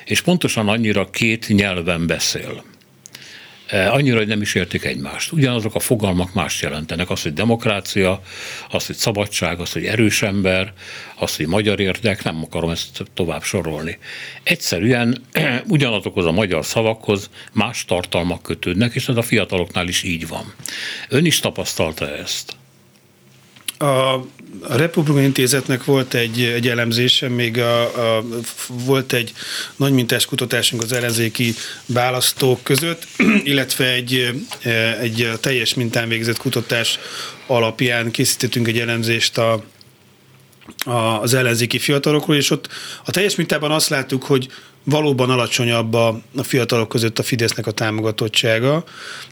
és 0.04 0.20
pontosan 0.20 0.68
annyira 0.68 1.10
két 1.10 1.48
nyelven 1.48 2.06
beszél. 2.06 2.64
Eh, 3.72 3.94
annyira, 3.94 4.16
hogy 4.16 4.26
nem 4.26 4.40
is 4.40 4.54
értik 4.54 4.84
egymást. 4.84 5.32
Ugyanazok 5.32 5.74
a 5.74 5.78
fogalmak 5.80 6.34
más 6.34 6.62
jelentenek. 6.62 7.10
Az, 7.10 7.22
hogy 7.22 7.32
demokrácia, 7.32 8.22
az, 8.70 8.86
hogy 8.86 8.96
szabadság, 8.96 9.60
az, 9.60 9.72
hogy 9.72 9.84
erős 9.84 10.22
ember, 10.22 10.72
az, 11.16 11.36
hogy 11.36 11.46
magyar 11.46 11.80
érdek, 11.80 12.24
nem 12.24 12.42
akarom 12.42 12.70
ezt 12.70 13.02
tovább 13.14 13.42
sorolni. 13.42 13.98
Egyszerűen 14.42 15.22
ugyanazokhoz 15.68 16.24
a 16.24 16.32
magyar 16.32 16.64
szavakhoz 16.64 17.30
más 17.52 17.84
tartalmak 17.84 18.42
kötődnek, 18.42 18.94
és 18.94 19.08
ez 19.08 19.16
a 19.16 19.22
fiataloknál 19.22 19.88
is 19.88 20.02
így 20.02 20.28
van. 20.28 20.54
Ön 21.08 21.24
is 21.24 21.40
tapasztalta 21.40 22.16
ezt? 22.16 22.56
A, 23.82 24.14
a 24.60 24.76
Republika 24.76 25.20
Intézetnek 25.20 25.84
volt 25.84 26.14
egy, 26.14 26.40
egy 26.42 26.68
elemzése, 26.68 27.28
még 27.28 27.58
a, 27.58 27.82
a, 28.16 28.24
volt 28.66 29.12
egy 29.12 29.32
nagy 29.76 29.92
mintás 29.92 30.26
kutatásunk 30.26 30.82
az 30.82 30.92
ellenzéki 30.92 31.54
választók 31.86 32.62
között, 32.62 33.06
illetve 33.44 33.92
egy, 33.92 34.42
egy 35.00 35.30
teljes 35.40 35.74
mintán 35.74 36.08
végzett 36.08 36.36
kutatás 36.36 36.98
alapján 37.46 38.10
készítettünk 38.10 38.68
egy 38.68 38.78
elemzést 38.78 39.38
a, 39.38 39.64
a, 40.84 41.20
az 41.20 41.34
ellenzéki 41.34 41.78
fiatalokról, 41.78 42.36
és 42.36 42.50
ott 42.50 42.68
a 43.04 43.10
teljes 43.10 43.34
mintában 43.34 43.70
azt 43.70 43.88
láttuk, 43.88 44.22
hogy 44.22 44.48
valóban 44.84 45.30
alacsonyabb 45.30 45.94
a, 45.94 46.20
a 46.36 46.42
fiatalok 46.42 46.88
között 46.88 47.18
a 47.18 47.22
Fidesznek 47.22 47.66
a 47.66 47.70
támogatottsága, 47.70 48.84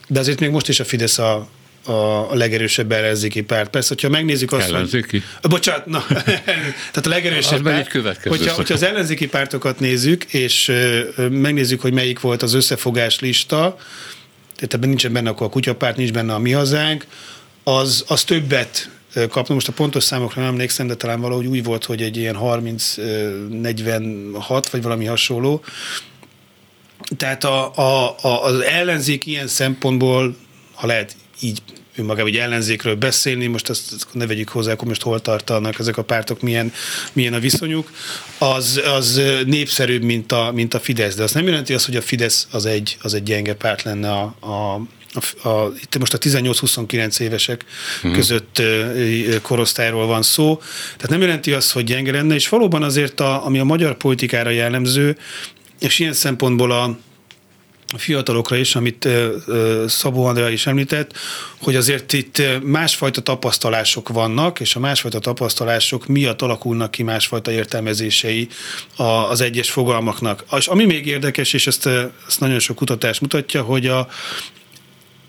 de 0.08 0.18
azért 0.18 0.40
még 0.40 0.50
most 0.50 0.68
is 0.68 0.80
a 0.80 0.84
Fidesz 0.84 1.18
a, 1.18 1.48
a 1.84 2.34
legerősebb 2.34 2.92
ellenzéki 2.92 3.42
párt. 3.42 3.70
Persze, 3.70 3.88
hogyha 3.88 4.08
megnézzük 4.08 4.52
azt, 4.52 4.68
ellenzéki? 4.68 5.22
Hogy... 5.40 5.50
Bocsánat, 5.50 5.86
na, 5.86 6.04
tehát 6.92 7.06
a 7.06 7.08
legerősebb 7.08 7.64
az 7.64 7.72
párt, 7.72 8.22
hogyha, 8.22 8.54
hogyha 8.54 8.74
az 8.74 8.82
ellenzéki 8.82 9.28
pártokat 9.28 9.80
nézzük, 9.80 10.24
és 10.24 10.72
megnézzük, 11.30 11.80
hogy 11.80 11.92
melyik 11.92 12.20
volt 12.20 12.42
az 12.42 12.54
összefogás 12.54 13.20
lista, 13.20 13.76
tehát 14.54 14.74
ebben 14.74 14.88
nincsen 14.88 15.12
benne 15.12 15.30
akkor 15.30 15.46
a 15.46 15.50
kutyapárt, 15.50 15.96
nincs 15.96 16.12
benne 16.12 16.34
a 16.34 16.38
mi 16.38 16.52
hazánk, 16.52 17.06
az, 17.64 18.04
az 18.06 18.24
többet 18.24 18.90
kapna. 19.28 19.54
Most 19.54 19.68
a 19.68 19.72
pontos 19.72 20.04
számokra 20.04 20.42
nem 20.42 20.50
emlékszem, 20.50 20.86
de 20.86 20.94
talán 20.94 21.20
valahogy 21.20 21.46
úgy 21.46 21.64
volt, 21.64 21.84
hogy 21.84 22.02
egy 22.02 22.16
ilyen 22.16 22.36
30-46 22.40 24.64
vagy 24.70 24.82
valami 24.82 25.04
hasonló. 25.04 25.64
Tehát 27.16 27.44
a, 27.44 27.72
a, 27.74 28.16
a, 28.22 28.44
az 28.44 28.60
ellenzék 28.60 29.26
ilyen 29.26 29.46
szempontból, 29.46 30.36
ha 30.74 30.86
lehet 30.86 31.16
így 31.40 31.62
önmagában 31.96 32.30
egy 32.30 32.36
ellenzékről 32.36 32.94
beszélni, 32.94 33.46
most 33.46 33.68
azt, 33.68 33.92
azt 33.92 34.06
ne 34.12 34.26
vegyük 34.26 34.48
hozzá, 34.48 34.72
akkor 34.72 34.88
most 34.88 35.02
hol 35.02 35.20
tartanak 35.20 35.78
ezek 35.78 35.96
a 35.96 36.02
pártok, 36.02 36.40
milyen, 36.40 36.72
milyen 37.12 37.34
a 37.34 37.38
viszonyuk, 37.38 37.92
az, 38.38 38.80
az 38.96 39.20
népszerűbb, 39.46 40.02
mint 40.02 40.32
a, 40.32 40.50
mint 40.54 40.74
a 40.74 40.80
Fidesz. 40.80 41.14
De 41.14 41.22
azt 41.22 41.34
nem 41.34 41.46
jelenti 41.46 41.74
azt, 41.74 41.86
hogy 41.86 41.96
a 41.96 42.02
Fidesz 42.02 42.46
az 42.50 42.66
egy, 42.66 42.96
az 43.02 43.14
egy 43.14 43.22
gyenge 43.22 43.54
párt 43.54 43.82
lenne 43.82 44.10
a, 44.10 44.22
a 44.40 44.80
a, 45.14 45.48
a, 45.48 45.72
itt 45.82 45.98
most 45.98 46.14
a 46.14 46.18
18-29 46.18 47.20
évesek 47.20 47.64
hmm. 48.00 48.12
között 48.12 48.62
korosztályról 49.42 50.06
van 50.06 50.22
szó. 50.22 50.60
Tehát 50.96 51.08
nem 51.08 51.20
jelenti 51.20 51.52
azt, 51.52 51.72
hogy 51.72 51.84
gyenge 51.84 52.12
lenne, 52.12 52.34
és 52.34 52.48
valóban 52.48 52.82
azért, 52.82 53.20
a, 53.20 53.44
ami 53.46 53.58
a 53.58 53.64
magyar 53.64 53.96
politikára 53.96 54.50
jellemző, 54.50 55.16
és 55.80 55.98
ilyen 55.98 56.12
szempontból 56.12 56.70
a 56.70 56.98
fiatalokra 57.96 58.56
is, 58.56 58.76
amit 58.76 59.08
Szabó 59.86 60.24
Andrea 60.24 60.48
is 60.48 60.66
említett, 60.66 61.12
hogy 61.58 61.76
azért 61.76 62.12
itt 62.12 62.42
másfajta 62.62 63.20
tapasztalások 63.20 64.08
vannak, 64.08 64.60
és 64.60 64.74
a 64.74 64.80
másfajta 64.80 65.18
tapasztalások 65.18 66.06
miatt 66.06 66.42
alakulnak 66.42 66.90
ki 66.90 67.02
másfajta 67.02 67.50
értelmezései 67.50 68.48
az 69.28 69.40
egyes 69.40 69.70
fogalmaknak. 69.70 70.44
És 70.56 70.66
ami 70.66 70.84
még 70.84 71.06
érdekes, 71.06 71.52
és 71.52 71.66
ezt, 71.66 71.86
ezt 72.26 72.40
nagyon 72.40 72.58
sok 72.58 72.76
kutatás 72.76 73.18
mutatja, 73.18 73.62
hogy 73.62 73.86
a, 73.86 74.08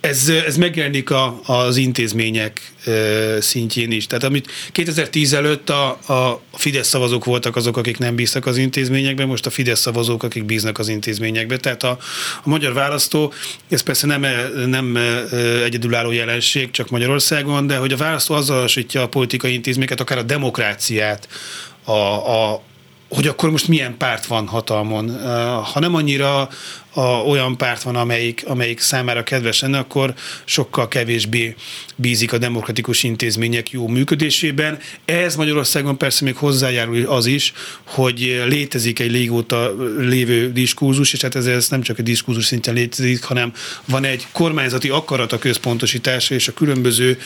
ez, 0.02 0.30
ez 0.30 0.58
megjelenik 0.58 1.10
a, 1.10 1.39
az 1.45 1.78
intézmények 1.78 2.72
szintjén 3.39 3.91
is. 3.91 4.08
Tehát 4.08 4.24
amit 4.24 4.52
2010 4.72 5.34
előtt 5.34 5.70
a, 5.70 5.89
a 5.89 6.41
Fidesz 6.54 6.88
szavazók 6.88 7.26
voltak 7.26 7.56
azok, 7.56 7.78
akik 7.78 7.97
nem 7.97 8.16
bíztak 8.16 8.45
az 8.45 8.58
intézményekbe, 8.58 9.26
most 9.26 9.45
a 9.45 9.49
Fidesz 9.49 9.80
szavazók, 9.80 10.24
akik 10.24 10.45
bíznak 10.45 10.80
az 10.80 10.88
intézményekbe. 10.88 11.58
Tehát 11.58 11.84
a, 11.84 11.97
a 12.43 12.49
magyar 12.49 12.74
választó, 12.74 13.34
ez 13.70 13.82
persze 13.82 14.08
nem, 14.08 14.26
nem 14.68 14.97
egyedülálló 15.64 16.12
jelenség 16.12 16.72
csak 16.72 16.89
Magyarországon, 16.89 17.68
de 17.68 17.78
hogy 17.78 17.91
a 17.91 17.97
választó 17.97 18.36
azzal 18.36 18.68
a 18.93 19.08
politikai 19.08 19.54
intézményeket, 19.54 19.99
akár 19.99 20.18
a 20.18 20.24
demokráciát, 20.24 21.28
a, 21.84 21.91
a, 21.91 22.64
hogy 23.12 23.28
akkor 23.28 23.51
most 23.51 23.68
milyen 23.68 23.97
párt 23.97 24.26
van 24.26 24.47
hatalmon. 24.47 25.22
Ha 25.74 25.80
nem 25.80 25.95
annyira 25.95 26.49
a, 26.93 27.01
olyan 27.01 27.57
párt 27.57 27.84
van, 27.84 27.95
amelyik, 27.95 28.43
amelyik 28.45 28.80
számára 28.80 29.24
kedves 29.24 29.62
lenne, 29.62 29.78
akkor 29.78 30.14
sokkal 30.45 30.88
kevésbé 30.88 31.55
bízik 31.95 32.34
a 32.34 32.38
demokratikus 32.38 33.03
intézmények 33.03 33.72
jó 33.72 33.88
működésében. 33.88 34.80
Ehhez 35.05 35.36
Magyarországon 35.36 35.97
persze 35.97 36.24
még 36.24 36.36
hozzájárul 36.36 37.05
az 37.05 37.26
is, 37.26 37.53
hogy 37.84 38.43
létezik 38.47 38.99
egy 38.99 39.12
régóta 39.12 39.76
lévő 39.97 40.51
diskurzus, 40.51 41.14
és 41.14 41.22
hát 41.22 41.36
ez, 41.36 41.45
ez 41.45 41.70
nem 41.70 41.82
csak 41.82 41.99
egy 41.99 42.05
diskurzus 42.05 42.45
szinten 42.45 42.74
létezik, 42.74 43.24
hanem 43.24 43.53
van 43.86 44.03
egy 44.03 44.28
kormányzati 44.32 44.89
akarat 44.89 45.32
a 45.32 45.38
központosításra, 45.39 46.36
és 46.36 46.47
a 46.47 46.53
különböző 46.53 47.20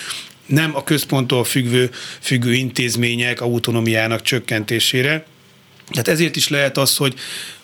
nem 0.46 0.76
a 0.76 0.84
központtól 0.84 1.44
függő, 1.44 1.90
függő 2.20 2.54
intézmények 2.54 3.42
autonómiának 3.42 4.22
csökkentésére. 4.22 5.26
Tehát 5.90 6.08
ezért 6.08 6.36
is 6.36 6.50
lehet 6.50 6.78
az, 6.78 6.98
hogy, 6.98 7.14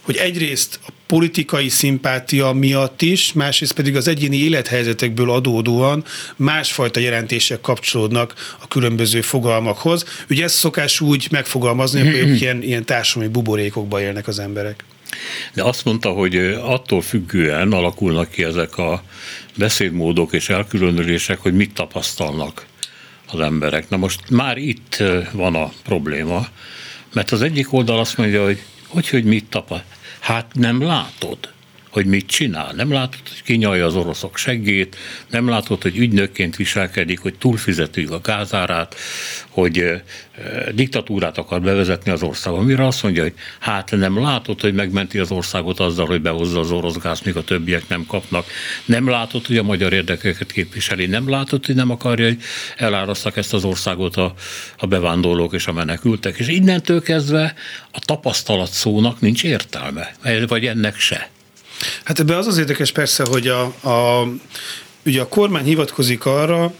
hogy 0.01 0.15
egyrészt 0.15 0.79
a 0.87 0.89
politikai 1.07 1.69
szimpátia 1.69 2.51
miatt 2.51 3.01
is, 3.01 3.33
másrészt 3.33 3.73
pedig 3.73 3.95
az 3.95 4.07
egyéni 4.07 4.37
élethelyzetekből 4.37 5.31
adódóan 5.31 6.03
másfajta 6.35 6.99
jelentések 6.99 7.61
kapcsolódnak 7.61 8.55
a 8.61 8.67
különböző 8.67 9.21
fogalmakhoz. 9.21 10.05
Ugye 10.29 10.43
ezt 10.43 10.55
szokás 10.55 11.01
úgy 11.01 11.27
megfogalmazni, 11.31 11.99
hogy 12.01 12.41
ilyen, 12.41 12.63
ilyen 12.63 12.85
társadalmi 12.85 13.33
buborékokba 13.33 14.01
élnek 14.01 14.27
az 14.27 14.39
emberek. 14.39 14.83
De 15.53 15.63
azt 15.63 15.85
mondta, 15.85 16.09
hogy 16.09 16.35
attól 16.61 17.01
függően 17.01 17.71
alakulnak 17.71 18.31
ki 18.31 18.43
ezek 18.43 18.77
a 18.77 19.03
beszédmódok 19.57 20.33
és 20.33 20.49
elkülönülések, 20.49 21.39
hogy 21.39 21.53
mit 21.53 21.73
tapasztalnak 21.73 22.65
az 23.31 23.39
emberek. 23.39 23.89
Na 23.89 23.97
most 23.97 24.29
már 24.29 24.57
itt 24.57 25.03
van 25.31 25.55
a 25.55 25.71
probléma, 25.83 26.47
mert 27.13 27.31
az 27.31 27.41
egyik 27.41 27.73
oldal 27.73 27.99
azt 27.99 28.17
mondja, 28.17 28.43
hogy 28.43 28.61
hogy, 28.91 29.09
hogy 29.09 29.23
mit 29.23 29.45
tapad? 29.49 29.83
Hát 30.19 30.51
nem 30.53 30.81
látod 30.81 31.37
hogy 31.91 32.05
mit 32.05 32.27
csinál. 32.27 32.73
Nem 32.75 32.91
látod, 32.91 33.21
hogy 33.27 33.43
kinyalja 33.43 33.85
az 33.85 33.95
oroszok 33.95 34.37
seggét, 34.37 34.95
nem 35.29 35.47
látod, 35.47 35.81
hogy 35.81 35.97
ügynökként 35.97 36.55
viselkedik, 36.55 37.19
hogy 37.19 37.33
túlfizetődik 37.37 38.11
a 38.11 38.19
gázárát, 38.19 38.95
hogy 39.49 40.01
diktatúrát 40.71 41.37
akar 41.37 41.61
bevezetni 41.61 42.11
az 42.11 42.23
országban. 42.23 42.65
Mire 42.65 42.85
azt 42.85 43.03
mondja, 43.03 43.23
hogy 43.23 43.33
hát 43.59 43.91
nem 43.91 44.19
látod, 44.19 44.61
hogy 44.61 44.73
megmenti 44.73 45.19
az 45.19 45.31
országot 45.31 45.79
azzal, 45.79 46.05
hogy 46.05 46.21
behozza 46.21 46.59
az 46.59 46.71
orosz 46.71 46.97
gáz, 46.97 47.21
míg 47.21 47.35
a 47.35 47.43
többiek 47.43 47.87
nem 47.87 48.05
kapnak. 48.05 48.45
Nem 48.85 49.09
látod, 49.09 49.45
hogy 49.45 49.57
a 49.57 49.63
magyar 49.63 49.93
érdekeket 49.93 50.51
képviseli. 50.51 51.05
Nem 51.05 51.29
látod, 51.29 51.65
hogy 51.65 51.75
nem 51.75 51.89
akarja, 51.89 52.25
hogy 52.25 52.41
elárasztak 52.77 53.37
ezt 53.37 53.53
az 53.53 53.63
országot 53.63 54.15
a, 54.15 54.33
a 54.77 54.85
bevándorlók 54.85 55.53
és 55.53 55.67
a 55.67 55.73
menekültek. 55.73 56.37
És 56.37 56.47
innentől 56.47 57.01
kezdve 57.01 57.53
a 57.91 57.99
tapasztalat 57.99 58.71
szónak 58.71 59.19
nincs 59.19 59.43
értelme, 59.43 60.15
vagy 60.47 60.65
ennek 60.65 60.99
se. 60.99 61.29
Hát 62.03 62.19
ebben 62.19 62.37
az 62.37 62.47
az 62.47 62.57
érdekes 62.57 62.91
persze, 62.91 63.23
hogy 63.23 63.47
a, 63.47 63.61
a, 63.89 64.27
ugye 65.05 65.21
a 65.21 65.27
kormány 65.27 65.63
hivatkozik 65.65 66.25
arra, 66.25 66.73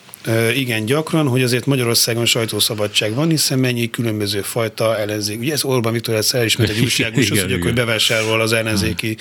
igen 0.55 0.85
gyakran, 0.85 1.27
hogy 1.27 1.43
azért 1.43 1.65
Magyarországon 1.65 2.25
sajtószabadság 2.25 3.13
van, 3.13 3.29
hiszen 3.29 3.59
mennyi 3.59 3.89
különböző 3.89 4.41
fajta 4.41 4.97
ellenzék. 4.97 5.39
Ugye 5.39 5.53
ez 5.53 5.63
Orbán 5.63 5.93
Viktor 5.93 6.15
ezt 6.15 6.33
elismert 6.33 6.71
egy 6.71 6.81
újságos, 6.81 7.29
hogy 7.29 7.53
akkor 7.53 7.73
bevásárol 7.73 8.41
az 8.41 8.53
ellenzéki 8.53 9.17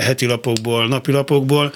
heti 0.00 0.26
lapokból, 0.26 0.88
napilapokból, 0.88 1.72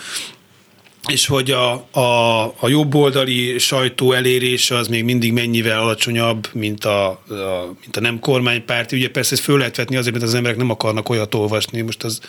és 1.11 1.27
hogy 1.27 1.51
a, 1.51 1.73
a, 1.91 2.45
a 2.45 2.69
jobboldali 2.69 3.59
sajtó 3.59 4.13
elérése 4.13 4.77
az 4.77 4.89
még 4.89 5.05
mindig 5.05 5.33
mennyivel 5.33 5.81
alacsonyabb, 5.81 6.49
mint 6.53 6.85
a, 6.85 7.09
a, 7.09 7.77
mint 7.81 7.97
a 7.97 8.01
nem 8.01 8.19
kormánypárti. 8.19 8.97
Ugye 8.97 9.11
persze 9.11 9.35
ezt 9.35 9.43
föl 9.43 9.59
lehet 9.59 9.77
vetni 9.77 9.97
azért, 9.97 10.15
mert 10.15 10.27
az 10.27 10.35
emberek 10.35 10.59
nem 10.59 10.71
akarnak 10.71 11.09
olyat 11.09 11.35
olvasni. 11.35 11.81
Most 11.81 12.05
az, 12.05 12.21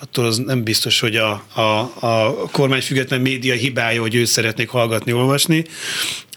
attól 0.00 0.24
az 0.24 0.38
nem 0.38 0.62
biztos, 0.62 1.00
hogy 1.00 1.16
a, 1.16 1.30
a, 1.54 1.92
a 2.00 2.34
kormány 2.50 2.80
független 2.80 3.20
média 3.20 3.54
hibája, 3.54 4.00
hogy 4.00 4.14
őt 4.14 4.26
szeretnék 4.26 4.68
hallgatni, 4.68 5.12
olvasni. 5.12 5.64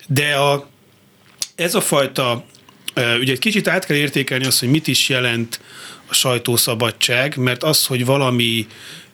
De 0.07 0.35
a, 0.35 0.67
ez 1.55 1.75
a 1.75 1.81
fajta, 1.81 2.45
ugye 2.95 3.31
egy 3.31 3.39
kicsit 3.39 3.67
át 3.67 3.85
kell 3.85 3.97
értékelni 3.97 4.45
azt, 4.45 4.59
hogy 4.59 4.69
mit 4.69 4.87
is 4.87 5.09
jelent 5.09 5.59
sajtószabadság, 6.12 7.38
mert 7.38 7.64
az, 7.64 7.86
hogy 7.86 8.05
valami 8.05 8.68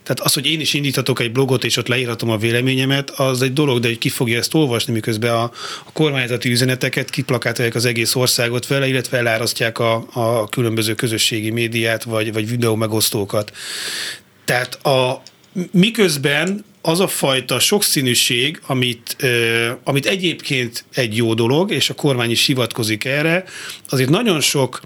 tehát 0.05 0.19
az, 0.19 0.33
hogy 0.33 0.45
én 0.45 0.59
is 0.59 0.73
indíthatok 0.73 1.19
egy 1.19 1.31
blogot, 1.31 1.63
és 1.63 1.77
ott 1.77 1.87
leírhatom 1.87 2.29
a 2.29 2.37
véleményemet, 2.37 3.09
az 3.09 3.41
egy 3.41 3.53
dolog, 3.53 3.79
de 3.79 3.87
hogy 3.87 3.97
ki 3.97 4.09
fogja 4.09 4.37
ezt 4.37 4.53
olvasni, 4.53 4.93
miközben 4.93 5.33
a, 5.33 5.43
a 5.85 5.91
kormányzati 5.93 6.49
üzeneteket 6.49 7.09
kiplakátolják 7.09 7.75
az 7.75 7.85
egész 7.85 8.15
országot 8.15 8.67
vele, 8.67 8.87
illetve 8.87 9.17
elárasztják 9.17 9.79
a, 9.79 10.05
a 10.13 10.47
különböző 10.47 10.95
közösségi 10.95 11.49
médiát, 11.49 12.03
vagy, 12.03 12.33
vagy 12.33 12.49
videó 12.49 12.75
megosztókat. 12.75 13.51
Tehát 14.45 14.85
a, 14.85 15.21
miközben 15.71 16.65
az 16.81 16.99
a 16.99 17.07
fajta 17.07 17.59
sokszínűség, 17.59 18.61
amit, 18.67 19.15
ö, 19.19 19.71
amit 19.83 20.05
egyébként 20.05 20.85
egy 20.93 21.15
jó 21.15 21.33
dolog, 21.33 21.71
és 21.71 21.89
a 21.89 21.93
kormány 21.93 22.31
is 22.31 22.45
hivatkozik 22.45 23.05
erre, 23.05 23.43
azért 23.89 24.09
nagyon 24.09 24.41
sok 24.41 24.81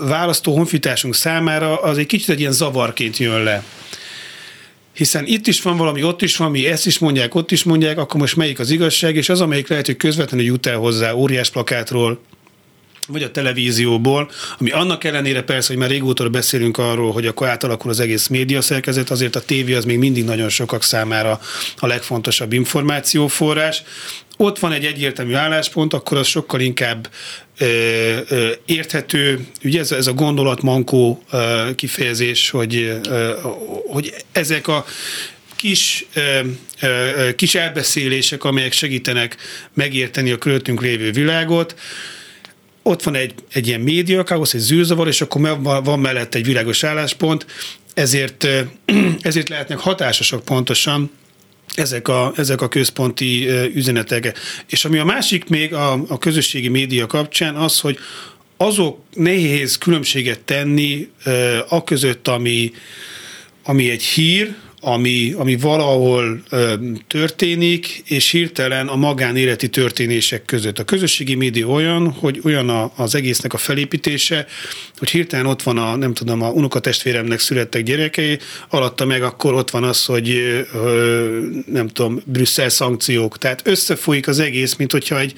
választó 0.00 0.56
honfitársunk 0.56 1.14
számára 1.14 1.80
az 1.80 1.98
egy 1.98 2.06
kicsit 2.06 2.28
egy 2.28 2.40
ilyen 2.40 2.52
zavarként 2.52 3.16
jön 3.16 3.42
le. 3.42 3.64
Hiszen 4.94 5.26
itt 5.26 5.46
is 5.46 5.62
van 5.62 5.76
valami, 5.76 6.02
ott 6.02 6.22
is 6.22 6.36
van, 6.36 6.50
mi 6.50 6.66
ezt 6.66 6.86
is 6.86 6.98
mondják, 6.98 7.34
ott 7.34 7.50
is 7.50 7.62
mondják, 7.62 7.98
akkor 7.98 8.20
most 8.20 8.36
melyik 8.36 8.58
az 8.58 8.70
igazság, 8.70 9.16
és 9.16 9.28
az, 9.28 9.40
amelyik 9.40 9.68
lehet, 9.68 9.86
hogy 9.86 9.96
közvetlenül 9.96 10.46
jut 10.46 10.66
el 10.66 10.76
hozzá 10.76 11.12
óriás 11.12 11.50
plakátról, 11.50 12.20
vagy 13.08 13.22
a 13.22 13.30
televízióból, 13.30 14.30
ami 14.58 14.70
annak 14.70 15.04
ellenére 15.04 15.42
persze, 15.42 15.68
hogy 15.68 15.76
már 15.76 15.88
régóta 15.90 16.28
beszélünk 16.28 16.78
arról, 16.78 17.12
hogy 17.12 17.26
akkor 17.26 17.48
átalakul 17.48 17.90
az 17.90 18.00
egész 18.00 18.26
média 18.26 18.60
szerkezet, 18.60 19.10
azért 19.10 19.36
a 19.36 19.40
tévé 19.40 19.74
az 19.74 19.84
még 19.84 19.98
mindig 19.98 20.24
nagyon 20.24 20.48
sokak 20.48 20.82
számára 20.82 21.40
a 21.76 21.86
legfontosabb 21.86 22.52
információforrás. 22.52 23.82
Ott 24.36 24.58
van 24.58 24.72
egy 24.72 24.84
egyértelmű 24.84 25.34
álláspont, 25.34 25.94
akkor 25.94 26.18
az 26.18 26.26
sokkal 26.26 26.60
inkább 26.60 27.10
ö, 27.58 27.66
ö, 28.28 28.50
érthető, 28.66 29.46
ugye 29.64 29.80
ez, 29.80 29.92
ez 29.92 30.06
a 30.06 30.12
gondolatmankó 30.12 31.22
ö, 31.30 31.68
kifejezés, 31.76 32.50
hogy, 32.50 33.00
ö, 33.08 33.32
hogy 33.86 34.14
ezek 34.32 34.68
a 34.68 34.84
kis, 35.56 36.06
ö, 36.14 36.40
ö, 36.80 37.34
kis 37.34 37.54
elbeszélések, 37.54 38.44
amelyek 38.44 38.72
segítenek 38.72 39.36
megérteni 39.74 40.30
a 40.30 40.38
körülöttünk 40.38 40.82
lévő 40.82 41.10
világot, 41.10 41.74
ott 42.82 43.02
van 43.02 43.14
egy, 43.14 43.34
egy 43.52 43.66
ilyen 43.66 43.80
média, 43.80 44.22
káosz, 44.22 44.54
egy 44.54 44.60
zűrzavar, 44.60 45.08
és 45.08 45.20
akkor 45.20 45.58
van 45.62 46.00
mellett 46.00 46.34
egy 46.34 46.44
világos 46.44 46.84
álláspont, 46.84 47.46
ezért, 47.94 48.48
ezért 49.20 49.48
lehetnek 49.48 49.78
hatásosak 49.78 50.44
pontosan 50.44 51.10
ezek 51.74 52.08
a, 52.08 52.32
ezek 52.36 52.60
a 52.60 52.68
központi 52.68 53.48
üzenetek. 53.74 54.38
És 54.66 54.84
ami 54.84 54.98
a 54.98 55.04
másik 55.04 55.48
még 55.48 55.74
a, 55.74 55.92
a 56.08 56.18
közösségi 56.18 56.68
média 56.68 57.06
kapcsán 57.06 57.54
az, 57.54 57.80
hogy 57.80 57.98
azok 58.56 58.98
nehéz 59.14 59.78
különbséget 59.78 60.40
tenni 60.40 61.08
a 61.68 61.84
között, 61.84 62.28
ami, 62.28 62.72
ami 63.62 63.90
egy 63.90 64.02
hír, 64.02 64.54
ami, 64.84 65.34
ami 65.36 65.56
valahol 65.56 66.42
ö, 66.50 66.74
történik, 67.06 68.02
és 68.04 68.30
hirtelen 68.30 68.88
a 68.88 68.96
magánéleti 68.96 69.68
történések 69.68 70.44
között. 70.44 70.78
A 70.78 70.84
közösségi 70.84 71.34
média 71.34 71.66
olyan, 71.66 72.10
hogy 72.10 72.40
olyan 72.44 72.68
a, 72.68 72.92
az 72.96 73.14
egésznek 73.14 73.52
a 73.52 73.56
felépítése, 73.56 74.46
hogy 74.98 75.10
hirtelen 75.10 75.46
ott 75.46 75.62
van 75.62 75.78
a, 75.78 75.96
nem 75.96 76.14
tudom, 76.14 76.42
a 76.42 76.48
unokatestvéremnek 76.48 77.38
születtek 77.38 77.82
gyerekei, 77.82 78.38
alatta 78.68 79.04
meg 79.04 79.22
akkor 79.22 79.54
ott 79.54 79.70
van 79.70 79.84
az, 79.84 80.04
hogy 80.04 80.28
ö, 80.74 81.38
nem 81.66 81.88
tudom, 81.88 82.22
Brüsszel 82.24 82.68
szankciók. 82.68 83.38
Tehát 83.38 83.62
összefolyik 83.64 84.28
az 84.28 84.38
egész, 84.38 84.74
mint 84.74 84.92
hogyha 84.92 85.20
egy, 85.20 85.34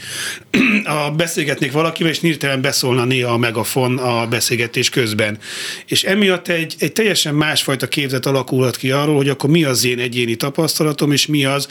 a 1.06 1.10
beszélgetnék 1.10 1.72
valakivel, 1.72 2.12
és 2.12 2.20
hirtelen 2.20 2.60
beszólna 2.60 3.04
néha 3.04 3.32
a 3.32 3.38
megafon 3.38 3.98
a 3.98 4.26
beszélgetés 4.26 4.88
közben. 4.88 5.38
És 5.86 6.04
emiatt 6.04 6.48
egy, 6.48 6.74
egy 6.78 6.92
teljesen 6.92 7.34
másfajta 7.34 7.88
képzet 7.88 8.26
alakulhat 8.26 8.76
ki 8.76 8.90
arról, 8.90 9.16
hogy 9.16 9.32
akkor 9.34 9.50
mi 9.50 9.64
az 9.64 9.84
én 9.84 9.98
egyéni 9.98 10.34
tapasztalatom, 10.34 11.12
és 11.12 11.26
mi 11.26 11.44
az, 11.44 11.68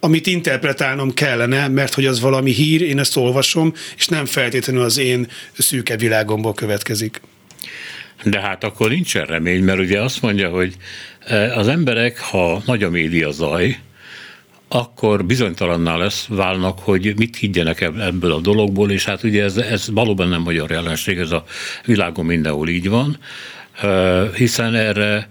amit 0.00 0.26
interpretálnom 0.26 1.14
kellene, 1.14 1.68
mert 1.68 1.94
hogy 1.94 2.06
az 2.06 2.20
valami 2.20 2.50
hír, 2.52 2.82
én 2.82 2.98
ezt 2.98 3.16
olvasom, 3.16 3.72
és 3.96 4.06
nem 4.06 4.24
feltétlenül 4.24 4.82
az 4.82 4.98
én 4.98 5.26
szűke 5.58 5.96
világomból 5.96 6.54
következik. 6.54 7.20
De 8.24 8.40
hát 8.40 8.64
akkor 8.64 8.88
nincsen 8.88 9.24
remény, 9.24 9.62
mert 9.62 9.78
ugye 9.78 10.02
azt 10.02 10.22
mondja, 10.22 10.50
hogy 10.50 10.76
e, 11.26 11.56
az 11.56 11.68
emberek, 11.68 12.20
ha 12.20 12.62
nagy 12.66 12.82
a 12.82 12.90
média 12.90 13.30
zaj, 13.30 13.78
akkor 14.68 15.24
bizonytalanná 15.24 15.96
lesz, 15.96 16.26
válnak, 16.28 16.78
hogy 16.78 17.14
mit 17.16 17.36
higgyenek 17.36 17.80
ebből 17.80 18.32
a 18.32 18.40
dologból, 18.40 18.90
és 18.90 19.04
hát 19.04 19.22
ugye 19.22 19.42
ez, 19.42 19.56
ez 19.56 19.90
valóban 19.90 20.28
nem 20.28 20.42
magyar 20.42 20.70
jelenség, 20.70 21.18
ez 21.18 21.30
a 21.30 21.44
világon 21.84 22.24
mindenhol 22.24 22.68
így 22.68 22.88
van, 22.88 23.18
hiszen 24.36 24.74
erre 24.74 25.28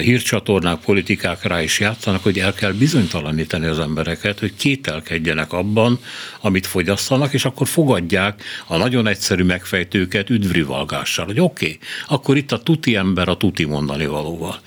hírcsatornák, 0.00 0.78
politikák 0.78 1.42
rá 1.42 1.62
is 1.62 1.80
játszanak, 1.80 2.22
hogy 2.22 2.38
el 2.38 2.52
kell 2.52 2.72
bizonytalanítani 2.72 3.66
az 3.66 3.78
embereket, 3.78 4.38
hogy 4.38 4.54
kételkedjenek 4.56 5.52
abban, 5.52 5.98
amit 6.40 6.66
fogyasztanak, 6.66 7.32
és 7.32 7.44
akkor 7.44 7.68
fogadják 7.68 8.42
a 8.66 8.76
nagyon 8.76 9.06
egyszerű 9.06 9.42
megfejtőket 9.42 10.30
üdvrivalgással, 10.30 11.24
hogy 11.26 11.40
oké, 11.40 11.64
okay, 11.64 11.78
akkor 12.06 12.36
itt 12.36 12.52
a 12.52 12.62
tuti 12.62 12.96
ember 12.96 13.28
a 13.28 13.36
tuti 13.36 13.64
mondani 13.64 14.06
valóval. 14.06 14.60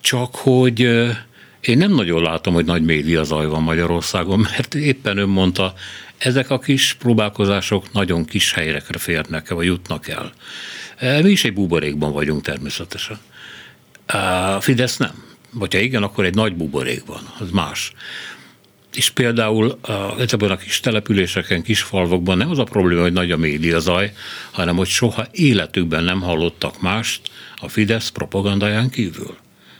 Csak 0.00 0.34
hogy 0.34 0.80
én 1.60 1.78
nem 1.78 1.94
nagyon 1.94 2.22
látom, 2.22 2.54
hogy 2.54 2.64
nagy 2.64 2.82
média 2.82 3.24
zaj 3.24 3.46
van 3.46 3.62
Magyarországon, 3.62 4.38
mert 4.38 4.74
éppen 4.74 5.18
ön 5.18 5.28
mondta, 5.28 5.74
ezek 6.18 6.50
a 6.50 6.58
kis 6.58 6.94
próbálkozások 6.98 7.92
nagyon 7.92 8.24
kis 8.24 8.52
helyekre 8.52 8.98
férnek 8.98 9.48
vagy 9.48 9.66
jutnak 9.66 10.08
el. 10.08 10.32
E, 10.96 11.22
mi 11.22 11.30
is 11.30 11.44
egy 11.44 11.52
buborékban 11.52 12.12
vagyunk 12.12 12.42
természetesen. 12.42 13.18
A 14.06 14.60
Fidesz 14.60 14.96
nem. 14.96 15.24
Vagy 15.50 15.74
ha 15.74 15.80
igen, 15.80 16.02
akkor 16.02 16.24
egy 16.24 16.34
nagy 16.34 16.54
buborékban, 16.54 17.32
az 17.38 17.50
más. 17.50 17.92
És 18.94 19.10
például 19.10 19.78
ezekben 20.18 20.50
a 20.50 20.56
kis 20.56 20.80
településeken, 20.80 21.62
kis 21.62 21.82
falvakban 21.82 22.36
nem 22.36 22.50
az 22.50 22.58
a 22.58 22.64
probléma, 22.64 23.00
hogy 23.00 23.12
nagy 23.12 23.30
a 23.30 23.36
média 23.36 23.78
zaj, 23.78 24.12
hanem 24.50 24.76
hogy 24.76 24.86
soha 24.86 25.26
életükben 25.30 26.04
nem 26.04 26.20
hallottak 26.20 26.80
mást 26.80 27.20
a 27.56 27.68
Fidesz 27.68 28.08
propagandáján 28.08 28.90
kívül. 28.90 29.36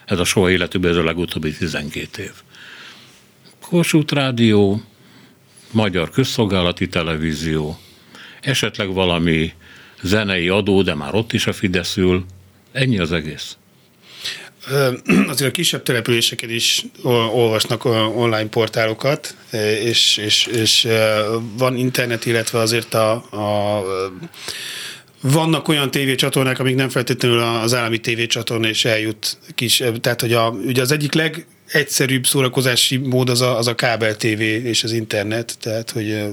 Ez 0.07 0.19
a 0.19 0.25
soha 0.25 0.51
életükben 0.51 0.91
ez 0.91 0.97
a 0.97 1.05
legutóbbi 1.05 1.53
12 1.53 2.23
év. 2.23 2.33
Kossuth 3.61 4.15
Rádió, 4.15 4.83
Magyar 5.71 6.11
Közszolgálati 6.11 6.89
Televízió, 6.89 7.79
esetleg 8.41 8.93
valami 8.93 9.53
zenei 10.03 10.49
adó, 10.49 10.83
de 10.83 10.95
már 10.95 11.15
ott 11.15 11.33
is 11.33 11.47
a 11.47 11.53
Fidesz 11.53 11.97
ül. 11.97 12.25
Ennyi 12.73 12.99
az 12.99 13.13
egész. 13.13 13.57
Azért 15.29 15.51
a 15.51 15.51
kisebb 15.51 15.83
településeken 15.83 16.51
is 16.51 16.85
olvasnak 17.03 17.85
online 18.17 18.47
portálokat, 18.47 19.37
és, 19.83 20.17
és, 20.17 20.47
és 20.47 20.89
van 21.57 21.77
internet, 21.77 22.27
illetve 22.27 22.59
azért 22.59 22.95
a, 22.95 23.13
a 23.13 23.83
vannak 25.21 25.69
olyan 25.69 25.91
tévécsatornák, 25.91 26.59
amik 26.59 26.75
nem 26.75 26.89
feltétlenül 26.89 27.41
az 27.41 27.75
állami 27.75 27.99
tévécsatorna 27.99 28.69
és 28.69 28.85
eljut 28.85 29.39
kis, 29.55 29.83
tehát 30.01 30.21
hogy 30.21 30.33
a, 30.33 30.49
ugye 30.49 30.83
az 30.83 30.91
egyik 30.91 31.13
legegyszerűbb 31.13 32.27
szórakozási 32.27 32.97
mód 32.97 33.31
az 33.31 33.41
a, 33.41 33.59
az 33.59 33.67
a 33.67 33.75
kábel 33.75 34.17
tévé 34.17 34.63
és 34.63 34.85
az 34.85 34.93
internet, 34.93 35.57
tehát 35.61 35.91
hogy 35.91 36.25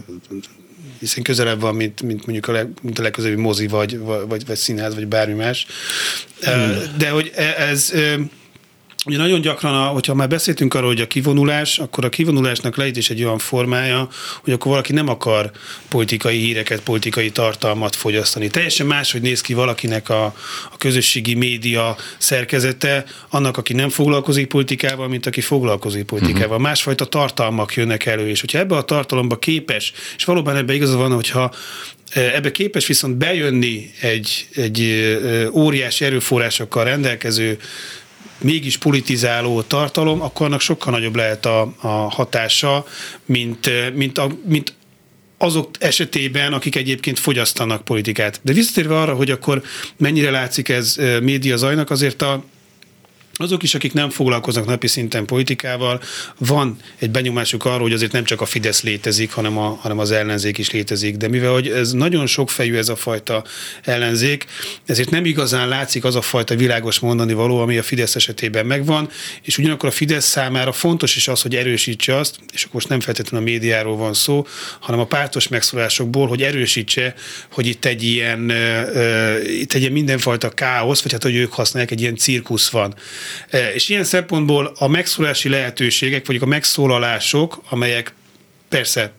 hiszen 1.03 1.23
közelebb 1.23 1.59
van, 1.59 1.75
mint, 1.75 2.01
mint 2.01 2.25
mondjuk 2.25 2.47
a, 2.47 2.51
leg, 2.51 2.67
mint 2.81 2.99
a 2.99 3.01
legközelebbi 3.01 3.41
mozi, 3.41 3.67
vagy, 3.67 3.99
vagy, 3.99 4.45
vagy 4.45 4.55
színház, 4.55 4.95
vagy 4.95 5.07
bármi 5.07 5.33
más. 5.33 5.65
Hmm. 6.41 6.77
De 6.97 7.09
hogy 7.09 7.31
e, 7.35 7.55
ez 7.57 7.93
Ugye 9.05 9.17
nagyon 9.17 9.41
gyakran, 9.41 9.87
hogyha 9.87 10.13
már 10.13 10.27
beszéltünk 10.27 10.73
arról, 10.73 10.87
hogy 10.87 11.01
a 11.01 11.07
kivonulás, 11.07 11.79
akkor 11.79 12.05
a 12.05 12.09
kivonulásnak 12.09 12.77
lehet 12.77 12.97
is 12.97 13.09
egy 13.09 13.23
olyan 13.23 13.37
formája, 13.37 14.07
hogy 14.43 14.53
akkor 14.53 14.71
valaki 14.71 14.93
nem 14.93 15.09
akar 15.09 15.51
politikai 15.89 16.37
híreket, 16.37 16.81
politikai 16.81 17.31
tartalmat 17.31 17.95
fogyasztani. 17.95 18.47
Teljesen 18.47 18.85
máshogy 18.85 19.21
néz 19.21 19.41
ki 19.41 19.53
valakinek 19.53 20.09
a, 20.09 20.25
a 20.71 20.77
közösségi 20.77 21.33
média 21.33 21.95
szerkezete, 22.17 23.05
annak, 23.29 23.57
aki 23.57 23.73
nem 23.73 23.89
foglalkozik 23.89 24.47
politikával, 24.47 25.07
mint 25.07 25.25
aki 25.25 25.41
foglalkozik 25.41 26.03
politikával. 26.03 26.47
Uh-huh. 26.47 26.61
Másfajta 26.61 27.05
tartalmak 27.05 27.75
jönnek 27.75 28.05
elő, 28.05 28.27
és 28.27 28.39
hogyha 28.39 28.59
ebbe 28.59 28.75
a 28.75 28.83
tartalomba 28.83 29.37
képes, 29.37 29.93
és 30.17 30.23
valóban 30.23 30.55
ebbe 30.55 30.73
igaz 30.73 30.93
van, 30.93 31.11
hogyha 31.11 31.53
ebbe 32.13 32.51
képes 32.51 32.87
viszont 32.87 33.15
bejönni 33.15 33.91
egy, 33.99 34.47
egy 34.55 35.07
óriási 35.53 36.05
erőforrásokkal 36.05 36.83
rendelkező 36.83 37.57
mégis 38.41 38.77
politizáló 38.77 39.61
tartalom, 39.61 40.21
akkor 40.21 40.45
annak 40.45 40.61
sokkal 40.61 40.93
nagyobb 40.93 41.15
lehet 41.15 41.45
a, 41.45 41.73
a 41.81 41.88
hatása, 41.88 42.86
mint, 43.25 43.93
mint, 43.93 44.17
a, 44.17 44.31
mint 44.45 44.73
azok 45.38 45.69
esetében, 45.79 46.53
akik 46.53 46.75
egyébként 46.75 47.19
fogyasztanak 47.19 47.86
politikát. 47.86 48.39
De 48.41 48.53
visszatérve 48.53 48.99
arra, 48.99 49.13
hogy 49.13 49.31
akkor 49.31 49.61
mennyire 49.97 50.31
látszik 50.31 50.69
ez 50.69 50.95
média 51.21 51.57
zajnak, 51.57 51.89
azért 51.89 52.21
a 52.21 52.43
azok 53.43 53.63
is, 53.63 53.75
akik 53.75 53.93
nem 53.93 54.09
foglalkoznak 54.09 54.65
napi 54.65 54.87
szinten 54.87 55.25
politikával, 55.25 56.01
van 56.37 56.77
egy 56.99 57.11
benyomásuk 57.11 57.65
arról, 57.65 57.81
hogy 57.81 57.93
azért 57.93 58.11
nem 58.11 58.23
csak 58.23 58.41
a 58.41 58.45
Fidesz 58.45 58.83
létezik, 58.83 59.31
hanem, 59.31 59.57
a, 59.57 59.77
hanem 59.81 59.99
az 59.99 60.11
ellenzék 60.11 60.57
is 60.57 60.71
létezik. 60.71 61.17
De 61.17 61.27
mivel 61.27 61.51
hogy 61.51 61.67
ez 61.67 61.91
nagyon 61.91 62.25
sokfejű 62.25 62.75
ez 62.75 62.89
a 62.89 62.95
fajta 62.95 63.43
ellenzék, 63.83 64.45
ezért 64.85 65.09
nem 65.09 65.25
igazán 65.25 65.67
látszik 65.67 66.03
az 66.03 66.15
a 66.15 66.21
fajta 66.21 66.55
világos 66.55 66.99
mondani 66.99 67.33
való, 67.33 67.59
ami 67.59 67.77
a 67.77 67.83
Fidesz 67.83 68.15
esetében 68.15 68.65
megvan, 68.65 69.09
és 69.41 69.57
ugyanakkor 69.57 69.89
a 69.89 69.91
Fidesz 69.91 70.25
számára 70.25 70.71
fontos 70.71 71.15
is 71.15 71.27
az, 71.27 71.41
hogy 71.41 71.55
erősítse 71.55 72.15
azt, 72.15 72.39
és 72.53 72.61
akkor 72.61 72.73
most 72.73 72.89
nem 72.89 72.99
feltétlenül 72.99 73.47
a 73.47 73.49
médiáról 73.51 73.97
van 73.97 74.13
szó, 74.13 74.47
hanem 74.79 74.99
a 74.99 75.05
pártos 75.05 75.47
megszólásokból, 75.47 76.27
hogy 76.27 76.41
erősítse, 76.41 77.13
hogy 77.51 77.67
itt 77.67 77.85
egy 77.85 78.03
ilyen, 78.03 78.51
itt 79.45 79.73
egy 79.73 79.81
ilyen 79.81 79.91
mindenfajta 79.91 80.49
káosz, 80.49 81.01
vagy 81.01 81.11
hát 81.11 81.23
hogy 81.23 81.35
ők 81.35 81.53
használják, 81.53 81.91
egy 81.91 82.01
ilyen 82.01 82.15
cirkusz 82.15 82.69
van. 82.69 82.95
E, 83.49 83.73
és 83.73 83.89
ilyen 83.89 84.03
szempontból 84.03 84.73
a 84.77 84.88
megszólási 84.88 85.49
lehetőségek, 85.49 86.25
vagy 86.25 86.38
a 86.41 86.45
megszólalások, 86.45 87.61
amelyek 87.69 88.13
persze 88.69 89.11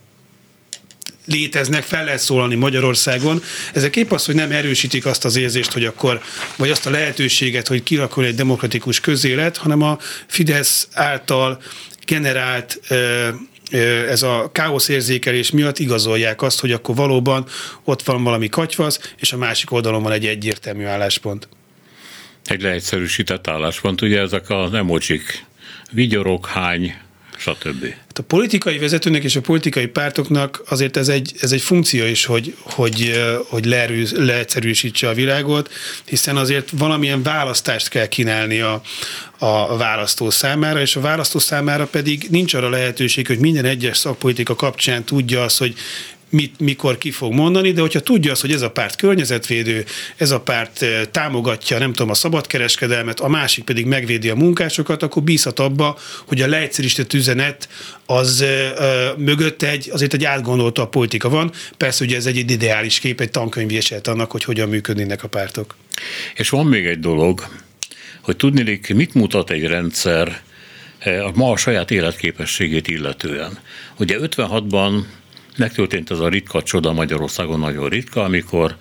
léteznek, 1.26 1.82
fel 1.82 2.04
lehet 2.04 2.20
szólalni 2.20 2.54
Magyarországon. 2.54 3.42
Ezek 3.72 3.96
épp 3.96 4.10
az, 4.10 4.24
hogy 4.24 4.34
nem 4.34 4.50
erősítik 4.50 5.06
azt 5.06 5.24
az 5.24 5.36
érzést, 5.36 5.72
hogy 5.72 5.84
akkor, 5.84 6.20
vagy 6.56 6.70
azt 6.70 6.86
a 6.86 6.90
lehetőséget, 6.90 7.68
hogy 7.68 7.82
kirakol 7.82 8.24
egy 8.24 8.34
demokratikus 8.34 9.00
közélet, 9.00 9.56
hanem 9.56 9.82
a 9.82 9.98
Fidesz 10.26 10.88
által 10.92 11.62
generált 12.06 12.80
e, 12.88 12.94
e, 12.94 13.34
ez 14.08 14.22
a 14.22 14.50
káosz 14.52 14.88
érzékelés 14.88 15.50
miatt 15.50 15.78
igazolják 15.78 16.42
azt, 16.42 16.60
hogy 16.60 16.72
akkor 16.72 16.94
valóban 16.94 17.46
ott 17.84 18.02
van 18.02 18.22
valami 18.22 18.48
katyvasz, 18.48 19.12
és 19.16 19.32
a 19.32 19.36
másik 19.36 19.72
oldalon 19.72 20.02
van 20.02 20.12
egy 20.12 20.26
egyértelmű 20.26 20.84
álláspont 20.84 21.48
egy 22.44 22.62
leegyszerűsített 22.62 23.48
álláspont, 23.48 24.02
ugye 24.02 24.20
ezek 24.20 24.50
az 24.50 24.74
emojik, 24.74 25.44
vigyorok, 25.90 26.46
hány, 26.46 26.94
stb. 27.36 27.84
Hát 27.84 28.18
a 28.18 28.22
politikai 28.22 28.78
vezetőnek 28.78 29.24
és 29.24 29.36
a 29.36 29.40
politikai 29.40 29.86
pártoknak 29.86 30.62
azért 30.68 30.96
ez 30.96 31.08
egy, 31.08 31.32
ez 31.40 31.52
egy 31.52 31.60
funkció 31.60 32.04
is, 32.04 32.24
hogy, 32.24 32.56
hogy, 32.60 33.22
hogy 33.48 33.64
leerőz, 33.64 34.12
leegyszerűsítse 34.12 35.08
a 35.08 35.14
világot, 35.14 35.72
hiszen 36.04 36.36
azért 36.36 36.70
valamilyen 36.70 37.22
választást 37.22 37.88
kell 37.88 38.06
kínálni 38.06 38.60
a, 38.60 38.82
a 39.38 39.76
választó 39.76 40.30
számára, 40.30 40.80
és 40.80 40.96
a 40.96 41.00
választó 41.00 41.38
számára 41.38 41.86
pedig 41.86 42.26
nincs 42.30 42.54
arra 42.54 42.68
lehetőség, 42.68 43.26
hogy 43.26 43.38
minden 43.38 43.64
egyes 43.64 43.96
szakpolitika 43.96 44.54
kapcsán 44.54 45.04
tudja 45.04 45.42
azt, 45.42 45.58
hogy 45.58 45.74
mit, 46.34 46.60
mikor 46.60 46.98
ki 46.98 47.10
fog 47.10 47.32
mondani, 47.32 47.72
de 47.72 47.80
hogyha 47.80 48.00
tudja 48.00 48.32
azt, 48.32 48.40
hogy 48.40 48.52
ez 48.52 48.62
a 48.62 48.70
párt 48.70 48.96
környezetvédő, 48.96 49.84
ez 50.16 50.30
a 50.30 50.40
párt 50.40 50.82
eh, 50.82 51.00
támogatja, 51.10 51.78
nem 51.78 51.92
tudom, 51.92 52.10
a 52.10 52.14
szabadkereskedelmet, 52.14 53.20
a 53.20 53.28
másik 53.28 53.64
pedig 53.64 53.86
megvédi 53.86 54.28
a 54.28 54.34
munkásokat, 54.34 55.02
akkor 55.02 55.22
bízhat 55.22 55.58
abba, 55.58 55.98
hogy 56.26 56.42
a 56.42 56.46
leegyszerűsített 56.46 57.12
üzenet 57.12 57.68
az 58.06 58.40
ö, 58.40 58.44
eh, 58.44 58.70
eh, 58.70 59.16
mögött 59.16 59.62
egy, 59.62 59.90
azért 59.92 60.14
egy 60.14 60.24
átgondolta 60.24 60.82
a 60.82 60.88
politika 60.88 61.28
van. 61.28 61.52
Persze 61.76 62.04
ugye 62.04 62.16
ez 62.16 62.26
egy 62.26 62.36
ideális 62.50 62.98
kép, 62.98 63.20
egy 63.20 63.30
tankönyv 63.30 63.72
annak, 64.02 64.30
hogy 64.30 64.44
hogyan 64.44 64.68
működnének 64.68 65.22
a 65.22 65.28
pártok. 65.28 65.76
És 66.34 66.48
van 66.48 66.66
még 66.66 66.86
egy 66.86 66.98
dolog, 66.98 67.46
hogy 68.20 68.36
tudnék, 68.36 68.94
mit 68.94 69.14
mutat 69.14 69.50
egy 69.50 69.66
rendszer 69.66 70.42
ma 71.34 71.50
a 71.50 71.56
saját 71.56 71.90
életképességét 71.90 72.88
illetően. 72.88 73.58
Ugye 73.98 74.18
56-ban 74.20 75.02
megtörtént 75.56 76.10
ez 76.10 76.18
a 76.18 76.28
ritka 76.28 76.62
csoda 76.62 76.92
Magyarországon 76.92 77.58
nagyon 77.58 77.88
ritka, 77.88 78.22
amikor 78.22 78.76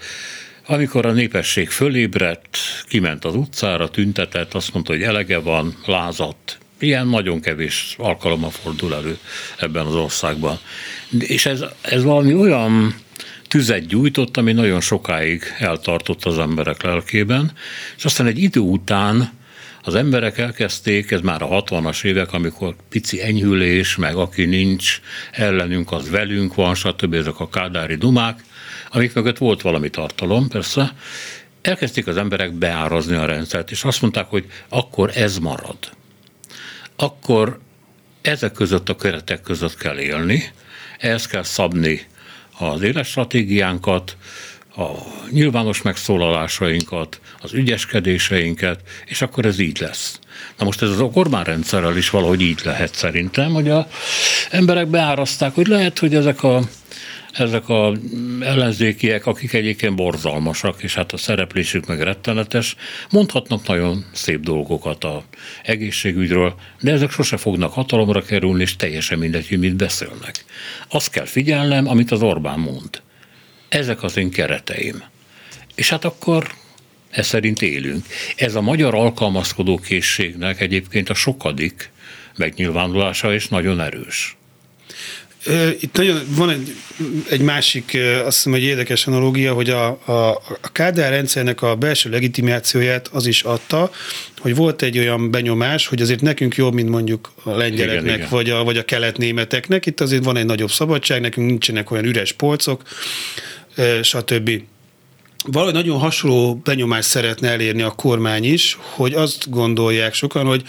amikor 0.67 1.05
a 1.05 1.11
népesség 1.11 1.69
fölébredt, 1.69 2.57
kiment 2.87 3.25
az 3.25 3.35
utcára, 3.35 3.89
tüntetett, 3.89 4.53
azt 4.53 4.73
mondta, 4.73 4.91
hogy 4.91 5.01
elege 5.01 5.37
van, 5.37 5.75
lázadt. 5.85 6.57
Ilyen 6.79 7.07
nagyon 7.07 7.41
kevés 7.41 7.95
alkalommal 7.97 8.49
fordul 8.49 8.95
elő 8.95 9.17
ebben 9.57 9.85
az 9.85 9.95
országban. 9.95 10.59
És 11.19 11.45
ez, 11.45 11.63
ez 11.81 12.03
valami 12.03 12.33
olyan 12.33 12.95
tüzet 13.47 13.85
gyújtott, 13.85 14.37
ami 14.37 14.51
nagyon 14.51 14.81
sokáig 14.81 15.43
eltartott 15.57 16.25
az 16.25 16.39
emberek 16.39 16.83
lelkében, 16.83 17.51
és 17.97 18.05
aztán 18.05 18.27
egy 18.27 18.37
idő 18.37 18.59
után 18.59 19.31
az 19.85 19.95
emberek 19.95 20.37
elkezdték, 20.37 21.11
ez 21.11 21.21
már 21.21 21.41
a 21.41 21.47
60-as 21.47 22.03
évek, 22.03 22.33
amikor 22.33 22.75
pici 22.89 23.21
enyhülés, 23.21 23.95
meg 23.95 24.15
aki 24.15 24.45
nincs 24.45 25.01
ellenünk, 25.31 25.91
az 25.91 26.09
velünk 26.09 26.55
van, 26.55 26.75
stb. 26.75 27.13
ezek 27.13 27.39
a 27.39 27.49
kádári 27.49 27.95
dumák, 27.95 28.43
amik 28.89 29.13
mögött 29.13 29.37
volt 29.37 29.61
valami 29.61 29.89
tartalom, 29.89 30.47
persze, 30.47 30.93
elkezdték 31.61 32.07
az 32.07 32.17
emberek 32.17 32.53
beárazni 32.53 33.15
a 33.15 33.25
rendszert, 33.25 33.71
és 33.71 33.83
azt 33.83 34.01
mondták, 34.01 34.25
hogy 34.25 34.45
akkor 34.69 35.11
ez 35.15 35.37
marad. 35.37 35.77
Akkor 36.95 37.59
ezek 38.21 38.51
között 38.51 38.89
a 38.89 38.95
keretek 38.95 39.41
között 39.41 39.77
kell 39.77 39.97
élni, 39.97 40.51
ehhez 40.99 41.27
kell 41.27 41.43
szabni 41.43 42.01
az 42.59 42.81
életstratégiánkat, 42.81 44.17
a 44.75 44.89
nyilvános 45.31 45.81
megszólalásainkat, 45.81 47.19
az 47.41 47.53
ügyeskedéseinket, 47.53 48.79
és 49.05 49.21
akkor 49.21 49.45
ez 49.45 49.59
így 49.59 49.79
lesz. 49.79 50.19
Na 50.57 50.65
most 50.65 50.81
ez 50.81 50.89
az 50.89 50.99
Orbán 50.99 51.43
rendszerrel 51.43 51.97
is 51.97 52.09
valahogy 52.09 52.41
így 52.41 52.61
lehet 52.63 52.95
szerintem, 52.95 53.51
hogy 53.51 53.69
a 53.69 53.87
emberek 54.49 54.87
beáraszták, 54.87 55.55
hogy 55.55 55.67
lehet, 55.67 55.99
hogy 55.99 56.15
ezek 56.15 56.43
a 56.43 56.61
ezek 57.33 57.69
a 57.69 57.93
ellenzékiek, 58.39 59.25
akik 59.25 59.53
egyébként 59.53 59.95
borzalmasak, 59.95 60.83
és 60.83 60.93
hát 60.93 61.11
a 61.11 61.17
szereplésük 61.17 61.85
meg 61.85 62.01
rettenetes, 62.01 62.75
mondhatnak 63.09 63.67
nagyon 63.67 64.05
szép 64.11 64.39
dolgokat 64.39 65.03
a 65.03 65.23
egészségügyről, 65.63 66.55
de 66.81 66.91
ezek 66.91 67.11
sose 67.11 67.37
fognak 67.37 67.73
hatalomra 67.73 68.21
kerülni, 68.21 68.61
és 68.61 68.75
teljesen 68.75 69.19
mindegy, 69.19 69.47
hogy 69.47 69.59
mit 69.59 69.75
beszélnek. 69.75 70.45
Azt 70.89 71.09
kell 71.09 71.25
figyelnem, 71.25 71.87
amit 71.87 72.11
az 72.11 72.21
Orbán 72.21 72.59
mond. 72.59 73.01
Ezek 73.73 74.03
az 74.03 74.17
én 74.17 74.29
kereteim. 74.29 75.03
És 75.75 75.89
hát 75.89 76.05
akkor 76.05 76.47
ez 77.09 77.27
szerint 77.27 77.61
élünk. 77.61 78.05
Ez 78.35 78.55
a 78.55 78.61
magyar 78.61 78.95
alkalmazkodó 78.95 79.77
készségnek 79.77 80.61
egyébként 80.61 81.09
a 81.09 81.13
sokadik 81.13 81.91
megnyilvánulása, 82.37 83.33
és 83.33 83.47
nagyon 83.47 83.81
erős. 83.81 84.37
Itt 85.79 85.97
nagyon, 85.97 86.21
van 86.27 86.49
egy, 86.49 86.75
egy 87.29 87.41
másik, 87.41 87.97
azt 88.25 88.35
hiszem, 88.35 88.53
egy 88.53 88.63
érdekes 88.63 89.07
analógia, 89.07 89.53
hogy 89.53 89.69
a, 89.69 89.85
a, 90.05 90.29
a 90.61 90.71
Kádár 90.71 91.11
rendszernek 91.11 91.61
a 91.61 91.75
belső 91.75 92.09
legitimációját 92.09 93.07
az 93.07 93.25
is 93.25 93.41
adta, 93.41 93.91
hogy 94.37 94.55
volt 94.55 94.81
egy 94.81 94.97
olyan 94.97 95.31
benyomás, 95.31 95.87
hogy 95.87 96.01
azért 96.01 96.21
nekünk 96.21 96.55
jobb, 96.55 96.73
mint 96.73 96.89
mondjuk 96.89 97.31
a 97.43 97.49
lengyeleknek, 97.49 98.03
igen, 98.03 98.15
igen. 98.15 98.29
Vagy, 98.29 98.49
a, 98.49 98.63
vagy 98.63 98.77
a 98.77 98.85
keletnémeteknek. 98.85 99.85
Itt 99.85 100.01
azért 100.01 100.23
van 100.23 100.37
egy 100.37 100.45
nagyobb 100.45 100.71
szabadság, 100.71 101.21
nekünk 101.21 101.47
nincsenek 101.47 101.91
olyan 101.91 102.05
üres 102.05 102.31
polcok, 102.31 102.81
stb. 104.01 104.61
Valahogy 105.45 105.73
nagyon 105.73 105.99
hasonló 105.99 106.55
benyomást 106.55 107.09
szeretne 107.09 107.49
elérni 107.49 107.81
a 107.81 107.91
kormány 107.91 108.43
is, 108.43 108.77
hogy 108.79 109.13
azt 109.13 109.49
gondolják 109.49 110.13
sokan, 110.13 110.45
hogy 110.45 110.63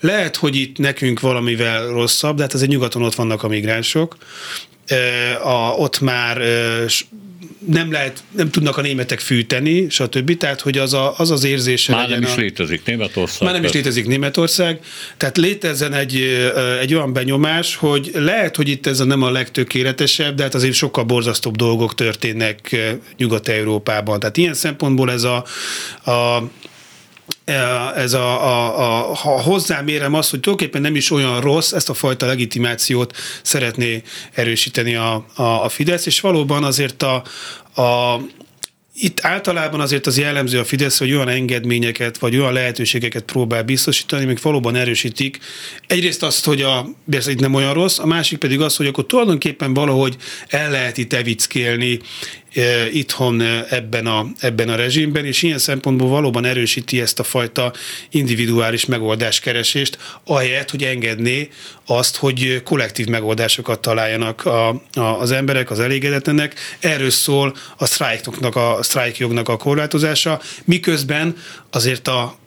lehet, 0.00 0.36
hogy 0.36 0.56
itt 0.56 0.78
nekünk 0.78 1.20
valamivel 1.20 1.86
rosszabb, 1.86 2.36
de 2.36 2.42
hát 2.42 2.54
azért 2.54 2.70
nyugaton 2.70 3.02
ott 3.02 3.14
vannak 3.14 3.42
a 3.42 3.48
migránsok, 3.48 4.16
a, 5.42 5.70
ott 5.76 6.00
már 6.00 6.42
nem 7.66 7.92
lehet, 7.92 8.22
nem 8.30 8.50
tudnak 8.50 8.76
a 8.76 8.80
németek 8.80 9.20
fűteni, 9.20 9.86
stb. 9.88 10.36
Tehát, 10.36 10.60
hogy 10.60 10.78
az 10.78 10.94
a, 10.94 11.14
az, 11.16 11.30
az 11.30 11.44
érzése 11.44 11.92
Már 11.92 12.08
nem 12.08 12.22
is 12.22 12.34
a, 12.34 12.36
létezik 12.40 12.84
Németország. 12.84 13.42
Már 13.42 13.52
nem 13.52 13.64
is 13.64 13.72
létezik 13.72 14.06
Németország. 14.06 14.80
Tehát 15.16 15.36
létezzen 15.36 15.92
egy, 15.92 16.20
egy 16.80 16.94
olyan 16.94 17.12
benyomás, 17.12 17.76
hogy 17.76 18.10
lehet, 18.14 18.56
hogy 18.56 18.68
itt 18.68 18.86
ez 18.86 19.00
a 19.00 19.04
nem 19.04 19.22
a 19.22 19.30
legtökéletesebb, 19.30 20.34
de 20.34 20.42
hát 20.42 20.54
azért 20.54 20.74
sokkal 20.74 21.04
borzasztóbb 21.04 21.56
dolgok 21.56 21.94
történnek 21.94 22.76
Nyugat-Európában. 23.16 24.20
Tehát 24.20 24.36
ilyen 24.36 24.54
szempontból 24.54 25.10
ez 25.10 25.22
a, 25.22 25.44
a 26.10 26.42
ez 27.96 28.12
a, 28.12 28.44
a, 28.44 28.78
a, 28.78 29.14
ha 29.14 29.40
hozzám 29.40 29.88
érem 29.88 30.14
azt, 30.14 30.30
hogy 30.30 30.40
tulajdonképpen 30.40 30.82
nem 30.82 30.94
is 30.94 31.10
olyan 31.10 31.40
rossz, 31.40 31.72
ezt 31.72 31.88
a 31.88 31.94
fajta 31.94 32.26
legitimációt 32.26 33.16
szeretné 33.42 34.02
erősíteni 34.32 34.94
a, 34.94 35.26
a, 35.34 35.42
a 35.42 35.68
Fidesz, 35.68 36.06
és 36.06 36.20
valóban 36.20 36.64
azért 36.64 37.02
a, 37.02 37.22
a, 37.82 38.20
itt 38.98 39.24
általában 39.24 39.80
azért 39.80 40.06
az 40.06 40.18
jellemző 40.18 40.58
a 40.58 40.64
Fidesz, 40.64 40.98
hogy 40.98 41.12
olyan 41.12 41.28
engedményeket, 41.28 42.18
vagy 42.18 42.36
olyan 42.36 42.52
lehetőségeket 42.52 43.22
próbál 43.22 43.62
biztosítani, 43.62 44.24
amik 44.24 44.42
valóban 44.42 44.74
erősítik. 44.74 45.38
Egyrészt 45.86 46.22
azt, 46.22 46.44
hogy 46.44 46.62
a 46.62 46.86
itt 47.10 47.40
nem 47.40 47.54
olyan 47.54 47.74
rossz, 47.74 47.98
a 47.98 48.06
másik 48.06 48.38
pedig 48.38 48.60
az, 48.60 48.76
hogy 48.76 48.86
akkor 48.86 49.06
tulajdonképpen 49.06 49.74
valahogy 49.74 50.16
el 50.48 50.70
lehet 50.70 50.98
itt 50.98 51.12
evickélni 51.12 51.98
E, 51.98 52.45
itthon 52.92 53.42
ebben 53.70 54.06
a, 54.06 54.26
ebben 54.40 54.68
a 54.68 54.76
rezsimben, 54.76 55.24
és 55.24 55.42
ilyen 55.42 55.58
szempontból 55.58 56.08
valóban 56.08 56.44
erősíti 56.44 57.00
ezt 57.00 57.18
a 57.18 57.22
fajta 57.22 57.72
individuális 58.10 58.86
megoldáskeresést, 58.86 59.98
ahelyett, 60.24 60.70
hogy 60.70 60.82
engedné 60.82 61.48
azt, 61.86 62.16
hogy 62.16 62.62
kollektív 62.64 63.06
megoldásokat 63.06 63.80
találjanak 63.80 64.44
a, 64.44 64.68
a, 64.68 65.00
az 65.00 65.30
emberek, 65.30 65.70
az 65.70 65.80
elégedetlenek. 65.80 66.54
Erről 66.80 67.10
szól 67.10 67.56
a 67.76 67.86
sztrájkoknak, 67.86 68.56
a 68.56 68.78
sztrájkjognak 68.80 69.48
a 69.48 69.56
korlátozása, 69.56 70.40
miközben 70.64 71.36
azért 71.70 72.08
a, 72.08 72.38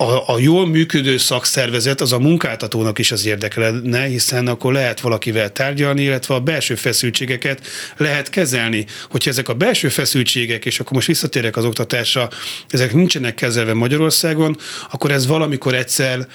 a, 0.00 0.22
a 0.26 0.38
jól 0.38 0.66
működő 0.66 1.16
szakszervezet 1.16 2.00
az 2.00 2.12
a 2.12 2.18
munkáltatónak 2.18 2.98
is 2.98 3.12
az 3.12 3.26
érdekelne, 3.26 4.04
hiszen 4.04 4.46
akkor 4.46 4.72
lehet 4.72 5.00
valakivel 5.00 5.52
tárgyalni, 5.52 6.02
illetve 6.02 6.34
a 6.34 6.40
belső 6.40 6.74
feszültségeket 6.74 7.66
lehet 7.96 8.30
kezelni. 8.30 8.86
Hogyha 9.10 9.30
ezek 9.30 9.48
a 9.48 9.54
belső 9.54 9.88
feszültségek, 9.88 10.64
és 10.64 10.80
akkor 10.80 10.92
most 10.92 11.06
visszatérek 11.06 11.56
az 11.56 11.64
oktatásra, 11.64 12.28
ezek 12.68 12.94
nincsenek 12.94 13.34
kezelve 13.34 13.74
Magyarországon, 13.74 14.56
akkor 14.90 15.10
ez 15.10 15.26
valamikor 15.26 15.74
egyszer 15.74 16.26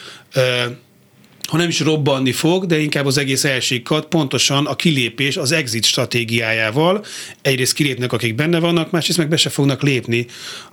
ha 1.47 1.57
nem 1.57 1.67
is 1.67 1.79
robbanni 1.79 2.31
fog, 2.31 2.65
de 2.65 2.79
inkább 2.79 3.05
az 3.05 3.17
egész 3.17 3.43
elsikad, 3.43 4.05
pontosan 4.05 4.65
a 4.65 4.75
kilépés 4.75 5.37
az 5.37 5.51
exit 5.51 5.83
stratégiájával. 5.83 7.05
Egyrészt 7.41 7.73
kilépnek, 7.73 8.13
akik 8.13 8.35
benne 8.35 8.59
vannak, 8.59 8.91
másrészt 8.91 9.17
meg 9.17 9.29
be 9.29 9.37
se 9.37 9.49
fognak 9.49 9.81
lépni 9.81 10.25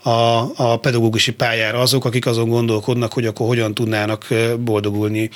a, 0.03 0.11
a 0.57 0.77
pedagógusi 0.77 1.33
pályára 1.33 1.81
azok, 1.81 2.05
akik 2.05 2.27
azon 2.27 2.49
gondolkodnak, 2.49 3.13
hogy 3.13 3.27
akkor 3.27 3.47
hogyan 3.47 3.75
tudnának 3.75 4.27
boldogulni. 4.59 5.31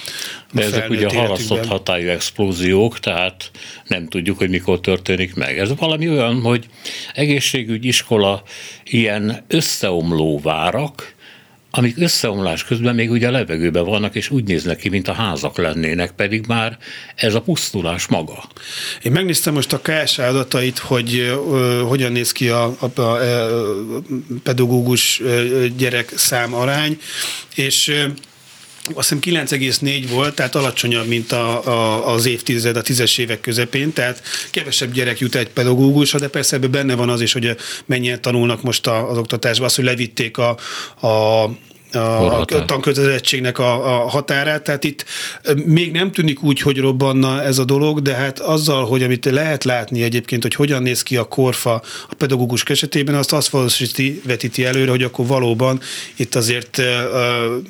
De 0.53 0.63
ezek 0.63 0.91
ugye 0.91 1.09
halasztott 1.09 1.67
hatályú 1.67 2.09
explóziók, 2.09 3.01
tehát 3.01 3.51
nem 3.87 4.09
tudjuk, 4.09 4.39
hogy 4.39 4.51
mikor 4.51 4.81
történik 4.81 5.35
meg. 5.35 5.59
Ez 5.59 5.77
valami 5.77 6.09
olyan, 6.09 6.41
hogy 6.41 6.67
egészségügy, 7.15 7.85
iskola, 7.85 8.43
ilyen 8.85 9.45
összeomló 9.49 10.41
várak, 10.43 11.15
amik 11.77 11.99
összeomlás 11.99 12.65
közben 12.65 12.95
még 12.95 13.11
ugye 13.11 13.29
a 13.29 13.31
levegőben 13.31 13.85
vannak, 13.85 14.15
és 14.15 14.31
úgy 14.31 14.45
néznek 14.45 14.77
ki, 14.77 14.89
mint 14.89 15.09
a 15.09 15.13
házak 15.13 15.57
lennének, 15.57 16.11
pedig 16.11 16.45
már 16.47 16.79
ez 17.15 17.35
a 17.35 17.41
pusztulás 17.41 18.07
maga. 18.07 18.45
Én 19.03 19.13
megnéztem 19.13 19.55
most 19.55 19.73
a 19.73 19.81
KS 19.81 20.19
adatait, 20.19 20.79
hogy 20.79 21.19
uh, 21.19 21.81
hogyan 21.81 22.13
néz 22.13 22.33
ki 22.33 22.49
a, 22.49 22.77
a, 22.79 23.01
a, 23.01 23.01
a 23.01 24.03
pedagógus 24.43 25.23
gyerek 25.77 26.13
szám 26.17 26.55
arány, 26.55 26.99
és 27.55 28.07
azt 28.95 29.09
hiszem 29.09 29.47
9,4 29.47 30.05
volt, 30.11 30.35
tehát 30.35 30.55
alacsonyabb, 30.55 31.07
mint 31.07 31.33
a, 31.33 31.67
a, 31.67 32.13
az 32.13 32.27
évtized, 32.27 32.77
a 32.77 32.83
tízes 32.83 33.19
évek 33.19 33.41
közepén, 33.41 33.93
tehát 33.93 34.23
kevesebb 34.51 34.93
gyerek 34.93 35.19
jut 35.19 35.35
egy 35.35 35.49
pedagógusra, 35.49 36.19
de 36.19 36.29
persze 36.29 36.57
ebben 36.57 36.71
benne 36.71 36.95
van 36.95 37.09
az 37.09 37.21
is, 37.21 37.33
hogy 37.33 37.57
mennyien 37.87 38.21
tanulnak 38.21 38.63
most 38.63 38.87
az 38.87 39.19
oktatásban, 39.19 39.67
az, 39.67 39.75
hogy 39.75 39.85
levitték 39.85 40.39
a, 40.39 40.57
a 41.07 41.45
a, 41.93 42.41
a 42.41 42.65
tankötelezettségnek 42.65 43.59
a, 43.59 44.03
a 44.03 44.09
határát. 44.09 44.63
Tehát 44.63 44.85
itt 44.85 45.05
még 45.65 45.93
nem 45.93 46.13
tűnik 46.13 46.43
úgy, 46.43 46.61
hogy 46.61 46.79
robbanna 46.79 47.43
ez 47.43 47.59
a 47.59 47.65
dolog, 47.65 48.03
de 48.03 48.15
hát 48.15 48.39
azzal, 48.39 48.87
hogy 48.87 49.03
amit 49.03 49.25
lehet 49.25 49.65
látni 49.65 50.03
egyébként, 50.03 50.43
hogy 50.43 50.55
hogyan 50.55 50.83
néz 50.83 51.03
ki 51.03 51.17
a 51.17 51.25
korfa 51.25 51.83
a 52.09 52.15
pedagógus 52.15 52.63
esetében, 52.63 53.15
azt 53.15 53.33
azt 53.33 53.49
valósíti, 53.49 54.21
vetíti 54.25 54.65
előre, 54.65 54.91
hogy 54.91 55.03
akkor 55.03 55.27
valóban 55.27 55.81
itt 56.17 56.35
azért 56.35 56.79
uh, 56.79 56.85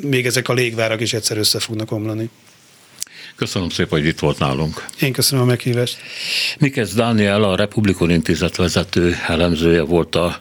még 0.01 0.27
ezek 0.27 0.49
a 0.49 0.53
légvárak 0.53 1.01
is 1.01 1.13
egyszer 1.13 1.39
össze 1.39 1.59
fognak 1.59 1.93
omlani. 1.93 2.31
Köszönöm 3.37 3.69
szépen, 3.69 3.99
hogy 3.99 4.09
itt 4.09 4.19
volt 4.19 4.39
nálunk. 4.39 4.85
Én 5.01 5.13
köszönöm 5.13 5.45
a 5.45 5.47
meghívást. 5.47 5.97
Mikesz 6.59 6.95
Dániel, 6.95 7.43
a 7.43 7.57
Republikon 7.57 8.11
Intézet 8.11 8.57
vezető 8.57 9.17
elemzője 9.27 9.83
volt 9.83 10.15
a 10.15 10.41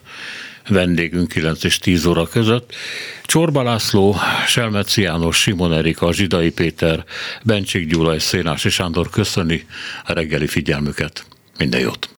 vendégünk 0.68 1.28
9 1.28 1.64
és 1.64 1.78
10 1.78 2.06
óra 2.06 2.28
között. 2.28 2.74
Csorba 3.24 3.64
László, 3.64 4.16
Selmeci 4.48 5.02
János, 5.02 5.38
Simon 5.42 5.74
Erika, 5.74 6.14
Zsidai 6.14 6.52
Péter, 6.52 7.04
Bencsik 7.44 7.88
Gyula 7.88 8.16
és 8.16 8.22
Szénási 8.22 8.70
Sándor 8.70 9.10
köszöni 9.10 9.66
a 10.06 10.14
reggeli 10.14 10.48
figyelmüket. 10.48 11.26
Minden 11.58 11.80
jót! 11.80 12.10